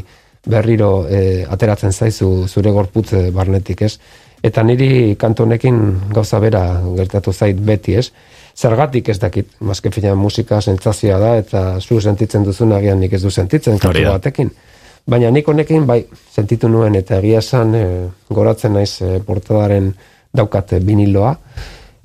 berriro 0.47 0.91
e, 1.09 1.43
ateratzen 1.43 1.91
zaizu 1.91 2.47
zure 2.47 2.71
gorputz 2.71 3.11
barnetik, 3.35 3.81
ez? 3.81 3.97
Eta 4.43 4.63
niri 4.63 5.15
kantu 5.19 5.43
honekin 5.47 5.79
gauza 6.13 6.39
bera 6.39 6.63
gertatu 6.95 7.33
zait 7.33 7.57
beti, 7.57 7.97
ez? 7.97 8.11
Zergatik 8.57 9.09
ez 9.09 9.19
dakit, 9.21 9.51
mazke 9.61 9.91
fina 9.93 10.15
musika 10.17 10.57
sentsazioa 10.61 11.19
da, 11.21 11.35
eta 11.37 11.63
zu 11.79 11.99
sentitzen 12.01 12.45
duzun 12.45 12.73
agian 12.73 12.99
nik 12.99 13.13
ez 13.13 13.21
du 13.21 13.29
sentitzen 13.29 13.77
kantu 13.77 14.01
da. 14.01 14.15
batekin. 14.17 14.49
Baina 15.07 15.29
nik 15.31 15.47
honekin 15.47 15.85
bai 15.87 16.01
sentitu 16.33 16.67
nuen 16.67 16.97
eta 16.97 17.19
egia 17.21 17.39
esan 17.43 17.75
e, 17.77 17.83
goratzen 18.33 18.73
naiz 18.73 18.97
e, 19.05 19.19
portadaren 19.23 19.91
daukate 20.35 20.79
viniloa 20.83 21.35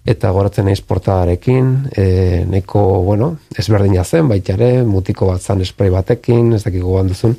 eta 0.06 0.30
goratzen 0.34 0.66
naiz 0.66 0.80
portadarekin, 0.84 1.72
e, 1.96 2.04
neko, 2.50 2.82
bueno, 3.06 3.36
ezberdina 3.58 4.04
zen, 4.04 4.28
baita 4.28 4.56
ere, 4.56 4.70
mutiko 4.86 5.28
bat 5.30 5.42
zan 5.42 5.62
spray 5.64 5.92
batekin, 5.94 6.52
ez 6.56 6.64
dakik 6.64 6.82
gogoan 6.82 7.12
duzun, 7.12 7.36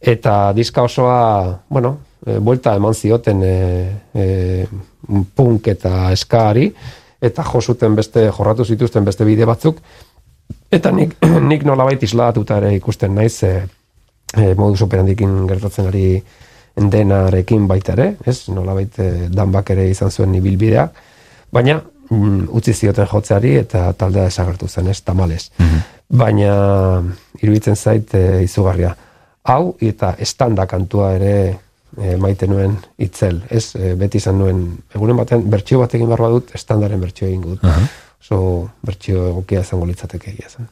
eta 0.00 0.36
diska 0.56 0.86
osoa, 0.88 1.18
bueno, 1.68 1.98
e, 2.24 2.38
buelta 2.40 2.74
eman 2.80 2.96
zioten 2.96 3.44
e, 3.44 3.54
e, 4.14 4.26
punk 5.36 5.68
eta 5.74 6.10
eskaari, 6.16 6.70
eta 7.22 7.44
jo 7.46 7.60
zuten 7.60 7.94
beste, 7.94 8.26
jorratu 8.34 8.64
zituzten 8.64 9.04
beste 9.06 9.24
bide 9.24 9.46
batzuk, 9.46 9.78
eta 10.72 10.90
nik, 10.92 11.14
nik 11.50 11.64
nolabait 11.68 12.02
isladatuta 12.02 12.58
ere 12.62 12.74
ikusten 12.76 13.14
naiz, 13.14 13.36
e, 13.46 13.54
e, 14.36 14.54
modus 14.58 14.82
operandikin 14.88 15.46
gertatzen 15.50 15.88
ari 15.92 16.06
denarekin 16.76 17.66
baita 17.68 17.94
ere, 17.94 18.12
ez? 18.26 18.48
Nolabait 18.50 18.98
e, 18.98 19.08
danbak 19.30 19.74
ere 19.74 19.88
izan 19.90 20.10
zuen 20.10 20.34
ibilbidea, 20.34 20.86
baina 21.52 21.78
mm, 21.78 22.48
utzi 22.58 22.74
zioten 22.74 23.08
jotzeari 23.10 23.56
eta 23.60 23.90
taldea 23.98 24.28
desagertu 24.30 24.68
zen, 24.68 24.88
ez, 24.88 25.00
tamales. 25.04 25.50
Baina 26.12 26.54
iruditzen 27.40 27.76
zait 27.76 28.14
e, 28.18 28.42
izugarria. 28.44 28.94
Hau 29.42 29.76
eta 29.82 30.14
estanda 30.22 30.66
kantua 30.70 31.12
ere 31.16 31.34
e, 31.96 32.16
maite 32.16 32.48
nuen 32.48 32.76
itzel, 32.98 33.42
ez? 33.50 33.72
E, 33.76 33.94
beti 33.98 34.20
izan 34.22 34.38
nuen, 34.40 34.62
egunen 34.94 35.18
batean, 35.18 35.44
bertsio 35.50 35.82
bat 35.82 35.94
egin 35.98 36.10
behar 36.10 36.24
badut, 36.26 36.54
estandaren 36.56 37.00
bertsio 37.00 37.28
egin 37.28 37.42
gut. 37.42 37.66
Oso 38.22 38.38
bertsio 38.86 39.26
egokia 39.32 39.64
izango 39.66 39.88
litzateke 39.88 40.30
egia 40.32 40.50
zen. 40.50 40.70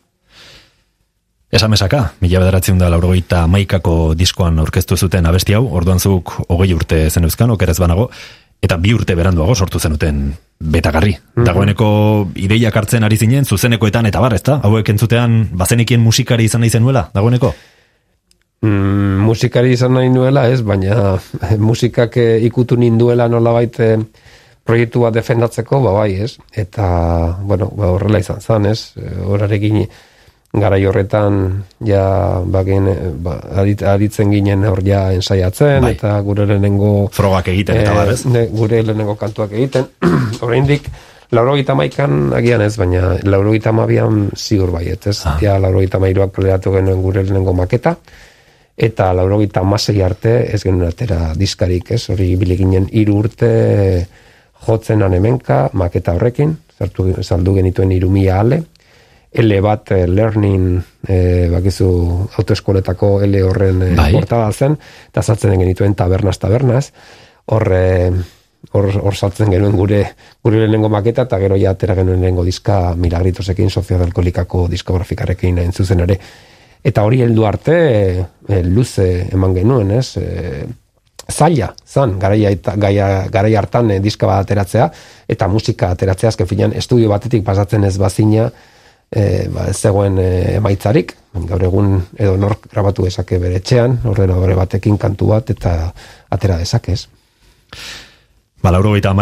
Esamesaka, 1.50 2.04
mila 2.22 2.38
bederatzen 2.44 2.78
da 2.78 2.86
laurogeita 2.92 3.42
maikako 3.50 4.14
diskoan 4.14 4.60
aurkeztu 4.62 4.96
zuten 4.96 5.26
abesti 5.26 5.56
hau, 5.58 5.64
orduan 5.74 5.98
zuk 5.98 6.36
hogei 6.46 6.70
urte 6.76 7.08
zen 7.10 7.26
euskan, 7.26 7.50
okerez 7.56 7.74
banago, 7.82 8.06
eta 8.62 8.76
bi 8.78 8.92
urte 8.94 9.16
beranduago 9.18 9.56
sortu 9.56 9.80
zenuten 9.80 10.28
betagarri. 10.60 11.16
Dagoeneko 11.34 11.88
ideiak 12.38 12.76
hartzen 12.76 13.02
ari 13.02 13.18
zinen, 13.18 13.48
zuzenekoetan 13.48 14.06
eta 14.06 14.22
bar, 14.22 14.36
ezta? 14.36 14.60
Hauek 14.62 14.92
entzutean, 14.94 15.40
bazenekien 15.58 16.00
musikari 16.04 16.46
izan 16.46 16.62
nahi 16.62 16.70
zenuela, 16.70 17.08
dagoeneko? 17.14 17.50
Mm, 18.60 19.24
musikari 19.24 19.72
izan 19.72 19.94
nahi 19.96 20.10
nuela, 20.12 20.44
ez, 20.52 20.60
baina 20.60 21.14
musikak 21.58 22.16
eh, 22.20 22.36
ikutu 22.44 22.76
ninduela 22.76 23.24
nolabait 23.32 23.78
eh, 23.80 23.96
proiektu 24.68 25.00
bat 25.06 25.14
defendatzeko, 25.16 25.80
ba 25.80 25.94
bai, 25.96 26.10
ez? 26.26 26.34
Eta, 26.52 26.86
bueno, 27.40 27.70
ba, 27.72 27.88
horrela 27.94 28.20
izan 28.20 28.42
zan, 28.44 28.68
ez? 28.68 28.92
Eh, 29.00 29.16
Horarekin 29.24 29.80
garai 30.52 30.82
horretan 30.84 31.64
ja 31.86 32.04
bagen, 32.44 32.88
eh, 32.92 33.10
ba, 33.16 33.38
adit, 33.62 33.86
aditzen 33.86 34.32
ginen 34.34 34.68
hor 34.68 34.82
ja 34.84 35.06
ensaiatzen 35.14 35.86
Bai. 35.86 35.94
eta 35.96 36.18
gure 36.26 36.44
lehenengo 36.50 37.08
Frogak 37.16 37.48
egiten 37.48 37.80
eta 37.80 37.94
bar, 37.96 38.12
ez? 38.12 38.26
Eh, 38.26 38.34
ne- 38.34 38.48
gure 38.52 38.82
lehenengo 38.82 39.16
kantuak 39.16 39.56
egiten. 39.56 39.88
Oraindik 40.46 40.90
laurogeita 41.32 41.76
maikan 41.78 42.34
agian 42.36 42.60
ez, 42.66 42.74
baina 42.76 43.14
laurogeita 43.24 43.72
mabian 43.72 44.26
ziur 44.36 44.74
baiet, 44.74 45.06
ez? 45.06 45.20
Ah. 45.24 45.38
Ja 45.40 45.56
laurogeita 45.62 46.02
mairuak 46.02 46.34
kaleratu 46.36 46.74
genuen 46.76 47.00
gure 47.00 47.22
lehenengo 47.24 47.54
maketa, 47.56 47.96
eta 48.80 49.10
laurogeita 49.12 49.62
masei 49.66 50.00
arte 50.02 50.32
ez 50.54 50.62
genuen 50.64 50.88
atera 50.88 51.34
diskarik, 51.36 51.92
ez? 51.92 52.06
Hori 52.12 52.32
ibili 52.32 52.56
ginen 52.56 52.88
hiru 52.96 53.18
urte 53.20 53.50
jotzenan 54.66 55.14
hemenka, 55.16 55.66
maketa 55.76 56.14
horrekin, 56.16 56.56
zartu, 56.78 57.10
saldu 57.22 57.54
genituen 57.58 57.92
irumia 57.92 58.40
ale, 58.40 58.62
L 59.30 59.60
bat 59.62 59.92
eh, 59.94 60.08
learning 60.10 60.80
eh, 61.06 61.46
bakizu 61.52 61.86
autoeskoletako 62.40 63.12
L 63.28 63.42
horren 63.46 63.84
eh, 63.86 63.94
Bai. 63.94 64.10
portada 64.16 64.50
zen, 64.50 64.74
eta 65.12 65.22
saltzen 65.22 65.54
genituen 65.60 65.94
tabernaz 65.94 66.38
tabernaz, 66.42 66.86
hor 67.46 67.68
hor, 68.72 68.88
hor 68.90 69.16
saltzen 69.16 69.52
genuen 69.52 69.76
gure 69.76 70.02
gure 70.42 70.58
lehenengo 70.60 70.90
maketa 70.92 71.28
eta 71.28 71.38
gero 71.42 71.56
ja 71.60 71.72
atera 71.76 71.94
genuen 71.98 72.20
lehenengo 72.20 72.44
diska 72.44 72.94
Milagritosekin 72.96 73.70
soziodalkolikako 73.70 74.66
diskografikarekin 74.72 75.62
hain 75.62 75.72
zuzen 75.72 76.02
ere. 76.06 76.18
Eta 76.84 77.04
hori 77.04 77.20
heldu 77.22 77.44
arte 77.44 77.76
e, 77.76 78.26
e, 78.48 78.62
luze 78.64 79.06
eman 79.32 79.54
genuen, 79.56 79.90
ez? 79.98 80.16
E, 80.16 80.64
zaila, 81.30 81.70
zan, 81.86 82.16
garaia, 82.18 82.50
gaia, 82.80 83.06
garaia 83.30 83.60
hartan 83.60 83.92
e, 83.92 84.00
diska 84.02 84.26
bat 84.26 84.46
ateratzea, 84.46 84.90
eta 85.30 85.48
musika 85.48 85.92
ateratzea, 85.94 86.32
azken 86.32 86.48
finean, 86.50 86.76
estudio 86.76 87.10
batetik 87.12 87.44
pasatzen 87.46 87.84
ez 87.84 87.96
bazina, 88.00 88.48
e, 89.12 89.24
ba, 89.52 89.68
ez 89.70 89.76
zegoen 89.76 90.18
emaitzarik, 90.20 91.14
gaur 91.46 91.62
egun 91.68 91.96
edo 92.18 92.36
nork 92.40 92.66
grabatu 92.72 93.06
dezake 93.06 93.38
bere 93.38 93.60
etxean, 93.60 94.00
ordenadore 94.10 94.56
batekin 94.58 94.98
kantu 94.98 95.30
bat, 95.34 95.52
eta 95.52 95.74
atera 96.32 96.58
dezakez. 96.58 97.04
Ba, 98.60 98.70
lauro 98.70 98.92
eta 98.96 99.14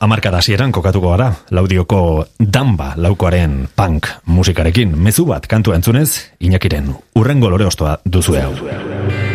amarkada 0.00 0.42
hasieran 0.42 0.72
kokatuko 0.72 1.14
gara, 1.14 1.30
laudioko 1.50 2.26
damba 2.38 2.92
laukoaren 2.96 3.62
punk 3.74 4.10
musikarekin, 4.26 4.92
mezu 4.92 5.24
bat 5.24 5.46
kantu 5.48 5.72
entzunez, 5.72 6.10
inakiren 6.40 6.92
urrengo 7.16 7.48
lore 7.48 7.64
ostoa 7.64 7.96
duzue 8.04 8.42
hau. 8.42 8.52
Hau 8.52 9.27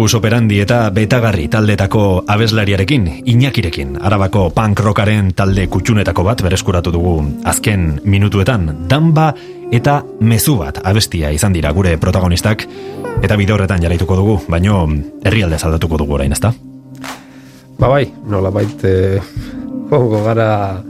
Modus 0.00 0.16
operandi 0.16 0.56
eta 0.64 0.86
betagarri 0.96 1.42
taldetako 1.52 2.24
abeslariarekin, 2.24 3.02
Iñakirekin, 3.28 3.98
arabako 4.00 4.46
punk 4.48 4.80
rockaren 4.80 5.34
talde 5.36 5.66
kutxunetako 5.68 6.22
bat 6.24 6.40
bereskuratu 6.40 6.88
dugu 6.94 7.18
azken 7.44 8.00
minutuetan, 8.08 8.86
danba 8.88 9.26
eta 9.68 9.98
mezu 10.24 10.54
bat 10.62 10.80
abestia 10.88 11.28
izan 11.36 11.52
dira 11.52 11.74
gure 11.76 11.98
protagonistak, 12.00 12.64
eta 13.20 13.36
bide 13.36 13.52
horretan 13.52 13.84
jarraituko 13.84 14.16
dugu, 14.16 14.38
baino 14.48 14.78
herrialde 15.20 15.58
aldatuko 15.68 16.00
dugu 16.00 16.16
orain, 16.16 16.32
ezta? 16.32 16.54
Ba 17.76 17.92
bai, 17.92 18.06
nola 18.24 18.48
bait, 18.48 18.80
e, 18.88 19.20
gara 20.24 20.80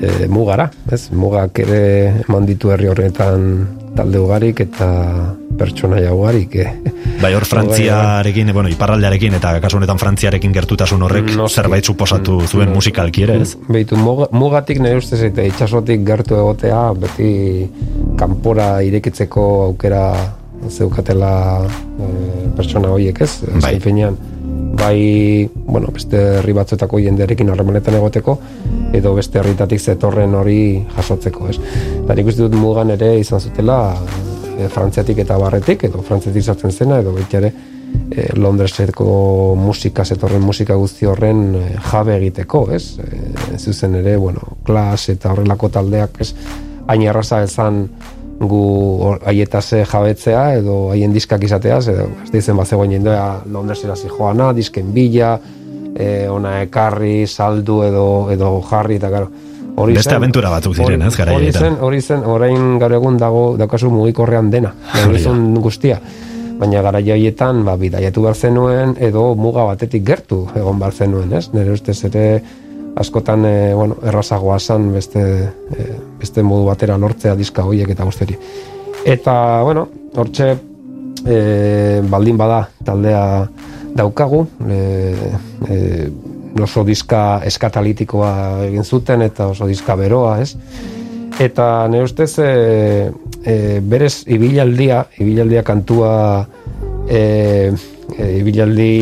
e, 0.00 0.28
mugara, 0.32 0.70
ez? 0.88 1.10
Mugak 1.12 1.60
ere 1.66 1.84
eman 2.24 2.48
ditu 2.48 2.72
herri 2.72 2.88
horretan 2.88 3.68
talde 4.00 4.24
ugarik 4.24 4.64
eta 4.64 4.88
pertsonaia 5.60 6.12
ugarik. 6.16 6.56
Eh? 6.56 6.94
Bai, 7.20 7.34
hor 7.36 7.44
Frantziarekin, 7.44 8.52
bueno, 8.56 8.70
iparraldearekin 8.72 9.36
eta 9.36 9.52
kasu 9.60 9.78
honetan 9.80 10.00
Frantziarekin 10.00 10.54
gertutasun 10.56 11.04
horrek 11.04 11.34
Noski. 11.36 11.60
zerbait 11.60 11.84
suposatu 11.84 12.40
zuen 12.48 12.72
musikalki 12.72 13.26
ere, 13.26 13.40
ez? 13.44 13.54
Beitu, 13.68 13.98
mugatik 14.00 14.80
nahi 14.80 14.96
ustez 15.00 15.20
eta 15.28 15.44
itxasotik 15.44 16.04
gertu 16.06 16.38
egotea, 16.38 16.82
beti 17.04 17.30
kanpora 18.20 18.72
irekitzeko 18.86 19.46
aukera 19.68 20.04
zeukatela 20.68 21.32
e, 21.66 22.10
pertsona 22.56 22.92
horiek, 22.96 23.20
ez? 23.24 23.30
Bai. 23.52 23.74
Zaifenean, 23.74 24.16
bai, 24.80 25.48
bueno, 25.54 25.92
beste 25.92 26.20
herri 26.40 26.56
batzuetako 26.56 27.00
jendearekin 27.04 27.52
harremanetan 27.52 27.96
egoteko, 28.00 28.38
edo 28.96 29.14
beste 29.16 29.40
herritatik 29.40 29.80
zetorren 29.80 30.34
hori 30.36 30.60
jasotzeko, 30.96 31.48
ez? 31.52 31.56
Eta 32.02 32.16
nik 32.16 32.32
uste 32.32 32.46
dut 32.46 32.56
mugan 32.60 32.92
ere 32.96 33.14
izan 33.20 33.40
zutela 33.44 33.80
e, 34.60 34.68
frantziatik 34.68 35.24
eta 35.24 35.38
barretik, 35.40 35.88
edo 35.88 36.02
frantziatik 36.06 36.44
sartzen 36.44 36.72
zena, 36.72 37.00
edo 37.00 37.14
beti 37.16 37.40
ere 37.40 37.52
e, 38.10 38.28
Londreseko 38.36 39.54
musika, 39.58 40.04
zetorren 40.04 40.42
musika 40.44 40.76
guzti 40.78 41.08
horren 41.08 41.42
e, 41.56 41.66
jabe 41.90 42.16
egiteko, 42.18 42.64
ez? 42.76 42.84
E, 43.00 43.58
zuzen 43.58 43.96
ere, 44.02 44.16
bueno, 44.20 44.56
klas 44.66 45.08
eta 45.12 45.32
horrelako 45.32 45.70
taldeak, 45.76 46.20
ez? 46.20 46.32
Hain 46.90 47.06
erraza 47.06 47.42
ezan 47.46 47.84
gu 48.40 49.16
haietase 49.28 49.82
jabetzea, 49.84 50.44
edo 50.62 50.76
haien 50.94 51.12
diskak 51.12 51.44
izateaz, 51.44 51.84
edo 51.92 52.06
ez 52.24 52.30
dizen 52.32 52.56
bat 52.56 52.68
zegoen 52.68 52.94
jendea 52.96 53.42
Londresera 53.52 53.94
joana, 54.08 54.52
disken 54.56 54.94
bila, 54.96 55.34
e, 55.94 56.28
ona 56.28 56.60
ekarri, 56.64 57.26
saldu 57.26 57.82
edo, 57.84 58.06
edo 58.32 58.54
jarri, 58.70 58.96
eta 58.96 59.10
gero, 59.12 59.30
Hori 59.76 59.94
Beste 59.96 60.14
aventura 60.14 60.50
batzuk 60.50 60.74
ziren, 60.76 61.02
ez, 61.06 61.14
gara 61.16 61.34
Hori 61.36 61.52
zen, 61.52 61.76
hori 61.80 62.00
zen, 62.00 62.24
orain 62.24 62.78
gaur 62.80 62.94
egun 62.96 63.16
dago, 63.20 63.44
daukazu 63.60 63.90
mugikorrean 63.92 64.50
dena, 64.50 64.72
hori 65.04 65.22
guztia. 65.62 66.00
Baina 66.60 66.82
gara 66.84 67.00
jaietan, 67.00 67.62
ba, 67.64 67.76
bidaiatu 67.80 68.26
behar 68.26 68.36
zenuen, 68.36 68.96
edo 69.00 69.34
muga 69.34 69.64
batetik 69.64 70.04
gertu 70.04 70.42
egon 70.54 70.78
behar 70.78 70.92
zenuen, 70.92 71.32
ez? 71.32 71.46
Nire 71.54 71.72
ustez 71.72 71.96
ere, 72.10 72.24
askotan, 73.00 73.46
e, 73.48 73.54
bueno, 73.74 73.96
errazagoa 74.04 74.58
zan 74.58 74.90
beste, 74.92 75.22
e, 75.72 75.86
beste 76.20 76.44
modu 76.44 76.66
batera 76.68 76.98
lortzea 77.00 77.32
diska 77.38 77.64
hoiek 77.64 77.94
eta 77.94 78.04
guzteri. 78.04 78.36
Eta, 79.08 79.34
bueno, 79.64 79.86
hortxe, 80.20 80.50
e, 81.24 81.38
baldin 82.10 82.36
bada, 82.36 82.66
taldea 82.84 83.24
daukagu, 83.96 84.44
e, 84.68 84.80
e, 85.68 85.78
oso 86.62 86.84
diska 86.84 87.40
eskatalitikoa 87.46 88.32
egin 88.66 88.84
zuten 88.84 89.22
eta 89.22 89.50
oso 89.52 89.68
diska 89.70 89.96
beroa, 89.96 90.38
ez? 90.42 90.56
Eta 91.40 91.88
ne 91.88 92.02
ustez 92.04 92.32
e, 92.42 92.50
e, 93.44 93.54
berez 93.80 94.24
ibilaldia, 94.26 95.04
ibilaldia 95.18 95.62
kantua 95.64 96.12
e, 97.08 97.20
e, 98.18 98.30
ibilaldi 98.40 98.94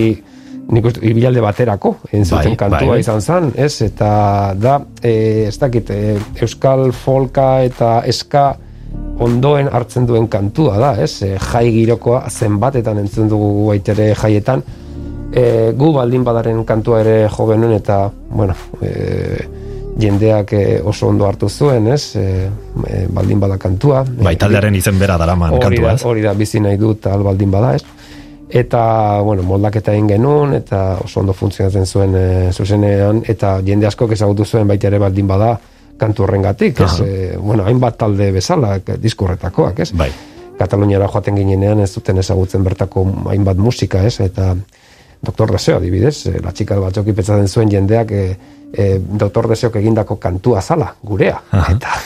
nik 0.69 0.85
uste, 0.91 1.03
ibilalde 1.09 1.41
baterako 1.41 1.95
entzuten 2.13 2.53
bai, 2.53 2.61
kantua 2.61 2.93
bai, 2.93 3.01
izan 3.03 3.23
zen, 3.25 3.53
ez? 3.57 3.73
Eta 3.87 4.11
da, 4.59 4.79
e, 5.01 5.13
ez 5.49 5.57
dakit, 5.59 5.91
e, 5.91 6.17
euskal 6.45 6.91
folka 6.93 7.51
eta 7.65 8.03
eska 8.07 8.51
ondoen 9.25 9.71
hartzen 9.73 10.07
duen 10.07 10.29
kantua 10.31 10.77
da, 10.79 10.93
ez? 11.01 11.23
E, 11.25 11.35
jai 11.41 11.65
girokoa 11.73 12.27
zenbatetan 12.29 13.01
entzun 13.01 13.33
dugu 13.33 13.71
baitere 13.71 14.13
jaietan, 14.19 14.63
e, 15.33 15.73
gu 15.77 15.93
baldin 15.93 16.25
badaren 16.25 16.65
kantua 16.65 17.01
ere 17.05 17.17
jo 17.29 17.47
genuen 17.51 17.77
eta 17.77 18.11
bueno, 18.31 18.55
e, 18.81 19.49
jendeak 19.99 20.53
e, 20.53 20.81
oso 20.85 21.09
ondo 21.09 21.27
hartu 21.27 21.49
zuen, 21.49 21.89
ez? 21.93 22.17
E, 22.17 22.49
e, 22.87 23.07
baldin 23.11 23.41
bada 23.41 23.59
kantua. 23.59 24.05
Bai, 24.07 24.37
taldearen 24.39 24.75
izen 24.79 24.99
bera 24.99 25.19
daraman 25.19 25.59
kantua, 25.59 25.97
ez? 25.97 26.05
Hori 26.07 26.23
da, 26.23 26.35
bizi 26.39 26.63
nahi 26.63 26.79
dut 26.79 27.09
al 27.11 27.27
baldin 27.27 27.51
bada, 27.51 27.75
ez? 27.75 27.85
Eta, 28.49 29.21
bueno, 29.27 29.43
moldaketa 29.45 29.93
egin 29.93 30.07
genuen, 30.09 30.55
eta 30.57 31.01
oso 31.05 31.21
ondo 31.21 31.35
funtzionatzen 31.37 31.85
zuen 31.85 32.15
e, 32.17 32.29
zuzenean, 32.53 33.25
eta 33.29 33.59
jende 33.67 33.91
asko 33.91 34.09
ezagutu 34.15 34.47
zuen 34.47 34.71
baita 34.71 34.89
ere 34.89 35.03
baldin 35.03 35.27
bada 35.29 35.59
kantu 35.99 36.25
horrengatik, 36.25 36.81
ez? 36.87 36.95
E, 37.03 37.37
bueno, 37.37 37.67
hainbat 37.67 37.99
talde 37.99 38.31
bezala, 38.33 38.79
diskurretakoak, 39.03 39.83
ez? 39.85 39.91
Bai. 39.99 40.09
Kataluniara 40.59 41.07
joaten 41.11 41.37
ginenean 41.39 41.83
ez 41.83 41.91
duten 41.95 42.19
ezagutzen 42.19 42.65
bertako 42.65 43.05
hainbat 43.31 43.59
musika, 43.63 44.01
ez? 44.07 44.17
Eta 44.25 44.55
Doktor 45.21 45.51
Deseo, 45.51 45.79
adibidez, 45.79 46.27
e, 46.31 46.39
la 46.43 46.53
txika 46.55 46.79
batzok 46.79 47.11
ipetzaten 47.11 47.49
zuen 47.49 47.71
jendeak 47.73 48.13
e, 48.15 48.25
e, 48.71 48.91
Doktor 48.99 49.49
Deseok 49.51 49.81
egindako 49.81 50.19
kantua 50.23 50.63
zala, 50.63 50.93
gurea. 51.03 51.41
Eta, 51.73 51.97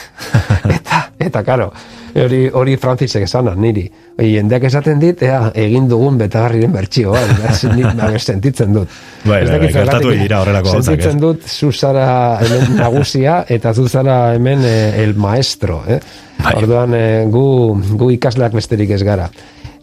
eta, 0.77 1.01
eta, 1.21 1.43
karo, 1.45 1.69
hori, 2.17 2.47
hori 2.49 2.75
frantzisek 2.81 3.27
esana, 3.27 3.53
niri. 3.53 3.85
Jendeak 4.17 4.65
esaten 4.69 4.97
dit, 5.01 5.21
ea, 5.27 5.51
egin 5.61 5.85
dugun 5.91 6.17
betagarriren 6.17 6.73
bertxioa, 6.73 7.21
bai, 8.01 8.17
sentitzen 8.17 8.73
dut. 8.73 8.99
Bai, 9.29 9.43
bai, 9.45 9.61
gertatu 9.69 10.17
dira 10.17 10.41
horrelako 10.41 10.77
Sentitzen 10.79 11.21
dut, 11.21 11.45
zuzara 11.45 12.09
hemen 12.41 12.77
nagusia, 12.81 13.43
eta 13.47 13.75
zuzara 13.77 14.19
hemen 14.33 14.65
el 14.65 15.13
maestro, 15.15 15.83
eh? 15.87 16.01
Bai. 16.43 16.57
Orduan, 16.59 16.97
gu, 17.31 17.47
gu 17.93 18.15
ikasleak 18.17 18.57
besterik 18.57 18.97
ez 18.97 19.03
gara 19.05 19.29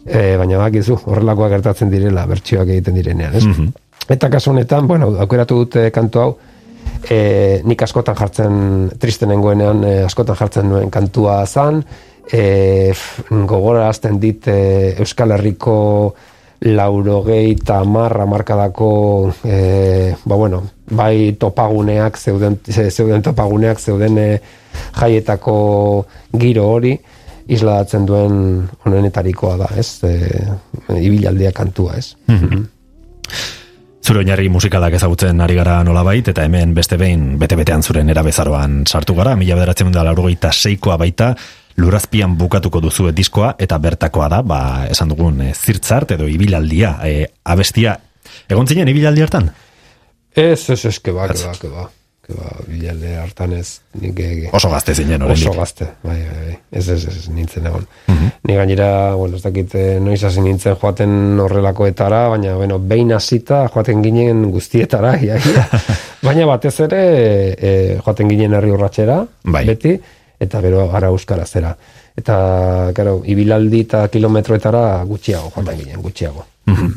e, 0.05 0.37
baina 0.37 0.59
bakizu 0.61 0.97
horrelakoa 1.05 1.49
gertatzen 1.49 1.91
direla 1.91 2.25
bertsioak 2.29 2.69
egiten 2.69 2.99
direnean, 3.01 3.35
ez? 3.35 3.45
Mm 3.45 3.71
Eta 4.11 4.27
kasu 4.33 4.49
honetan, 4.49 4.87
bueno, 4.89 5.05
aukeratu 5.23 5.55
dute 5.61 5.85
kantu 5.93 6.19
hau, 6.19 6.31
e, 7.05 7.61
nik 7.63 7.83
askotan 7.85 8.17
jartzen, 8.17 8.55
triste 8.99 9.27
nengoenean, 9.29 9.83
e, 9.87 9.91
askotan 10.03 10.35
jartzen 10.35 10.67
nuen 10.67 10.89
kantua 10.91 11.37
zan, 11.45 11.79
e, 12.31 12.91
gogora 13.47 13.87
azten 13.89 14.19
dit 14.19 14.47
e, 14.51 14.95
Euskal 14.99 15.35
Herriko 15.37 15.77
laurogei 16.61 17.55
eta 17.55 17.79
marra 17.83 18.27
markadako 18.29 18.89
e, 19.43 20.13
ba 20.25 20.35
bueno, 20.35 20.63
bai 20.91 21.33
topaguneak 21.39 22.17
zeuden, 22.17 22.59
zeuden 22.67 23.23
topaguneak 23.25 23.79
zeuden 23.79 24.17
e, 24.17 24.27
jaietako 24.99 25.55
giro 26.37 26.67
hori 26.69 26.93
isladatzen 27.51 28.05
duen 28.07 28.35
honenetarikoa 28.85 29.57
da, 29.59 29.71
ez? 29.77 29.87
E, 30.07 30.13
ibilaldia 31.01 31.53
kantua, 31.55 31.97
ez? 32.01 32.13
Mm 32.31 32.69
Zure 34.01 34.23
oinarri 34.23 34.47
musikalak 34.49 34.95
ezagutzen 34.97 35.43
ari 35.45 35.53
gara 35.55 35.75
nolabait, 35.85 36.25
eta 36.31 36.41
hemen 36.47 36.71
beste 36.73 36.97
behin 36.97 37.35
bete-betean 37.39 37.83
zuren 37.85 38.09
erabezaroan 38.09 38.79
sartu 38.89 39.13
gara, 39.13 39.35
mila 39.37 39.53
bederatzen 39.59 39.93
da 39.93 40.01
laurogeita 40.07 40.49
seikoa 40.51 40.97
baita, 40.97 41.29
lurazpian 41.77 42.33
bukatuko 42.39 42.81
duzu 42.81 43.11
diskoa, 43.13 43.53
eta 43.61 43.77
bertakoa 43.77 44.27
da, 44.33 44.41
ba, 44.41 44.59
esan 44.89 45.13
dugun, 45.13 45.39
e, 45.45 45.53
zirtzart 45.53 46.15
edo 46.17 46.27
ibilaldia, 46.27 46.95
e, 47.05 47.29
abestia, 47.45 47.93
egon 48.49 48.67
zinen 48.67 48.89
ibilaldi 48.89 49.21
hartan? 49.21 49.53
Ez, 50.33 50.65
ez, 50.73 50.81
ez, 50.81 50.97
keba, 50.97 51.29
keba, 51.29 51.55
keba 51.61 51.89
ba, 52.35 52.51
bilalde 52.67 53.15
hartan 53.19 53.53
ez 53.57 53.81
nik, 54.01 54.19
oso 54.55 54.69
gazte 54.71 54.95
zinen 54.95 55.21
oso 55.25 55.53
gazte 55.55 55.87
bai, 56.03 56.17
bai, 56.17 56.45
bai. 56.47 56.57
Ez, 56.71 56.87
ez, 56.89 57.05
ez, 57.07 57.27
nintzen 57.33 57.67
egon 57.69 57.85
mm 58.07 58.15
-hmm. 58.15 58.31
ni 58.47 58.55
gainera, 58.55 59.15
bueno, 59.15 59.35
ez 59.35 59.43
dakit 59.43 59.75
eh, 59.75 59.99
noiz 59.99 60.23
hasi 60.23 60.41
nintzen 60.41 60.75
joaten 60.75 61.39
horrelakoetara 61.39 62.27
baina, 62.29 62.55
bueno, 62.55 62.79
behin 62.79 63.13
hasita 63.13 63.67
joaten 63.73 64.01
ginen 64.03 64.51
guztietara 64.51 65.15
ia, 65.25 65.35
ia. 65.35 65.67
baina 66.21 66.45
batez 66.45 66.79
ere 66.79 67.01
e, 67.57 67.97
joaten 68.05 68.29
ginen 68.29 68.53
herri 68.53 68.71
urratxera 68.71 69.25
bai. 69.43 69.65
beti, 69.65 69.99
eta 70.39 70.61
bero 70.61 70.87
gara 70.87 71.07
euskara 71.07 71.45
zera 71.45 71.75
eta, 72.17 72.91
claro, 72.93 73.21
ibilaldi 73.25 73.79
eta 73.81 74.07
kilometroetara 74.07 75.03
gutxiago 75.05 75.51
joaten 75.55 75.77
ginen, 75.77 76.01
gutxiago 76.01 76.45
mm 76.65 76.91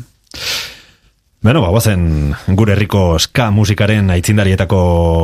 Beno, 1.45 1.59
ba, 1.61 1.67
bazen 1.69 2.31
gure 2.57 2.73
herriko 2.73 3.19
ska 3.21 3.51
musikaren 3.53 4.07
aitzindarietako 4.09 4.79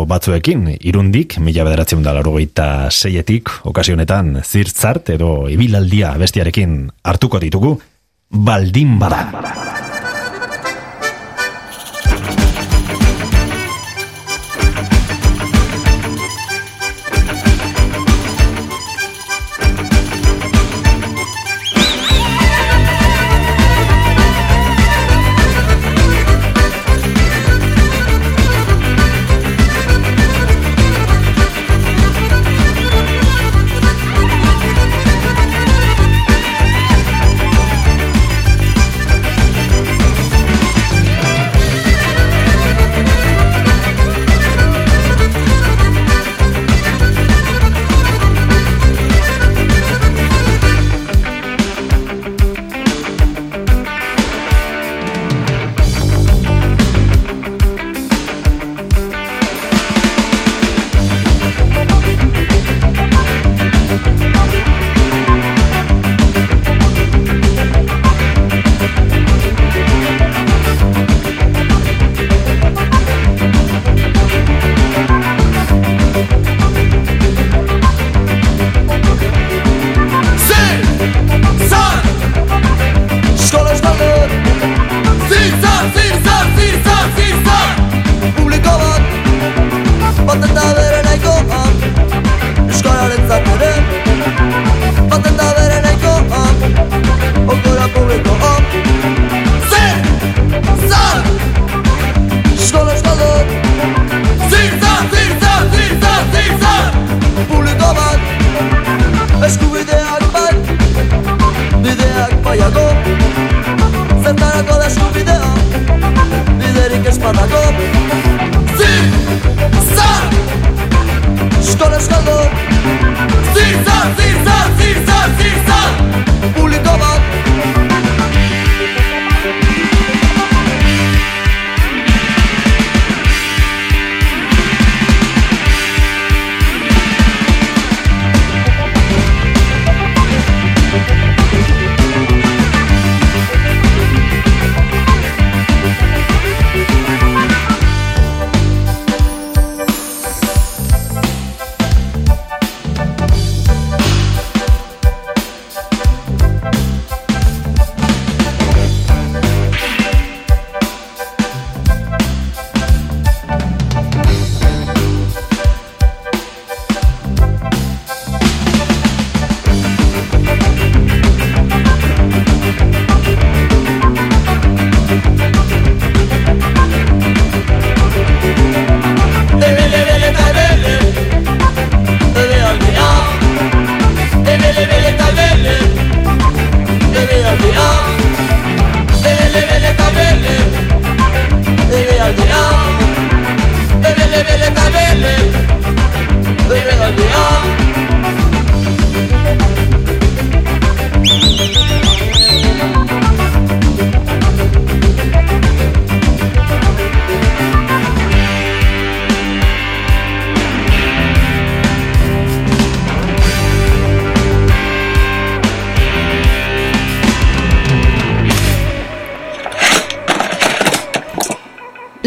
batzuekin, 0.06 0.68
irundik, 0.78 1.40
mila 1.42 1.66
bederatzen 1.66 2.04
da 2.06 2.14
larogeita 2.14 2.68
seietik, 2.94 3.50
okasionetan 3.72 4.36
zirtzart 4.44 5.10
edo 5.16 5.32
ibilaldia 5.50 6.14
bestiarekin 6.22 6.78
hartuko 7.10 7.42
ditugu, 7.42 7.74
baldin 8.30 9.00
bada. 9.02 9.24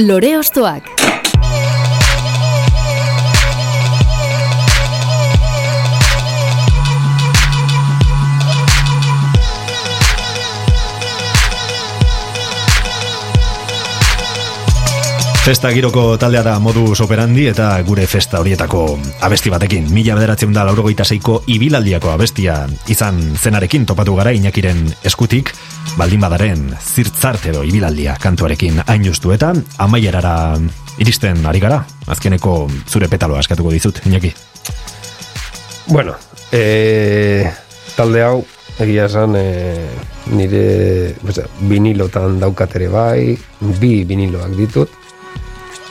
Lore 0.06 0.36
Ostoak. 0.36 0.84
Festa 15.44 15.70
giroko 15.72 16.16
taldea 16.16 16.40
da 16.40 16.58
modus 16.60 17.00
operandi 17.04 17.46
eta 17.50 17.70
gure 17.84 18.04
festa 18.08 18.38
horietako 18.40 18.98
abesti 19.24 19.50
batekin. 19.52 19.90
Mila 19.92 20.18
bederatzen 20.18 20.52
da 20.52 20.66
laurogeita 20.68 21.04
zeiko 21.04 21.42
ibilaldiako 21.48 22.12
abestia 22.12 22.62
izan 22.92 23.20
zenarekin 23.36 23.84
topatu 23.88 24.16
gara 24.20 24.32
inakiren 24.36 24.84
eskutik, 25.04 25.52
baldin 25.94 26.22
badaren 26.22 26.62
zirtzart 26.80 27.46
edo 27.52 27.62
ibilaldia 27.66 28.16
kantuarekin 28.22 28.80
hain 28.86 29.04
justu 29.06 29.30
eta 29.34 29.52
amaierara 29.78 30.34
iristen 30.98 31.44
ari 31.46 31.60
gara, 31.62 31.82
azkeneko 32.10 32.54
zure 32.88 33.08
petaloa 33.10 33.40
askatuko 33.42 33.70
dizut, 33.74 34.00
inaki. 34.06 34.32
Bueno, 35.86 36.14
e, 36.52 37.46
talde 37.96 38.22
hau 38.24 38.44
egia 38.82 39.06
esan 39.06 39.36
e, 39.38 39.44
nire 40.34 41.14
oza, 41.28 41.46
vinilotan 41.70 42.40
daukatere 42.42 42.88
bai, 42.90 43.36
bi 43.80 43.92
viniloak 44.08 44.56
ditut, 44.58 44.98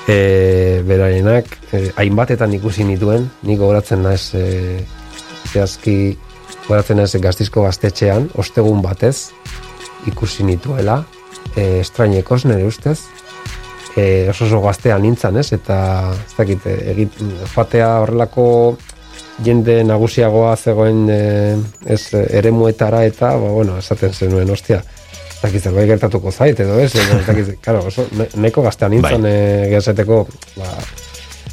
e, 0.08 0.82
berarenak 0.88 1.58
e, 1.72 1.86
hainbatetan 1.96 2.56
ikusi 2.60 2.88
nituen, 2.88 3.30
nik 3.48 3.62
gogoratzen 3.62 4.04
naiz 4.04 4.34
e, 4.36 4.84
zehazki 5.52 5.98
gogoratzen 6.66 7.00
naiz 7.00 7.14
gaztizko 7.24 7.64
gaztetxean, 7.68 8.32
ostegun 8.40 8.84
batez 8.84 9.32
ikusi 10.08 10.44
nituela, 10.48 11.04
e, 11.56 11.80
estrainekos 11.82 12.44
nire 12.46 12.66
ustez, 12.68 13.00
e, 13.96 14.30
oso 14.30 14.46
oso 14.46 14.62
gaztea 14.62 14.98
nintzan, 15.00 15.38
ez? 15.38 15.52
Eta 15.54 15.78
ez 16.16 16.34
dakit, 16.38 16.66
egit, 16.96 17.22
joatea 17.54 17.90
horrelako 18.04 18.48
jende 19.44 19.80
nagusiagoa 19.88 20.56
zegoen 20.58 21.06
e, 21.10 21.22
ez 21.86 22.02
eremuetara 22.14 23.04
eta, 23.10 23.34
ba, 23.38 23.54
bueno, 23.60 23.78
esaten 23.82 24.14
zenuen, 24.14 24.50
ostia, 24.54 24.82
ez 24.82 25.40
dakit 25.42 25.70
zerbait 25.70 25.90
gertatuko 25.90 26.32
zait, 26.32 26.60
edo 26.60 26.80
ez, 26.80 26.92
ez 26.96 27.24
dakit, 27.28 27.56
claro, 27.64 27.88
oso, 27.90 28.06
nahiko 28.36 28.66
gaztea 28.66 28.92
nintzan, 28.94 29.26
Bai. 29.26 29.32
e, 29.32 30.04
ba, 30.58 30.76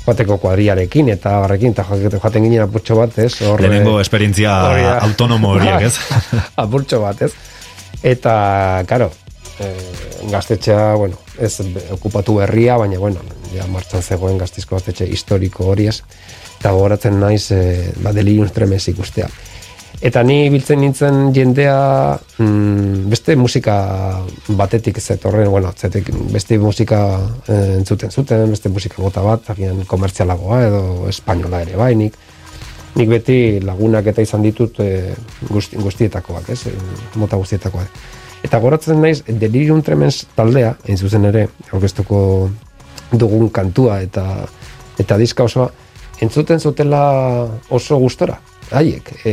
joateko 0.01 0.39
kuadriarekin 0.43 1.11
eta 1.13 1.37
barrekin, 1.45 1.75
eta 1.77 1.85
joaten 1.87 2.45
ginen 2.47 2.65
apurtxo 2.65 2.97
bat, 2.99 3.17
ez? 3.21 3.35
Hor, 3.47 3.61
Lehenengo 3.63 3.99
e, 3.99 4.05
esperientzia 4.05 4.57
autonomo 5.05 5.55
horiek, 5.57 5.89
ez? 5.91 5.95
apurtxo 6.65 7.03
bat, 7.05 7.23
ez? 7.29 7.33
Eta, 8.03 8.85
karo, 8.89 9.11
e, 9.61 9.69
gaztetxea, 10.31 10.95
bueno, 10.95 11.19
ez 11.39 11.61
okupatu 11.93 12.39
berria, 12.41 12.79
baina, 12.81 12.99
bueno, 12.99 13.21
ja 13.55 13.67
martxan 13.69 14.03
zegoen 14.03 14.39
gaztizko 14.41 14.79
gaztetxe 14.79 15.07
historiko 15.07 15.69
hori 15.73 15.91
ez, 15.91 16.01
eta 16.59 16.73
gogoratzen 16.73 17.21
naiz, 17.21 17.51
e, 17.53 17.93
ba, 18.01 18.15
delirium 18.17 18.49
tremens 18.55 18.89
ikustea. 18.89 19.29
Eta 20.01 20.23
ni 20.25 20.47
biltzen 20.49 20.81
nintzen 20.81 21.17
jendea 21.37 21.77
mm, 22.41 23.11
beste 23.13 23.35
musika 23.37 23.75
batetik 24.57 24.97
zetorren, 24.97 25.51
bueno, 25.53 25.75
zetek, 25.77 26.09
beste 26.33 26.57
musika 26.59 27.01
eh, 27.45 27.77
entzuten 27.77 28.11
zuten, 28.11 28.47
beste 28.49 28.73
musika 28.73 29.03
mota 29.03 29.21
bat, 29.21 29.51
agian 29.53 29.85
komertzialagoa 29.91 30.63
edo 30.71 30.83
espainola 31.13 31.61
ere 31.67 31.77
bai, 31.77 31.93
nik, 32.97 33.09
beti 33.09 33.61
lagunak 33.65 34.07
eta 34.13 34.23
izan 34.23 34.43
ditut 34.47 34.81
e, 34.83 35.15
guzti, 35.49 35.79
guztietakoak, 35.81 36.51
ez, 36.51 36.65
e, 36.67 36.75
mota 37.21 37.39
guztietakoak. 37.41 38.01
Eta 38.47 38.59
goratzen 38.59 39.01
naiz, 39.03 39.21
Delirium 39.29 39.83
Tremens 39.85 40.25
taldea, 40.37 40.75
hain 40.89 40.99
zuzen 40.99 41.29
ere, 41.29 41.47
aurkeztuko 41.73 42.21
dugun 43.13 43.51
kantua 43.51 44.01
eta 44.05 44.25
eta 45.01 45.17
diska 45.21 45.47
osoa, 45.49 45.71
entzuten 46.21 46.61
zutela 46.61 47.03
oso 47.73 47.99
gustora, 48.01 48.37
haiek. 48.71 49.11
E, 49.25 49.33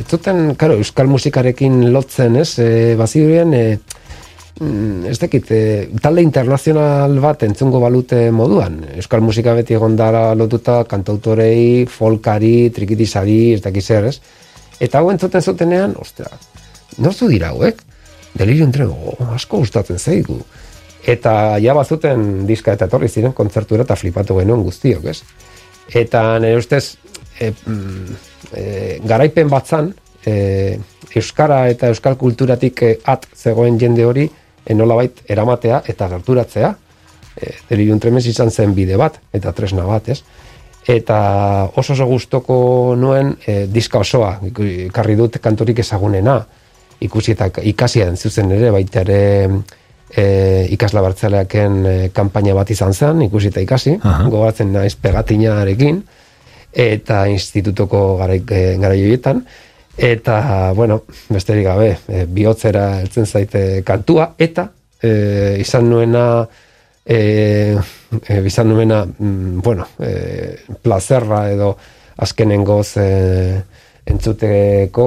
ez 0.00 0.06
zuten, 0.08 0.54
karo, 0.60 0.76
euskal 0.80 1.08
musikarekin 1.10 1.92
lotzen, 1.92 2.36
ez, 2.42 2.58
e, 2.60 2.94
baziruen, 3.00 3.54
e, 3.56 3.78
ez 5.08 5.18
dakit, 5.18 5.50
e, 5.50 5.88
talde 6.02 6.22
internazional 6.24 7.18
bat 7.22 7.42
entzungo 7.46 7.80
balute 7.82 8.30
moduan. 8.34 8.80
Euskal 8.96 9.22
musika 9.24 9.54
beti 9.58 9.76
egon 9.76 9.96
dara 9.96 10.32
lotuta 10.38 10.82
kantautorei, 10.88 11.86
folkari, 11.90 12.70
trikitisari, 12.74 13.54
ez 13.54 13.62
dakit 13.64 13.84
zer, 13.84 14.08
ez? 14.10 14.18
Eta 14.82 15.00
hau 15.00 15.10
entzuten 15.12 15.42
zutenean, 15.42 15.94
ostra, 16.00 16.30
norzu 16.98 17.28
dira 17.30 17.52
hauek? 17.52 17.82
Delirium 18.34 18.72
Tremens, 18.72 19.14
oh, 19.14 19.32
asko 19.36 19.62
gustatzen 19.62 19.98
zaigu. 19.98 20.38
Eta 21.06 21.58
ja 21.62 21.74
bazuten 21.74 22.46
diska 22.46 22.76
eta 22.76 22.86
etorri 22.88 23.08
ziren 23.08 23.34
kontzertura 23.36 23.84
eta 23.86 23.96
flipatu 23.98 24.38
genuen 24.38 24.62
guztiok, 24.64 25.08
ez? 25.10 25.22
Eta 25.92 26.38
nire 26.42 26.60
ustez, 26.62 26.96
e, 27.38 27.50
mm, 27.50 28.20
e, 28.54 28.64
garaipen 29.04 29.50
batzan, 29.50 29.92
e, 30.24 30.78
Euskara 31.12 31.66
eta 31.68 31.90
Euskal 31.92 32.16
kulturatik 32.16 32.80
at 33.04 33.26
zegoen 33.36 33.76
jende 33.80 34.06
hori, 34.06 34.30
nolabait 34.70 35.22
eramatea 35.28 35.82
eta 35.88 36.08
gerturatzea, 36.08 36.72
e, 37.36 37.52
delirium 37.68 38.00
tremens 38.00 38.26
izan 38.26 38.50
zen 38.50 38.74
bide 38.74 38.96
bat, 38.96 39.18
eta 39.32 39.52
tresna 39.52 39.86
bat, 39.88 40.08
ez? 40.08 40.22
Eta 40.88 41.18
oso 41.78 41.94
oso 41.94 42.06
gustoko 42.06 42.56
nuen 42.98 43.36
e, 43.46 43.66
diska 43.70 44.00
osoa, 44.02 44.38
karri 44.92 45.16
dut 45.18 45.38
kantorik 45.42 45.78
ezagunena, 45.78 46.40
ikusi 47.02 47.34
eta 47.34 47.48
ikasian 47.62 48.16
zuzen 48.16 48.50
ere, 48.54 48.70
baita 48.74 49.02
ere 49.02 49.20
e, 50.16 50.24
ikasla 50.74 51.02
bartzaleaken 51.02 51.78
e, 51.86 51.94
kanpaina 52.14 52.54
bat 52.54 52.70
izan 52.70 52.94
zen, 52.94 53.22
ikusi 53.28 53.50
eta 53.52 53.62
ikasi, 53.64 53.96
Aha. 54.02 54.28
gogatzen 54.30 54.72
naiz 54.74 54.94
pegatinarekin, 55.00 56.02
eta 56.72 57.24
institutoko 57.30 58.04
garai, 58.20 58.42
e, 58.48 58.62
eta, 59.96 60.72
bueno, 60.72 61.02
besterik 61.28 61.66
gabe, 61.66 61.96
e, 62.08 62.24
bihotzera 62.26 63.00
heltzen 63.00 63.26
zaite 63.26 63.82
kantua, 63.84 64.32
eta 64.38 64.70
e, 65.02 65.58
izan 65.60 65.90
nuena, 65.90 66.48
e, 67.04 67.76
e, 68.26 68.40
izan 68.46 68.72
nuena, 68.72 69.04
mm, 69.04 69.60
bueno, 69.60 69.88
e, 69.98 70.56
plazerra 70.82 71.50
edo 71.50 71.76
azkenengoz 72.16 72.96
e, 72.96 73.62
entzuteko 74.06 75.06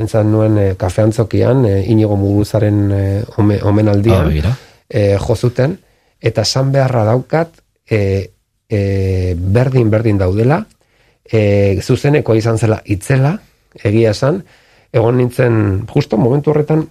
entzan 0.00 0.30
nuen 0.32 0.58
e, 0.58 0.68
kafeantzokian, 0.78 1.64
e, 1.66 1.74
inigo 1.92 2.16
muguzaren 2.16 2.80
e, 2.92 3.02
ome, 3.38 3.60
omenaldian, 3.62 4.32
Ah, 4.44 4.56
e, 4.88 5.16
jozuten, 5.18 5.78
eta 6.20 6.42
esan 6.46 6.70
beharra 6.72 7.04
daukat, 7.08 7.60
e, 7.88 8.30
e, 8.68 9.34
berdin 9.36 9.90
berdin 9.90 10.18
daudela, 10.18 10.64
e, 11.24 11.78
zuzeneko 11.82 12.36
izan 12.38 12.58
zela 12.58 12.80
itzela, 12.84 13.36
egia 13.84 14.12
esan, 14.16 14.42
egon 14.92 15.18
nintzen, 15.20 15.58
justo 15.92 16.16
momentu 16.16 16.52
horretan, 16.52 16.86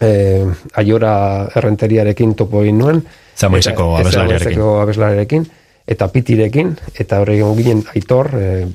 e, 0.00 0.46
aiora 0.78 1.14
errenteriarekin 1.56 2.34
topo 2.38 2.62
egin 2.62 2.78
nuen, 2.78 3.02
Zamoizeko 3.42 3.96
abeslariarekin. 3.98 4.62
Abeslariarekin, 4.82 5.46
eta 5.88 6.08
pitirekin, 6.12 6.74
eta 7.00 7.20
horre 7.22 7.38
egon 7.40 7.56
ginen 7.58 7.84
aitor, 7.94 8.30
e, 8.38 8.66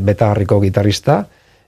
betagarriko 0.00 0.60
gitarrista, 0.62 1.18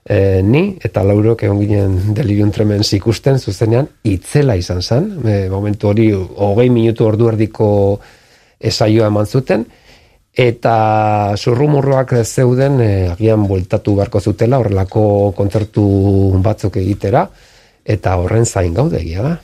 e, 0.07 0.41
ni, 0.43 0.77
eta 0.83 1.03
laurok 1.05 1.43
egon 1.45 1.59
ginen 1.61 1.97
delirium 2.17 2.51
tremens 2.55 2.89
ikusten, 2.97 3.39
zuzenean, 3.39 3.89
itzela 4.07 4.55
izan 4.57 4.81
zen, 4.81 5.11
e, 5.25 5.41
momentu 5.53 5.91
hori, 5.91 6.09
hogei 6.13 6.69
minutu 6.73 7.05
ordu 7.05 7.29
erdiko 7.33 7.67
esaioa 8.57 9.11
eman 9.11 9.27
zuten, 9.27 9.67
eta 10.37 11.33
zurrumurroak 11.35 12.13
zeuden 12.23 12.79
e, 12.81 12.91
agian 13.09 13.47
bueltatu 13.49 13.95
beharko 13.97 14.21
zutela 14.21 14.59
horrelako 14.61 15.33
kontzertu 15.37 15.83
batzuk 16.45 16.77
egitera 16.77 17.25
eta 17.83 18.15
horren 18.21 18.45
zain 18.45 18.73
gaude 18.73 18.99
egia 19.01 19.23
da. 19.23 19.35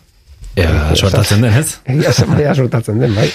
Ea, 0.56 0.94
sortatzen 0.94 1.42
den, 1.42 1.54
ez? 1.58 1.80
Egia 1.96 2.14
zen, 2.14 2.36
ea 2.38 2.54
sortatzen 2.54 3.00
den, 3.02 3.16
bai. 3.18 3.30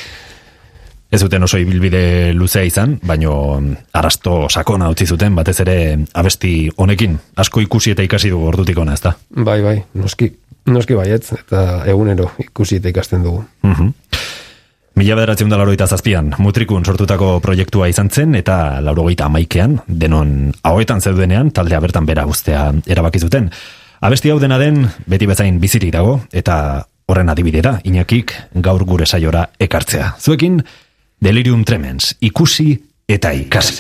Ez 1.10 1.22
zuten 1.24 1.42
oso 1.42 1.58
ibilbide 1.58 2.34
luzea 2.36 2.62
izan, 2.68 2.98
baino 3.02 3.32
mm, 3.58 3.88
arrasto 3.96 4.42
sakona 4.52 4.90
utzi 4.92 5.06
zuten, 5.08 5.34
batez 5.34 5.56
ere 5.64 5.76
abesti 6.20 6.68
honekin, 6.76 7.16
asko 7.40 7.64
ikusi 7.64 7.94
eta 7.96 8.04
ikasi 8.04 8.30
dugu 8.30 8.50
ordutik 8.52 8.78
ona, 8.78 8.94
ezta? 8.94 9.14
Bai, 9.34 9.58
bai, 9.64 9.78
noski, 9.98 10.28
noski 10.68 10.98
baietz, 10.98 11.32
eta 11.40 11.64
egunero 11.88 12.28
ikusi 12.44 12.78
eta 12.78 12.92
ikasten 12.92 13.24
dugu. 13.24 13.42
Mhm. 13.66 13.94
Mila 14.98 15.14
bederatzen 15.14 15.46
da 15.48 15.86
zazpian, 15.86 16.32
mutrikun 16.42 16.84
sortutako 16.84 17.38
proiektua 17.38 17.86
izan 17.86 18.08
zen, 18.10 18.34
eta 18.34 18.80
laurogeita 18.82 19.26
amaikean, 19.26 19.76
denon 19.86 20.50
hauetan 20.66 21.00
zeudenean, 21.00 21.52
taldea 21.54 21.78
bertan 21.78 22.06
bera 22.06 22.24
guztea 22.24 22.72
erabaki 22.84 23.20
zuten. 23.20 23.48
Abesti 24.00 24.30
hau 24.30 24.40
dena 24.40 24.58
den, 24.58 24.88
beti 25.06 25.26
bezain 25.26 25.60
bizirik 25.60 25.92
dago, 25.94 26.20
eta 26.32 26.84
horren 27.06 27.30
adibidera, 27.30 27.76
inakik 27.84 28.34
gaur 28.54 28.82
gure 28.84 29.06
saiora 29.06 29.46
ekartzea. 29.60 30.16
Zuekin, 30.18 30.64
Delirium 31.20 31.62
Tremens, 31.62 32.16
ikusi 32.18 32.72
eta 33.06 33.30
ikasi. 33.32 33.78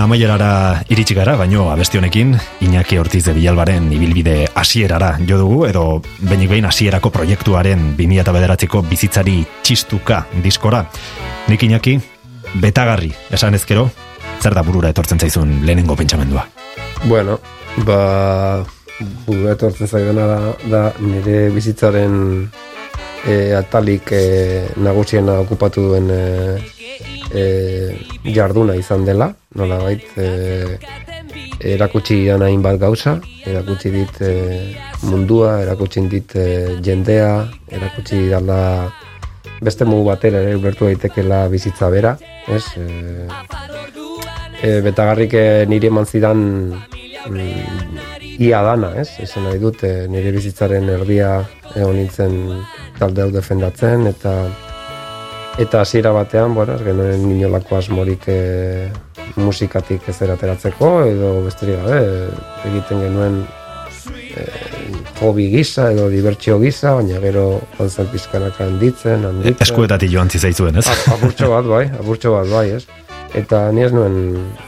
Amaierara 0.00 0.82
iritsi 0.90 1.14
gara, 1.14 1.36
baino 1.36 1.70
abesti 1.70 1.98
honekin 1.98 2.34
Iñaki 2.60 2.98
Ortiz 2.98 3.24
de 3.24 3.32
Bilalbaren 3.32 3.86
ibilbide 3.92 4.48
hasierara 4.54 5.12
jo 5.28 5.38
dugu 5.38 5.66
edo 5.66 5.84
benik 6.20 6.50
behin 6.50 6.66
hasierako 6.66 7.10
proiektuaren 7.14 7.94
2009ko 7.96 8.82
bizitzari 8.88 9.44
txistuka 9.62 10.24
diskora. 10.42 10.82
Nik 11.48 11.62
Iñaki 11.62 11.96
betagarri 12.60 13.12
esan 13.30 13.54
ezkero, 13.54 13.88
zer 14.42 14.54
da 14.54 14.62
burura 14.66 14.90
etortzen 14.90 15.20
zaizun 15.20 15.62
lehenengo 15.66 15.96
pentsamendua. 15.96 16.46
Bueno, 17.04 17.38
ba, 17.86 18.64
burua 19.26 19.54
etortzen 19.54 19.88
zaidana 19.88 20.26
da, 20.26 20.40
da 20.66 20.82
nire 21.00 21.48
bizitzaren 21.54 22.20
e, 23.26 23.54
atalik 23.54 24.12
e, 24.12 24.22
nagusiena 24.76 25.40
okupatu 25.46 25.88
duen 25.90 26.10
e, 26.10 26.22
e, 27.32 27.44
jarduna 28.34 28.76
izan 28.76 29.04
dela, 29.06 29.32
nola 29.56 29.78
bait, 29.82 30.04
e, 30.16 30.78
erakutsi 31.74 32.20
dian 32.22 32.44
hainbat 32.44 32.78
gauza, 32.80 33.16
erakutsi 33.46 33.90
dit 33.94 34.20
e, 34.20 34.32
mundua, 35.08 35.60
erakutsi 35.64 36.04
dit 36.12 36.36
e, 36.36 36.46
jendea, 36.84 37.46
erakutsi 37.72 38.28
dala 38.30 38.60
beste 39.60 39.86
modu 39.88 40.04
batera 40.10 40.42
ere 40.44 40.56
ulertu 40.58 40.88
daitekela 40.90 41.46
bizitza 41.48 41.88
bera, 41.90 42.16
ez? 42.52 42.64
E, 42.76 43.28
e, 44.60 44.80
betagarrik 44.84 45.34
e, 45.34 45.46
niri 45.70 45.88
eman 45.88 46.06
zidan 46.06 46.44
mm, 47.30 48.36
ia 48.44 48.60
dana, 48.66 48.92
ez? 49.00 49.08
Esan 49.24 49.48
nahi 49.48 49.60
dut, 49.62 49.82
e, 49.84 50.06
nire 50.12 50.34
bizitzaren 50.36 50.92
erdia 50.98 51.40
egon 51.74 51.96
nintzen 51.96 52.36
talde 53.00 53.24
hau 53.24 53.32
defendatzen, 53.32 54.06
eta 54.12 54.36
eta 55.56 55.80
hasiera 55.80 56.12
batean, 56.12 56.52
bueno, 56.54 56.76
ez 56.76 56.84
genuen 56.84 57.30
inolako 57.32 57.78
asmorik 57.78 58.28
e, 58.28 58.40
musikatik 59.36 60.06
ez 60.08 60.16
ateratzeko, 60.22 60.90
edo 61.10 61.42
besterik 61.44 61.80
gabe, 61.82 62.28
egiten 62.70 63.00
genuen 63.04 63.40
e, 64.36 64.44
hobi 65.20 65.48
gisa 65.50 65.90
edo 65.92 66.08
dibertsio 66.12 66.58
gisa, 66.62 66.94
baina 66.94 67.18
gero 67.20 67.60
onzen 67.82 68.06
pizkanaka 68.12 68.64
handitzen, 68.64 69.24
handitzen. 69.24 69.56
Eskuetatik 69.66 70.10
joan 70.12 70.30
zizaizuen, 70.30 70.76
ez? 70.78 70.86
A- 70.88 71.14
Apurtxo 71.16 71.50
bat 71.50 71.64
bai, 71.70 71.84
apurtxo 72.00 72.32
bat 72.36 72.48
bai, 72.52 72.70
ez? 72.78 72.86
Eta 73.34 73.66
ni 73.72 73.82
ez 73.82 73.92
nuen 73.92 74.16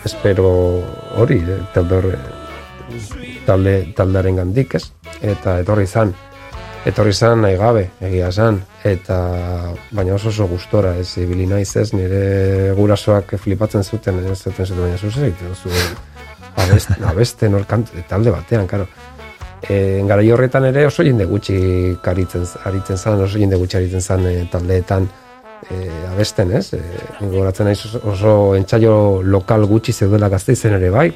espero 0.04 0.48
hori, 1.16 1.38
eh, 1.46 1.60
talde 1.74 2.16
talde, 3.46 3.74
taldearen 3.96 4.36
gandik, 4.42 4.74
ez? 4.74 4.90
Eta 5.22 5.58
etorri 5.62 5.86
zan, 5.86 6.12
etorri 6.86 7.12
zan 7.12 7.42
nahi 7.42 7.56
gabe, 7.58 7.84
egia 8.04 8.30
zan, 8.32 8.60
eta 8.86 9.18
baina 9.90 10.14
oso 10.14 10.28
oso 10.28 10.46
gustora, 10.46 10.94
ez, 10.96 11.10
ibili 11.18 11.46
naiz 11.46 11.70
ez, 11.76 11.92
nire 11.94 12.72
gurasoak 12.76 13.34
flipatzen 13.42 13.84
zuten, 13.84 14.20
ez 14.24 14.38
zuten 14.38 14.66
zuten, 14.66 14.82
baina 14.84 14.96
egiten 14.96 15.54
zuen, 15.54 15.96
abesten, 16.64 17.04
abesten 17.04 17.54
hor 17.54 17.66
kant- 17.66 17.94
talde 18.08 18.34
batean, 18.34 18.66
karo. 18.66 18.86
E, 19.68 20.02
gara 20.06 20.22
horretan 20.22 20.68
ere 20.68 20.86
oso 20.86 21.02
jende 21.02 21.26
gutxi 21.26 21.58
aritzen, 22.04 22.46
aritzen 22.64 22.98
zan, 22.98 23.22
oso 23.26 23.38
jende 23.38 23.58
gutxi 23.58 23.80
aritzen 23.80 24.00
zan 24.00 24.26
e, 24.26 24.34
taldeetan 24.50 25.08
e, 25.68 25.82
abesten, 26.12 26.52
ez? 26.54 26.72
E, 26.78 26.82
goratzen 27.34 27.66
naiz 27.66 27.80
oso, 27.88 28.02
oso 28.14 28.34
entsaio 28.54 29.20
lokal 29.22 29.66
gutxi 29.66 29.92
zeudela 29.92 30.30
gazteizen 30.30 30.78
ere 30.78 30.90
bai, 30.94 31.08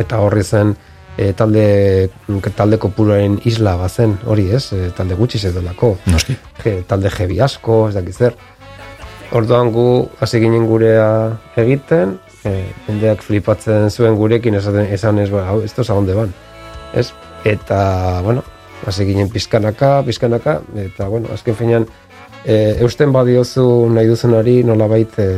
eta 0.00 0.20
horri 0.24 0.42
zen 0.42 0.74
e, 1.16 1.32
talde, 1.32 2.10
talde 2.56 2.78
kopuruaren 2.78 3.38
isla 3.48 3.76
bazen, 3.80 4.16
hori 4.28 4.50
ez, 4.54 4.68
e, 4.72 4.90
talde 4.96 5.16
gutxi 5.18 5.40
zeudelako. 5.40 5.96
Noski. 6.12 6.36
Je, 6.62 6.76
talde 6.88 7.10
jebi 7.12 7.40
asko, 7.40 7.86
ez 7.88 7.96
dakit 7.96 8.16
zer. 8.16 8.36
Orduan 9.36 9.72
gu 9.74 9.86
hasi 10.22 10.40
ginen 10.42 10.66
gurea 10.68 11.08
egiten, 11.58 12.16
e, 12.44 12.56
jendeak 12.86 13.24
flipatzen 13.26 13.90
zuen 13.90 14.16
gurekin 14.18 14.58
esaten, 14.58 14.86
esan 14.92 15.18
ez, 15.22 15.30
ba, 15.32 15.46
hau, 15.50 15.62
esto 15.64 15.82
es 15.82 15.90
a 15.90 15.94
donde 15.94 16.14
van. 16.14 16.34
Ez? 16.94 17.10
Eta, 17.44 18.20
bueno, 18.22 18.44
hasi 18.86 19.06
ginen 19.08 19.30
pizkanaka, 19.32 20.02
pizkanaka, 20.06 20.60
eta, 20.86 21.08
bueno, 21.08 21.32
azken 21.34 21.56
finean, 21.56 21.88
e, 22.44 22.76
eusten 22.84 23.12
badiozu 23.14 23.64
nahi 23.92 24.10
duzunari 24.10 24.60
nolabait 24.64 25.18
e, 25.22 25.30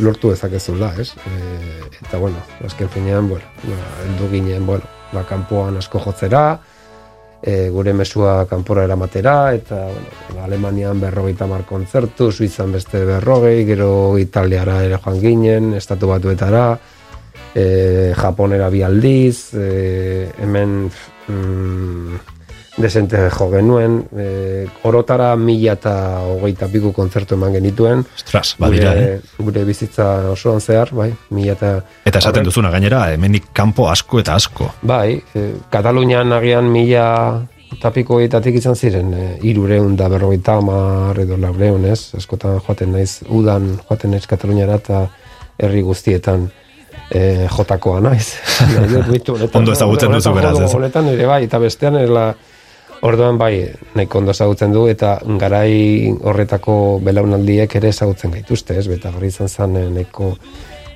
lortu 0.00 0.30
dezakezula, 0.30 0.94
ez? 1.00 1.10
E, 1.26 1.90
eta, 2.00 2.18
bueno, 2.18 2.40
azken 2.64 2.88
finean, 2.88 3.28
bueno, 3.28 3.44
ba, 3.66 3.84
heldu 4.06 4.32
ginen, 4.32 4.66
bueno, 4.66 4.99
ba, 5.12 5.24
kanpoan 5.28 5.76
asko 5.80 6.00
jotzera, 6.04 6.44
e, 7.42 7.68
gure 7.72 7.92
mesua 7.96 8.44
kanpora 8.46 8.84
eramatera, 8.84 9.52
eta, 9.56 9.86
bueno, 10.28 10.44
Alemanian 10.44 11.00
berrogeita 11.00 11.46
mar 11.48 11.64
kontzertu, 11.68 12.30
Suizan 12.32 12.72
beste 12.72 13.04
berrogei, 13.04 13.64
gero 13.68 14.18
Italiara 14.18 14.82
ere 14.84 15.00
joan 15.00 15.20
ginen, 15.20 15.72
estatu 15.74 16.10
batuetara, 16.12 16.66
e, 17.54 18.12
Japonera 18.16 18.68
bi 18.70 18.82
aldiz, 18.82 19.54
e, 19.54 20.30
hemen 20.38 20.76
mm, 21.28 22.29
desente 22.82 23.20
jo 23.30 23.48
genuen, 23.52 24.00
e, 24.16 24.66
orotara 24.88 25.34
mila 25.36 25.76
eta 25.78 25.94
hogeita 26.26 26.68
piku 26.72 26.92
kontzertu 26.96 27.36
eman 27.38 27.54
genituen. 27.58 28.04
Ostras, 28.16 28.56
badira, 28.60 28.94
gure, 28.96 29.14
eh? 29.14 29.38
gure 29.38 29.64
bizitza 29.68 30.08
osoan 30.32 30.60
zehar, 30.60 30.92
bai, 30.96 31.10
mila 31.36 31.56
eta... 31.56 31.72
Eta 32.08 32.22
esaten 32.22 32.46
duzuna 32.48 32.72
gainera, 32.74 33.06
hemenik 33.14 33.50
kanpo 33.56 33.88
asko 33.90 34.20
eta 34.24 34.36
asko. 34.40 34.70
Bai, 34.82 35.20
e, 35.34 35.46
Katalunian 35.70 36.32
agian 36.36 36.70
mila 36.72 37.06
tapiko 37.80 38.18
egitatik 38.20 38.56
izan 38.58 38.74
ziren, 38.74 39.12
e, 39.14 39.26
irureun 39.46 39.94
da 39.96 40.08
berrogeita 40.10 40.56
amar 40.58 41.18
edo 41.22 41.38
laureun, 41.40 41.84
ez? 41.86 42.14
Askotan 42.18 42.58
joaten 42.64 42.96
naiz, 42.96 43.20
udan 43.28 43.76
joaten 43.86 44.16
naiz 44.16 44.26
Kataluniara 44.30 44.80
eta 44.80 45.04
herri 45.60 45.84
guztietan 45.86 46.48
e, 47.10 47.46
jotakoa 47.50 48.00
naiz. 48.04 48.34
Ondo 49.58 49.72
ezagutzen 49.72 50.16
duzu 50.16 50.32
beraz, 50.34 50.56
ez? 50.64 50.70
Honetan 50.74 51.10
ere 51.12 51.28
bai, 51.30 51.42
eta 51.46 51.60
bestean 51.62 51.98
ela, 52.00 52.30
Orduan 53.00 53.38
bai, 53.40 53.64
nahiko 53.96 54.18
ondo 54.20 54.34
ezagutzen 54.34 54.74
du 54.74 54.84
eta 54.90 55.14
garai 55.40 56.12
horretako 56.20 56.74
belaunaldiek 57.04 57.76
ere 57.80 57.88
ezagutzen 57.94 58.34
gaituzte, 58.36 58.76
ez? 58.76 58.86
Beta 58.92 59.12
garri 59.14 59.30
izan 59.32 59.48
zen 59.48 59.76
eh, 59.80 59.86
nahiko 59.88 60.34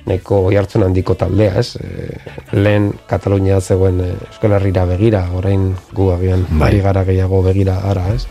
nahiko 0.05 0.43
oihartzun 0.49 0.85
handiko 0.85 1.15
taldea, 1.17 1.59
ez? 1.59 1.75
E, 1.81 2.19
lehen 2.57 2.91
Katalunia 3.09 3.59
zegoen 3.61 4.01
e, 4.05 4.11
Euskal 4.29 4.53
Herrira 4.57 4.85
begira, 4.85 5.23
orain 5.33 5.71
gu 5.97 6.11
agian 6.13 6.45
Bai. 6.59 6.75
gara 6.81 7.03
gehiago 7.07 7.41
begira 7.45 7.79
ara, 7.89 8.07
ez? 8.13 8.27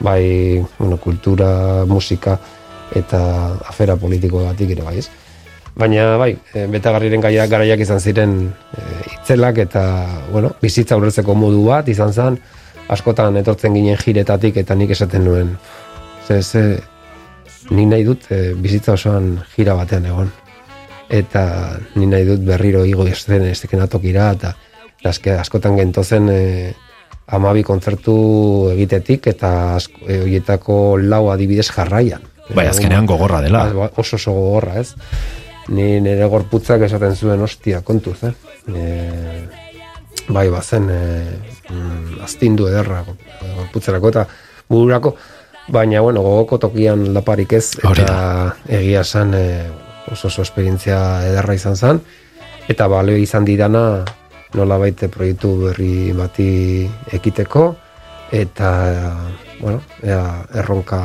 Bai, 0.00 0.62
bueno, 0.78 0.98
kultura, 1.02 1.84
musika 1.88 2.38
eta 2.94 3.20
afera 3.66 3.96
politikoagatik 3.98 4.76
ere 4.76 4.84
bai, 4.86 4.98
ez? 5.02 5.08
Baina 5.76 6.16
bai, 6.16 6.30
betagarriren 6.72 7.20
gaia 7.20 7.44
garaiak 7.50 7.82
izan 7.82 8.00
ziren 8.00 8.36
e, 8.72 8.84
itzelak 9.16 9.58
eta 9.66 9.82
bueno, 10.30 10.54
bizitza 10.62 10.96
ulertzeko 10.96 11.34
modu 11.34 11.66
bat 11.66 11.90
izan 11.90 12.14
zen, 12.14 12.38
askotan 12.88 13.36
etortzen 13.40 13.74
ginen 13.74 13.98
jiretatik 14.00 14.56
eta 14.62 14.74
nik 14.74 14.92
esaten 14.94 15.24
nuen. 15.26 15.56
Ze, 16.26 16.42
ze, 16.42 16.62
nik 17.70 17.88
nahi 17.90 18.04
dut 18.06 18.26
e, 18.30 18.54
bizitza 18.54 18.94
osoan 18.94 19.36
jira 19.56 19.74
batean 19.78 20.06
egon. 20.06 20.32
Eta 21.10 21.44
nik 21.94 22.10
nahi 22.10 22.26
dut 22.26 22.42
berriro 22.46 22.84
igo 22.86 23.06
esten 23.06 23.46
esteken 23.50 23.82
atokira 23.84 24.30
eta 24.34 24.54
aske, 25.06 25.34
askotan 25.38 25.76
gentozen 25.78 26.28
e, 26.30 26.40
amabi 27.26 27.62
kontzertu 27.66 28.16
egitetik 28.72 29.26
eta 29.34 29.52
asko, 29.76 30.06
e, 30.06 30.20
horietako 30.22 30.78
lau 31.02 31.26
adibidez 31.32 31.68
jarraian. 31.70 32.22
Bai, 32.54 32.68
azkenean 32.70 33.06
gogorra 33.06 33.40
dela. 33.42 33.64
Ah, 33.66 33.90
Oso 33.98 34.16
oso 34.16 34.32
gogorra, 34.32 34.78
ez? 34.78 34.94
Ni 35.68 35.96
nire 36.00 36.28
gorputzak 36.30 36.84
esaten 36.86 37.16
zuen 37.16 37.42
ostia 37.42 37.80
kontuz, 37.82 38.20
eh? 38.28 38.34
E, 38.70 38.84
bai, 40.28 40.48
bazen 40.50 40.90
e, 40.90 41.00
mm, 41.70 42.20
astindu 42.24 42.68
ederra 42.68 43.02
gor- 43.06 43.54
gorputzerako 43.56 44.08
eta 44.08 44.26
bururako, 44.68 45.16
baina, 45.68 46.00
bueno, 46.00 46.22
gogoko 46.22 46.58
tokian 46.58 47.12
laparik 47.14 47.52
ez, 47.58 47.78
eta 47.78 48.56
egia 48.68 49.02
esan 49.06 49.34
e, 49.34 49.46
oso 50.12 50.28
oso 50.28 50.42
esperientzia 50.42 50.98
ederra 51.26 51.54
izan 51.54 51.76
zen, 51.76 52.00
eta 52.68 52.86
balio 52.90 53.16
izan 53.18 53.44
didana 53.44 54.04
nola 54.54 54.78
baite 54.78 55.08
proiektu 55.12 55.56
berri 55.66 56.12
bati 56.16 56.86
ekiteko, 57.12 57.66
eta, 58.32 58.70
bueno, 59.60 59.82
ea, 60.02 60.22
erronka 60.54 61.00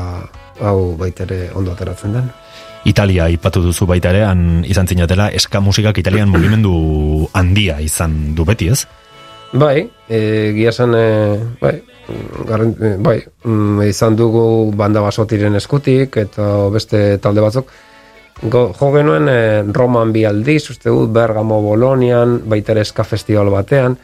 hau 0.61 0.95
baitere 0.97 1.49
ondo 1.55 1.73
ateratzen 1.73 2.13
den. 2.13 2.29
Italia 2.85 3.27
ipatu 3.29 3.61
duzu 3.61 3.85
baita 3.85 4.09
ere, 4.09 4.23
han 4.25 4.63
izan 4.65 4.87
zinatela, 4.89 5.29
eska 5.29 5.59
musikak 5.61 5.97
italian 6.01 6.29
mugimendu 6.33 7.27
handia 7.37 7.79
izan 7.81 8.33
du 8.35 8.45
beti, 8.45 8.71
ez? 8.73 8.85
Bai, 9.53 9.83
e, 10.09 10.19
gia 10.55 10.71
esan, 10.71 10.95
e, 10.95 11.05
bai, 11.61 11.75
garren, 12.47 12.71
e, 12.79 12.95
bai, 13.03 13.17
mm, 13.43 13.81
izan 13.91 14.15
dugu 14.15 14.71
banda 14.75 15.01
basotiren 15.03 15.55
eskutik, 15.59 16.17
eta 16.17 16.69
beste 16.73 17.17
talde 17.21 17.43
batzuk. 17.43 17.69
Go, 18.41 18.71
jo 18.73 18.89
genuen 18.95 19.27
e, 19.29 19.37
Roman 19.75 20.11
bi 20.15 20.23
aldiz, 20.25 20.69
uste 20.71 20.89
dut, 20.89 21.11
Bergamo 21.13 21.59
Bolonian, 21.61 22.39
baita 22.49 22.71
ere 22.73 22.81
eska 22.87 23.03
festival 23.05 23.51
batean, 23.53 23.97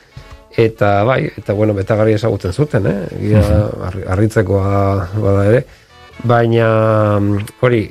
eta 0.57 1.03
bai, 1.07 1.23
eta 1.37 1.53
bueno, 1.57 1.73
betagarri 1.73 2.13
ezagutzen 2.19 2.53
zuten, 2.53 2.85
eh? 2.85 2.99
Gia, 3.23 3.41
arri- 3.89 4.05
harritzekoa 4.05 4.69
bada 5.15 5.47
ere. 5.49 5.65
Baina, 6.23 7.19
mm, 7.19 7.45
hori, 7.61 7.83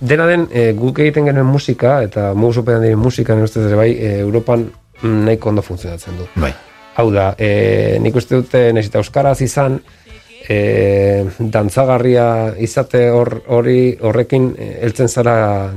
dena 0.00 0.26
den, 0.30 0.46
e, 0.52 0.72
guk 0.78 1.00
egiten 1.02 1.26
genuen 1.26 1.48
musika, 1.48 1.96
eta 2.06 2.30
mugusopean 2.34 2.84
diren 2.84 3.00
musika, 3.00 3.34
nire 3.34 3.48
ustez 3.48 3.64
ere 3.66 3.78
bai, 3.78 3.90
e, 3.98 4.12
Europan 4.22 4.68
mm, 5.02 5.24
nahiko 5.26 5.50
ondo 5.50 5.62
funtzionatzen 5.62 6.20
du. 6.20 6.28
Bai. 6.40 6.52
Hau 6.94 7.10
da, 7.10 7.32
e, 7.38 7.98
nik 8.00 8.14
uste 8.14 8.38
dute 8.38 8.68
nesita 8.76 9.00
euskaraz 9.02 9.40
izan, 9.42 9.80
e, 10.46 11.24
dantzagarria 11.38 12.28
izate 12.62 13.08
hor, 13.10 13.40
hori 13.48 13.96
horrekin 14.00 14.52
heltzen 14.58 15.08
zara 15.08 15.36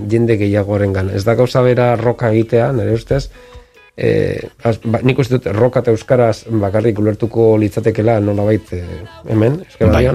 jende 0.09 0.37
gehiagorengan. 0.37 1.09
Ez 1.15 1.23
da 1.25 1.35
gauza 1.39 1.63
bera 1.65 1.95
roka 1.97 2.29
egitea, 2.29 2.71
nire 2.77 2.93
ustez, 2.99 3.25
e, 3.97 4.09
az, 4.61 4.77
ba, 4.85 5.01
nik 5.01 5.19
uste 5.19 5.39
dut 5.39 5.49
roka 5.57 5.81
eta 5.81 5.93
euskaraz 5.95 6.43
bakarrik 6.61 6.99
ulertuko 7.01 7.55
litzatekela 7.57 8.19
nolabait 8.21 8.73
e, 8.77 8.83
hemen, 9.25 9.63
Euskal 9.65 9.95
Bai. 9.95 10.09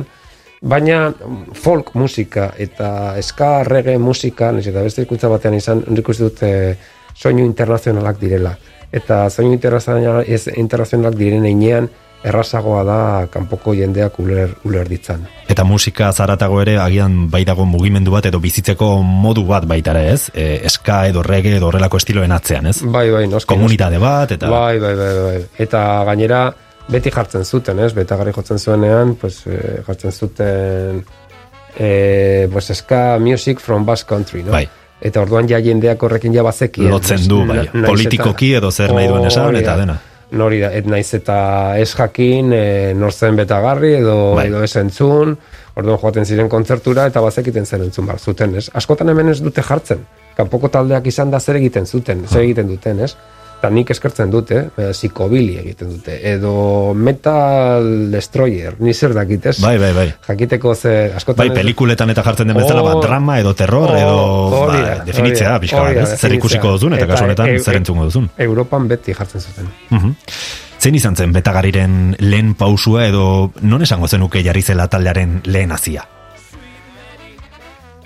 Baina 0.62 1.10
folk 1.58 1.90
musika 1.98 2.52
eta 2.58 3.16
ska 3.22 3.64
reggae 3.66 3.98
musika, 3.98 4.52
nahiz 4.54 4.68
eta 4.70 4.84
beste 4.84 5.02
hizkuntza 5.02 5.30
batean 5.32 5.56
izan, 5.58 5.82
nik 5.90 6.08
uste 6.08 6.28
dut 6.28 6.42
e, 6.46 6.52
soinu 7.18 7.42
internazionalak 7.48 8.20
direla. 8.20 8.54
Eta 8.92 9.24
soinu 9.30 9.56
internazionalak, 9.56 10.28
ez, 10.30 10.46
internazionalak 10.54 11.18
diren 11.18 11.48
einean, 11.50 11.90
errazagoa 12.22 12.82
da 12.86 12.98
kanpoko 13.32 13.74
jendeak 13.74 14.18
uler, 14.22 14.54
uler 14.62 14.86
ditzan. 14.86 15.26
Eta 15.50 15.64
musika 15.66 16.12
zaratago 16.12 16.60
ere 16.62 16.76
agian 16.78 17.24
bai 17.30 17.42
dago 17.48 17.66
mugimendu 17.66 18.14
bat 18.14 18.30
edo 18.30 18.38
bizitzeko 18.38 18.94
modu 19.02 19.42
bat 19.48 19.66
baita 19.66 19.96
ere, 19.96 20.12
ez? 20.14 20.28
E, 20.30 20.60
eska 20.70 21.06
edo 21.10 21.26
reggae 21.26 21.56
edo 21.58 21.72
horrelako 21.72 21.98
estiloen 21.98 22.38
atzean, 22.38 22.70
ez? 22.70 22.78
Bai, 22.86 23.08
bai, 23.10 23.26
noski. 23.26 23.50
Komunitate 23.50 23.98
bat 23.98 24.38
eta 24.38 24.50
Bai, 24.52 24.76
bai, 24.78 24.94
bai, 24.94 25.14
bai. 25.26 25.40
Eta 25.66 25.82
gainera 26.06 26.44
beti 26.90 27.10
jartzen 27.10 27.44
zuten, 27.44 27.78
ez? 27.78 27.92
Betagarri 27.94 28.32
jotzen 28.32 28.58
zuenean, 28.58 29.14
pues, 29.20 29.42
eh, 29.46 29.82
jartzen 29.86 30.12
zuten 30.12 31.02
eh, 31.78 32.48
pues, 32.52 32.72
ska 32.74 33.18
music 33.18 33.60
from 33.60 33.86
Basque 33.86 34.08
Country, 34.08 34.42
no? 34.42 34.52
Bai. 34.52 34.68
Eta 35.02 35.20
orduan 35.20 35.48
ja 35.50 35.58
jendeak 35.58 36.02
horrekin 36.02 36.34
ja 36.34 36.42
bazekien. 36.46 36.90
lotzen 36.90 37.28
du, 37.28 37.44
bai. 37.46 37.66
Politikoki 37.72 38.54
edo 38.54 38.70
zer 38.70 38.92
nahi 38.94 39.08
duen 39.10 39.26
esan 39.26 39.56
eta 39.58 39.76
dena. 39.76 39.98
Nori 40.32 40.62
da, 40.62 40.70
et 40.72 40.86
naiz 40.88 41.10
eta 41.12 41.76
ez 41.76 41.90
jakin, 41.92 42.52
e, 42.56 42.94
nor 42.96 43.12
zen 43.12 43.36
betagarri 43.36 43.90
edo, 43.98 44.14
Bai. 44.38 44.46
edo 44.48 44.62
ez 44.64 44.70
entzun, 44.80 45.34
orduan 45.76 45.98
joaten 46.00 46.24
ziren 46.24 46.48
kontzertura 46.48 47.04
eta 47.10 47.20
bazekiten 47.20 47.66
zer 47.66 47.82
entzun 47.84 48.06
bar 48.08 48.18
zuten, 48.18 48.54
ez? 48.56 48.70
Askotan 48.72 49.12
hemen 49.12 49.28
ez 49.28 49.42
dute 49.44 49.60
jartzen, 49.66 50.06
kanpoko 50.38 50.70
taldeak 50.72 51.06
izan 51.06 51.30
da 51.30 51.40
zer 51.40 51.58
egiten 51.60 51.84
zuten, 51.84 52.24
zer 52.30 52.46
egiten 52.46 52.70
duten, 52.70 53.00
ez? 53.04 53.12
Eta 53.62 53.70
nik 53.70 53.92
eskertzen 53.94 54.26
dute, 54.26 54.56
eh, 54.74 54.88
psikobili 54.90 55.52
egiten 55.60 55.92
dute, 55.92 56.16
edo 56.32 56.50
metal 56.98 57.84
destroyer, 58.10 58.74
ni 58.82 58.90
zer 58.92 59.12
dakit, 59.14 59.44
ez? 59.52 59.60
Bai, 59.62 59.76
bai, 59.78 59.92
bai. 59.94 60.06
Jakiteko 60.26 60.72
ze, 60.74 60.94
askotan... 61.14 61.44
Bai, 61.46 61.54
pelikuletan 61.60 62.10
eta 62.10 62.24
jartzen 62.26 62.50
den 62.50 62.58
bezala, 62.58 62.82
ba, 62.82 62.96
Hor- 62.96 63.04
drama 63.06 63.36
edo 63.38 63.52
terror 63.54 63.92
Hor- 63.92 64.00
edo 64.00 64.16
hori 64.64 64.80
ba, 64.82 64.96
definitzea, 65.06 65.52
pixka 65.62 65.84
bat? 65.84 66.16
Zer 66.18 66.34
ikusiko 66.40 66.72
duzun 66.74 66.98
eta 66.98 67.06
kasu 67.12 67.28
honetan 67.28 67.52
eu- 67.54 67.62
zer 67.62 67.78
entzungo 67.78 68.08
duzun. 68.10 68.26
Europan 68.48 68.88
beti 68.90 69.14
jartzen 69.14 69.40
zuten. 69.46 69.70
Mhm. 69.94 70.16
Zein 70.82 70.98
izan 70.98 71.14
zen 71.14 71.30
betagariren 71.38 72.16
lehen 72.18 72.54
pausua 72.58 73.06
edo 73.06 73.52
non 73.62 73.86
esango 73.86 74.08
zenuke 74.10 74.42
jarri 74.42 74.62
zela 74.66 74.88
taldearen 74.90 75.38
lehen 75.46 75.70
hazia? 75.70 76.02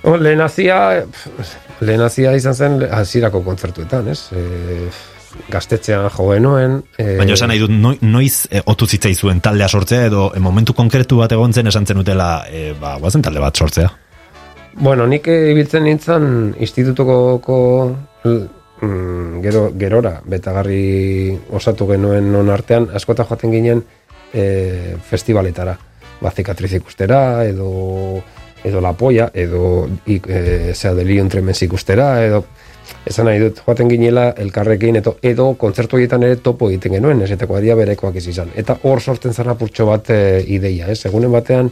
Oh, 0.05 0.19
lehen 0.21 0.45
hazia, 0.45 1.01
pf, 1.11 1.57
lehen 1.81 2.05
hazia 2.05 2.37
izan 2.37 2.55
zen 2.55 2.83
hasierako 2.93 3.41
kontzertuetan, 3.43 4.13
ez? 4.13 4.27
E, 4.37 4.91
gaztetxean 5.51 6.09
jo 6.11 6.29
genuen. 6.33 6.83
E, 6.99 7.17
Baina 7.19 7.35
esan 7.35 7.49
nahi 7.53 7.59
dut, 7.63 7.71
noi- 7.71 7.99
noiz 8.03 8.47
e, 8.51 8.63
otu 8.67 8.87
zitzaizuen 8.87 9.41
taldea 9.41 9.69
sortzea 9.69 10.07
edo 10.07 10.33
e, 10.35 10.41
momentu 10.41 10.73
konkretu 10.75 11.19
bat 11.23 11.33
egon 11.33 11.53
zen 11.53 11.67
esan 11.67 11.87
zenutela, 11.87 12.45
e, 12.51 12.73
ba, 12.81 12.97
guazen 12.99 13.23
talde 13.23 13.41
bat 13.41 13.57
sortzea. 13.57 13.91
Bueno, 14.79 15.07
nik 15.07 15.27
ibiltzen 15.27 15.85
nintzen 15.85 16.55
institutukoko 16.61 17.97
l- 18.25 18.49
mm, 18.83 19.41
gero, 19.43 19.71
gerora, 19.79 20.21
betagarri 20.25 21.39
osatu 21.53 21.87
genuen 21.89 22.31
non 22.33 22.51
artean, 22.51 22.89
askota 22.95 23.25
joaten 23.25 23.53
ginen 23.53 23.85
e, 24.35 24.97
festivaletara. 25.09 25.77
Ba, 26.21 26.31
zikatriz 26.33 26.73
ikustera, 26.79 27.45
edo, 27.45 28.23
edo 28.65 28.81
La 28.81 28.93
Polla, 28.97 29.31
edo 29.35 29.89
e, 30.07 30.73
zea 30.75 30.95
Delirium 30.95 31.29
Tremens 31.29 31.61
ikustera, 31.63 32.25
edo 32.25 32.45
esan 33.07 33.29
nahi 33.29 33.39
dut, 33.41 33.61
joaten 33.63 33.89
ginela 33.91 34.27
elkarrekin, 34.43 34.99
edo, 35.01 35.17
edo 35.23 35.53
kontzertu 35.61 35.97
horietan 35.97 36.25
ere 36.27 36.39
topo 36.43 36.71
egiten 36.71 36.97
genuen, 36.99 37.23
eta 37.23 37.47
adia 37.59 37.77
berekoak 37.79 38.19
ez 38.19 38.27
izan. 38.33 38.51
Eta 38.59 38.79
hor 38.83 39.01
sortzen 39.01 39.35
zara 39.35 39.55
purtso 39.55 39.87
bat 39.87 40.11
e, 40.11 40.43
ideia, 40.43 40.91
ez? 40.91 41.05
Egunen 41.07 41.31
batean, 41.33 41.71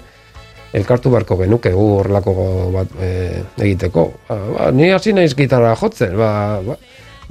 elkartu 0.74 1.11
beharko 1.11 1.39
genuke 1.43 1.73
gu 1.74 1.86
horrelako 1.98 2.35
bat 2.74 2.98
e, 3.02 3.11
egiteko. 3.66 4.06
Ba, 4.28 4.39
ba, 4.55 4.70
ni 4.73 4.93
hasi 4.94 5.15
naiz 5.16 5.32
gitarra 5.35 5.74
jotzen, 5.81 6.15
ba, 6.19 6.31
ba, 6.62 6.78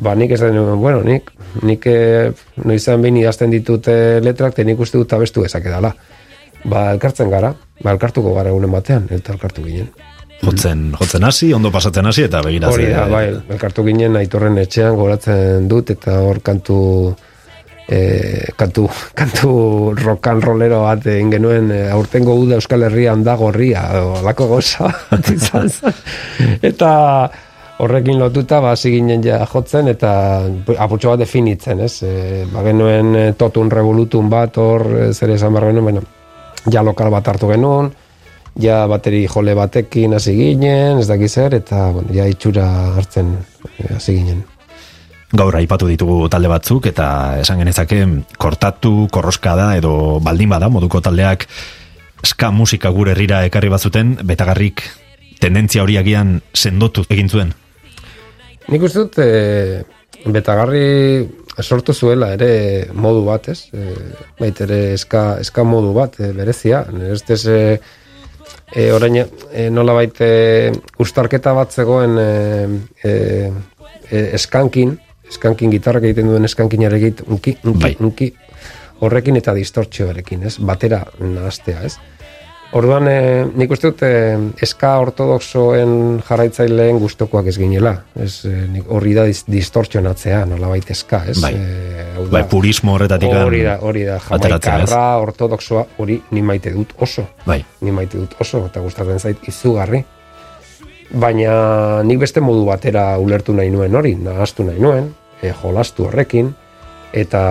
ba 0.04 0.16
nik 0.20 0.36
ez 0.36 0.42
den, 0.44 0.60
bueno, 0.82 1.04
nik, 1.08 1.32
nik 1.64 1.88
e, 1.88 2.32
noizan 2.64 3.04
behin 3.04 3.22
idazten 3.24 3.56
ditut 3.56 3.88
letrak, 4.24 4.58
te 4.58 4.68
nik 4.68 4.84
uste 4.84 5.00
dut 5.00 5.16
abestu 5.16 5.48
ezak 5.48 5.72
edala. 5.72 5.94
Ba, 6.64 6.90
elkartzen 6.92 7.32
gara, 7.32 7.56
ba, 7.80 7.96
elkartuko 7.96 8.36
gara 8.36 8.52
egunen 8.52 8.72
batean, 8.72 9.08
eta 9.16 9.32
elkartu 9.36 9.64
ginen. 9.64 9.94
Jotzen, 10.44 10.90
jotzen 11.00 11.24
hasi, 11.24 11.54
ondo 11.56 11.72
pasatzen 11.72 12.06
hasi, 12.10 12.26
eta 12.28 12.42
begira 12.44 12.72
Hori 12.72 12.90
da, 12.92 13.06
bai, 13.12 13.28
elkartu 13.56 13.86
ginen 13.88 14.18
aitorren 14.20 14.58
etxean 14.60 14.98
goratzen 15.00 15.70
dut, 15.72 15.94
eta 15.96 16.20
hor 16.26 16.42
kantu 16.44 16.80
e, 17.88 18.52
kantu, 18.56 18.88
kantu 19.20 19.52
rock 20.02 20.28
and 20.28 20.44
rollero 20.44 20.84
bat 20.84 21.08
egin 21.08 21.32
genuen 21.34 21.72
e, 21.72 21.80
aurtengo 21.92 22.36
uda 22.40 22.60
Euskal 22.60 22.88
Herrian 22.90 23.24
da 23.24 23.36
gorria, 23.40 23.88
alako 24.20 24.50
goza 24.56 24.92
izan 25.34 25.70
eta 26.62 26.92
horrekin 27.84 28.20
lotuta 28.22 28.62
ba 28.62 28.74
hasi 28.76 28.94
ginen 28.94 29.24
ja 29.26 29.42
jotzen 29.50 29.90
eta 29.92 30.12
apurtxo 30.78 31.14
bat 31.14 31.24
definitzen, 31.24 31.82
ez? 31.84 31.96
E, 32.04 32.44
ba 32.52 32.64
genuen 32.66 33.34
totun 33.38 33.72
revolutun 33.72 34.30
bat 34.32 34.58
hor 34.62 34.88
zer 35.12 35.36
esan 35.36 35.54
behar 35.56 35.72
genuen, 35.72 35.90
bueno, 35.90 36.06
ja 36.72 36.84
lokal 36.86 37.12
bat 37.12 37.28
hartu 37.28 37.50
genuen, 37.52 37.92
ja 38.60 38.84
bateri 38.88 39.26
jole 39.28 39.56
batekin 39.58 40.14
hasi 40.14 40.36
ginen, 40.38 41.00
ez 41.00 41.08
dakiz 41.10 41.32
zer, 41.34 41.56
eta 41.58 41.90
bueno, 41.92 42.14
ja 42.14 42.26
itxura 42.30 42.66
hartzen 42.98 43.36
e, 43.80 43.94
hasi 43.96 44.18
ginen. 44.20 44.44
Gaur 45.34 45.56
aipatu 45.58 45.88
ditugu 45.90 46.28
talde 46.30 46.50
batzuk 46.52 46.86
eta 46.92 47.40
esan 47.42 47.64
genezake 47.64 48.04
kortatu, 48.38 49.08
korroskada 49.12 49.72
edo 49.80 50.20
baldin 50.22 50.52
bada 50.54 50.70
moduko 50.70 51.02
taldeak 51.02 51.48
ska 52.24 52.52
musika 52.52 52.92
gure 52.94 53.12
herrira 53.12 53.42
ekarri 53.48 53.72
bazuten, 53.74 54.16
betagarrik 54.24 54.84
tendentzia 55.42 55.84
hori 55.84 55.98
agian 55.98 56.38
sendotu 56.54 57.04
egin 57.10 57.30
zuen. 57.30 57.52
Nik 58.70 58.86
uste 58.86 59.02
dut 59.04 59.18
e, 59.20 59.84
betagarri 60.32 61.26
sortu 61.60 61.94
zuela 61.94 62.32
ere 62.38 62.88
modu 62.94 63.26
bat, 63.26 63.50
ez? 63.52 63.68
E, 63.74 63.98
bait 64.40 64.62
ere 64.64 64.80
eska 64.94 65.66
modu 65.68 65.92
bat, 65.98 66.16
e, 66.22 66.32
berezia. 66.38 66.86
Ez 67.12 67.24
ez 67.28 67.44
e, 67.50 67.60
e, 68.74 68.92
orain 68.92 69.20
e, 69.22 69.70
nola 69.70 69.96
baite 69.98 70.72
ustarketa 71.00 71.54
bat 71.54 71.72
zegoen 71.72 72.18
e, 72.20 72.30
e, 73.04 73.14
e, 74.10 74.24
eskankin, 74.40 74.96
eskankin 75.30 75.74
gitarrak 75.74 76.10
egiten 76.10 76.32
duen 76.32 76.46
eskankinarekin 76.50 77.26
unki, 77.28 77.58
unki, 77.64 77.82
Bai. 77.82 77.96
unki, 78.00 78.34
horrekin 79.04 79.38
eta 79.40 79.54
distortzioarekin, 79.58 80.48
ez? 80.48 80.58
Batera 80.60 81.04
nahaztea, 81.20 81.84
ez? 81.84 81.98
Orduan, 82.74 83.06
e, 83.06 83.18
nik 83.54 83.72
uste 83.76 83.92
dut, 83.92 84.00
e, 84.02 84.34
eska 84.66 84.96
ortodoxoen 85.04 85.92
jarraitzaileen 86.26 86.98
gustokoak 87.02 87.52
ez 87.52 87.54
ginela. 87.62 87.92
Ez, 88.18 88.48
e, 88.50 88.64
nik, 88.72 88.88
horri 88.90 89.14
da 89.14 89.28
dis, 89.30 89.44
distortzionatzea, 89.46 90.40
nola 90.50 90.72
baita 90.72 90.96
eska, 90.96 91.20
ez? 91.30 91.38
Bai. 91.44 91.52
E, 91.54 92.08
da, 92.16 92.26
Bai, 92.34 92.44
purismo 92.50 92.96
horretatik 92.96 93.30
Hori 93.44 93.62
da, 93.66 93.78
hori 93.86 94.08
da, 94.08 94.18
jamaikarra, 94.26 95.04
ortodoxoa, 95.22 95.86
hori 96.02 96.18
ni 96.34 96.42
maite 96.42 96.74
dut 96.74 96.96
oso. 96.98 97.28
Bai. 97.46 97.60
Ni 97.86 97.94
maite 97.94 98.18
dut 98.18 98.34
oso, 98.42 98.66
eta 98.72 98.82
gustatzen 98.82 99.22
zait 99.22 99.48
izugarri. 99.50 100.02
Baina 101.14 102.02
nik 102.02 102.24
beste 102.26 102.42
modu 102.42 102.66
batera 102.66 103.12
ulertu 103.22 103.54
nahi 103.54 103.70
nuen 103.70 103.94
hori, 104.02 104.16
nahaztu 104.18 104.66
nahi 104.66 104.82
nuen, 104.82 105.12
e, 105.44 105.54
jolastu 105.62 106.10
horrekin, 106.10 106.56
eta 107.14 107.44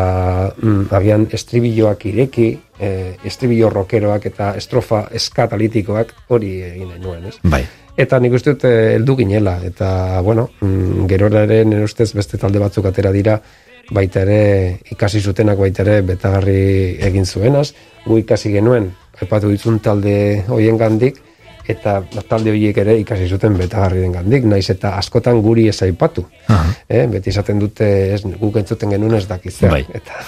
mm, 0.51 0.91
agian 0.99 1.29
estribilloak 1.31 2.07
ireki, 2.11 2.49
e, 2.79 2.91
estribillo 3.25 3.71
rockeroak 3.71 4.27
eta 4.33 4.53
estrofa 4.59 5.05
eskatalitikoak 5.15 6.15
hori 6.35 6.57
egin 6.67 6.91
nahi 6.91 7.03
nuen, 7.03 7.29
ez? 7.31 7.37
Bai. 7.47 7.63
Eta 8.03 8.19
nik 8.19 8.33
uste 8.35 8.55
dut 8.55 8.65
eh, 8.65 8.95
heldu 8.97 9.19
ginela, 9.21 9.59
eta, 9.69 10.21
bueno, 10.25 10.49
mm, 10.61 11.07
gerora 11.11 11.45
ere 11.47 11.63
nire 11.69 11.85
ustez 11.85 12.11
beste 12.17 12.41
talde 12.41 12.59
batzuk 12.63 12.89
atera 12.89 13.13
dira, 13.15 13.37
baita 13.93 14.23
ere 14.25 14.79
ikasi 14.95 15.21
zutenak 15.21 15.59
baita 15.61 15.85
ere 15.85 16.01
betagarri 16.07 16.97
egin 17.11 17.27
zuenaz, 17.27 17.73
gu 18.07 18.19
ikasi 18.23 18.55
genuen, 18.55 18.89
aipatu 19.21 19.53
ditzun 19.53 19.79
talde 19.85 20.15
hoien 20.49 20.81
gandik, 20.81 21.21
eta 21.69 22.01
talde 22.29 22.51
horiek 22.51 22.79
ere 22.83 22.97
ikasi 23.01 23.29
zuten 23.29 23.57
betagarri 23.59 24.01
den 24.03 24.17
gandik, 24.17 24.45
naiz 24.49 24.69
eta 24.71 24.97
askotan 24.99 25.41
guri 25.43 25.69
ez 25.69 25.79
aipatu. 25.83 26.25
Eh, 26.89 27.07
beti 27.11 27.31
esaten 27.31 27.61
dute 27.63 27.89
ez, 28.15 28.23
guk 28.41 28.57
entzuten 28.57 28.91
genuen 28.91 29.15
ez 29.19 29.27
dakizea. 29.29 29.71
Bai. 29.71 29.85
Eta, 29.95 30.25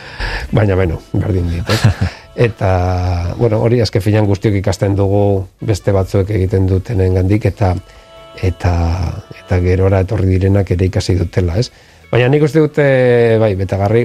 baina, 0.56 0.74
bueno, 0.74 1.00
berdin 1.12 1.50
dit, 1.50 1.70
eh? 1.70 2.12
Eta, 2.46 3.34
bueno, 3.38 3.60
hori 3.62 3.80
azke 3.80 4.00
finan 4.02 4.26
guztiok 4.26 4.58
ikasten 4.58 4.96
dugu 4.98 5.46
beste 5.62 5.92
batzuek 5.94 6.30
egiten 6.34 6.66
dutenen 6.66 7.14
gandik, 7.14 7.46
eta 7.46 7.74
eta 8.42 8.72
eta 9.38 9.60
gerora 9.62 10.00
etorri 10.02 10.26
direnak 10.32 10.72
ere 10.74 10.88
ikasi 10.90 11.14
dutela, 11.18 11.58
ez? 11.60 11.70
Baina 12.10 12.28
nik 12.28 12.42
uste 12.46 12.62
dute, 12.62 12.84
bai, 13.38 13.54
betagarri 13.58 14.04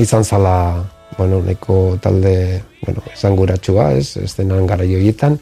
izan 0.00 0.24
zala, 0.24 0.84
bueno, 1.16 1.40
neko 1.44 1.96
talde, 2.02 2.62
bueno, 2.84 3.04
esan 3.12 3.36
guratxua, 3.36 3.92
ez? 3.96 4.16
Ez 4.20 4.34
denan 4.36 4.68
gara 4.68 4.84
joietan, 4.84 5.38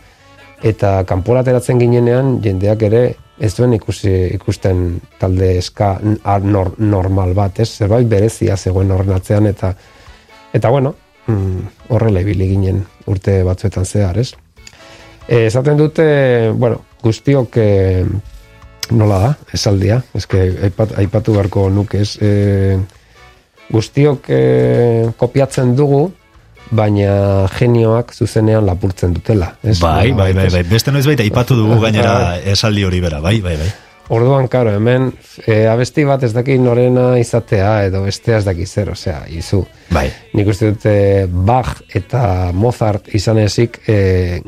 eta 0.62 1.04
kanpora 1.08 1.40
ateratzen 1.40 1.80
ginenean 1.80 2.38
jendeak 2.44 2.82
ere 2.82 3.04
ez 3.38 3.50
duen 3.56 3.74
ikusi, 3.74 4.12
ikusten 4.36 5.00
talde 5.18 5.56
eska 5.58 5.96
nor, 6.42 6.74
normal 6.78 7.34
bat, 7.34 7.58
ez? 7.60 7.68
Zerbait 7.78 8.06
berezia 8.08 8.56
zegoen 8.56 8.92
horren 8.94 9.16
atzean 9.16 9.46
eta 9.50 9.74
eta 10.54 10.70
bueno, 10.70 10.94
mm, 11.26 11.88
horrela 11.88 12.22
ibili 12.22 12.48
ginen 12.52 12.84
urte 13.10 13.42
batzuetan 13.44 13.84
zehar, 13.84 14.18
ez? 14.18 14.32
E, 15.26 15.46
esaten 15.46 15.76
dute, 15.80 16.04
bueno, 16.54 16.84
guztiok 17.02 17.56
e, 17.58 18.04
nola 18.92 19.18
da, 19.18 19.30
esaldia, 19.56 20.02
eske 20.14 20.44
aipat, 20.68 20.98
aipatu 21.00 21.34
beharko 21.34 21.68
nuke, 21.72 22.04
ez? 22.04 22.14
E, 22.22 22.78
guztiok 23.72 24.28
e, 24.28 24.42
kopiatzen 25.18 25.74
dugu, 25.76 26.06
baina 26.74 27.46
genioak 27.54 28.12
zuzenean 28.14 28.66
lapurtzen 28.66 29.14
dutela. 29.14 29.54
Ez? 29.62 29.78
Bai, 29.80 30.12
bai, 30.12 30.32
bai, 30.36 30.50
bai. 30.52 30.62
Beste 30.68 30.92
noiz 30.94 31.06
baita 31.06 31.24
aipatu 31.26 31.56
dugu 31.58 31.80
gainera 31.82 32.36
esaldi 32.54 32.84
hori 32.84 33.00
bera, 33.04 33.22
bai, 33.24 33.40
bai, 33.44 33.56
bai. 33.60 33.72
Orduan, 34.12 34.50
karo, 34.52 34.74
hemen 34.76 35.06
e, 35.46 35.62
abesti 35.70 36.02
bat 36.04 36.26
ez 36.26 36.34
daki 36.34 36.58
norena 36.60 37.14
izatea 37.16 37.86
edo 37.86 38.02
bestea 38.04 38.42
ez 38.42 38.44
daki 38.44 38.66
zer, 38.66 38.90
osea, 38.92 39.22
izu. 39.32 39.62
Bai. 39.96 40.10
Nik 40.36 40.50
uste 40.52 40.74
dute 40.74 40.94
Bach 41.32 41.78
eta 41.96 42.50
Mozart 42.52 43.08
izan 43.16 43.40
ezik 43.40 43.80
e, 43.88 44.42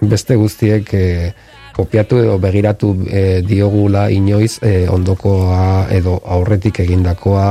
beste 0.00 0.38
guztiek 0.40 0.94
e, 0.96 1.04
kopiatu 1.76 2.22
edo 2.22 2.38
begiratu 2.40 2.94
e, 3.06 3.22
diogula 3.44 4.08
inoiz 4.10 4.56
e, 4.64 4.88
ondokoa 4.88 5.90
edo 5.94 6.16
aurretik 6.24 6.80
egindakoa 6.86 7.50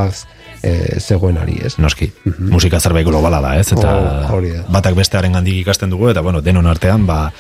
e, 0.64 1.00
zegoenari, 1.00 1.60
ez? 1.66 1.78
Noski, 1.80 2.12
musika 2.40 2.80
zerbait 2.80 3.06
globala 3.08 3.42
da, 3.42 3.56
ez? 3.60 3.72
Eta 3.74 3.94
Oh, 3.98 4.36
hori 4.38 4.52
da. 4.56 4.64
batak 4.70 4.96
bestearen 4.96 5.34
gandik 5.34 5.62
ikasten 5.62 5.90
dugu, 5.90 6.10
eta 6.10 6.22
bueno, 6.22 6.42
denon 6.42 6.68
artean, 6.68 7.06
ba, 7.06 7.32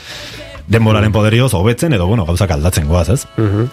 denboraren 0.67 1.11
poderioz, 1.11 1.53
hobetzen 1.53 1.93
edo, 1.93 2.07
bueno, 2.07 2.25
gauzak 2.25 2.51
aldatzen 2.51 2.87
goaz, 2.87 3.09
ez? 3.09 3.25
Mhm. 3.37 3.69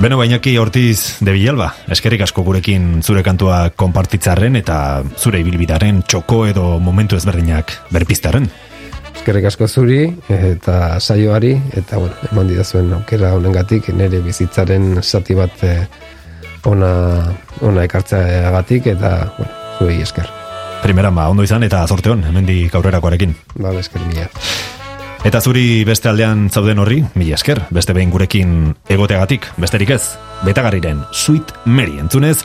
Beno, 0.00 0.16
bainaki 0.16 0.54
Ortiz 0.56 1.16
de 1.20 1.32
Villalba, 1.32 1.74
eskerrik 1.92 2.22
asko 2.24 2.40
gurekin 2.42 3.02
zure 3.04 3.22
kantua 3.22 3.68
konpartitzarren 3.76 4.56
eta 4.56 5.02
zure 5.18 5.40
ibilbidaren 5.42 6.02
txoko 6.08 6.46
edo 6.48 6.78
momentu 6.80 7.16
ezberdinak 7.16 7.74
berpiztaren. 7.92 8.46
Eskerrik 9.14 9.44
asko 9.50 9.68
zuri 9.68 10.06
eta 10.32 10.98
saioari 11.00 11.50
eta 11.76 11.98
bueno, 12.00 12.14
eman 12.32 12.48
didazuen 12.48 12.92
aukera 12.96 13.34
honengatik 13.36 13.90
nire 13.92 14.22
bizitzaren 14.24 15.02
zati 15.02 15.34
bat 15.36 15.62
eh, 15.68 15.84
ona 16.64 16.92
ona 17.60 17.84
ekartzeagatik 17.84 18.86
eta 18.94 19.32
bueno, 19.36 19.52
zuei 19.78 20.00
esker. 20.02 20.28
Primera, 20.82 21.10
ba, 21.10 21.28
ondo 21.28 21.44
izan 21.44 21.64
eta 21.66 21.82
zorte 21.86 22.10
hon, 22.10 22.24
hemendik 22.24 22.74
aurrerakoarekin. 22.74 23.34
Ba, 23.60 23.72
esker 23.78 24.00
mila. 24.08 24.28
Eta 25.24 25.42
zuri 25.44 25.84
beste 25.84 26.08
aldean 26.08 26.48
zauden 26.48 26.80
horri, 26.80 27.02
mila 27.14 27.36
esker, 27.36 27.60
beste 27.70 27.92
behin 27.92 28.10
gurekin 28.10 28.72
egoteagatik, 28.88 29.50
besterik 29.60 29.92
ez, 29.98 30.02
betagarriren 30.46 31.04
Sweet 31.12 31.52
Mary 31.66 31.98
entzunez, 32.00 32.38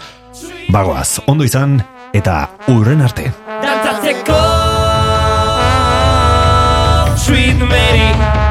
bagoaz, 0.67 1.21
ondo 1.31 1.47
izan, 1.47 1.79
eta 2.13 2.41
urren 2.73 3.05
arte. 3.05 3.31
Dantzatzeko 3.63 4.41
Sweet 7.23 7.63
Mary 7.63 8.44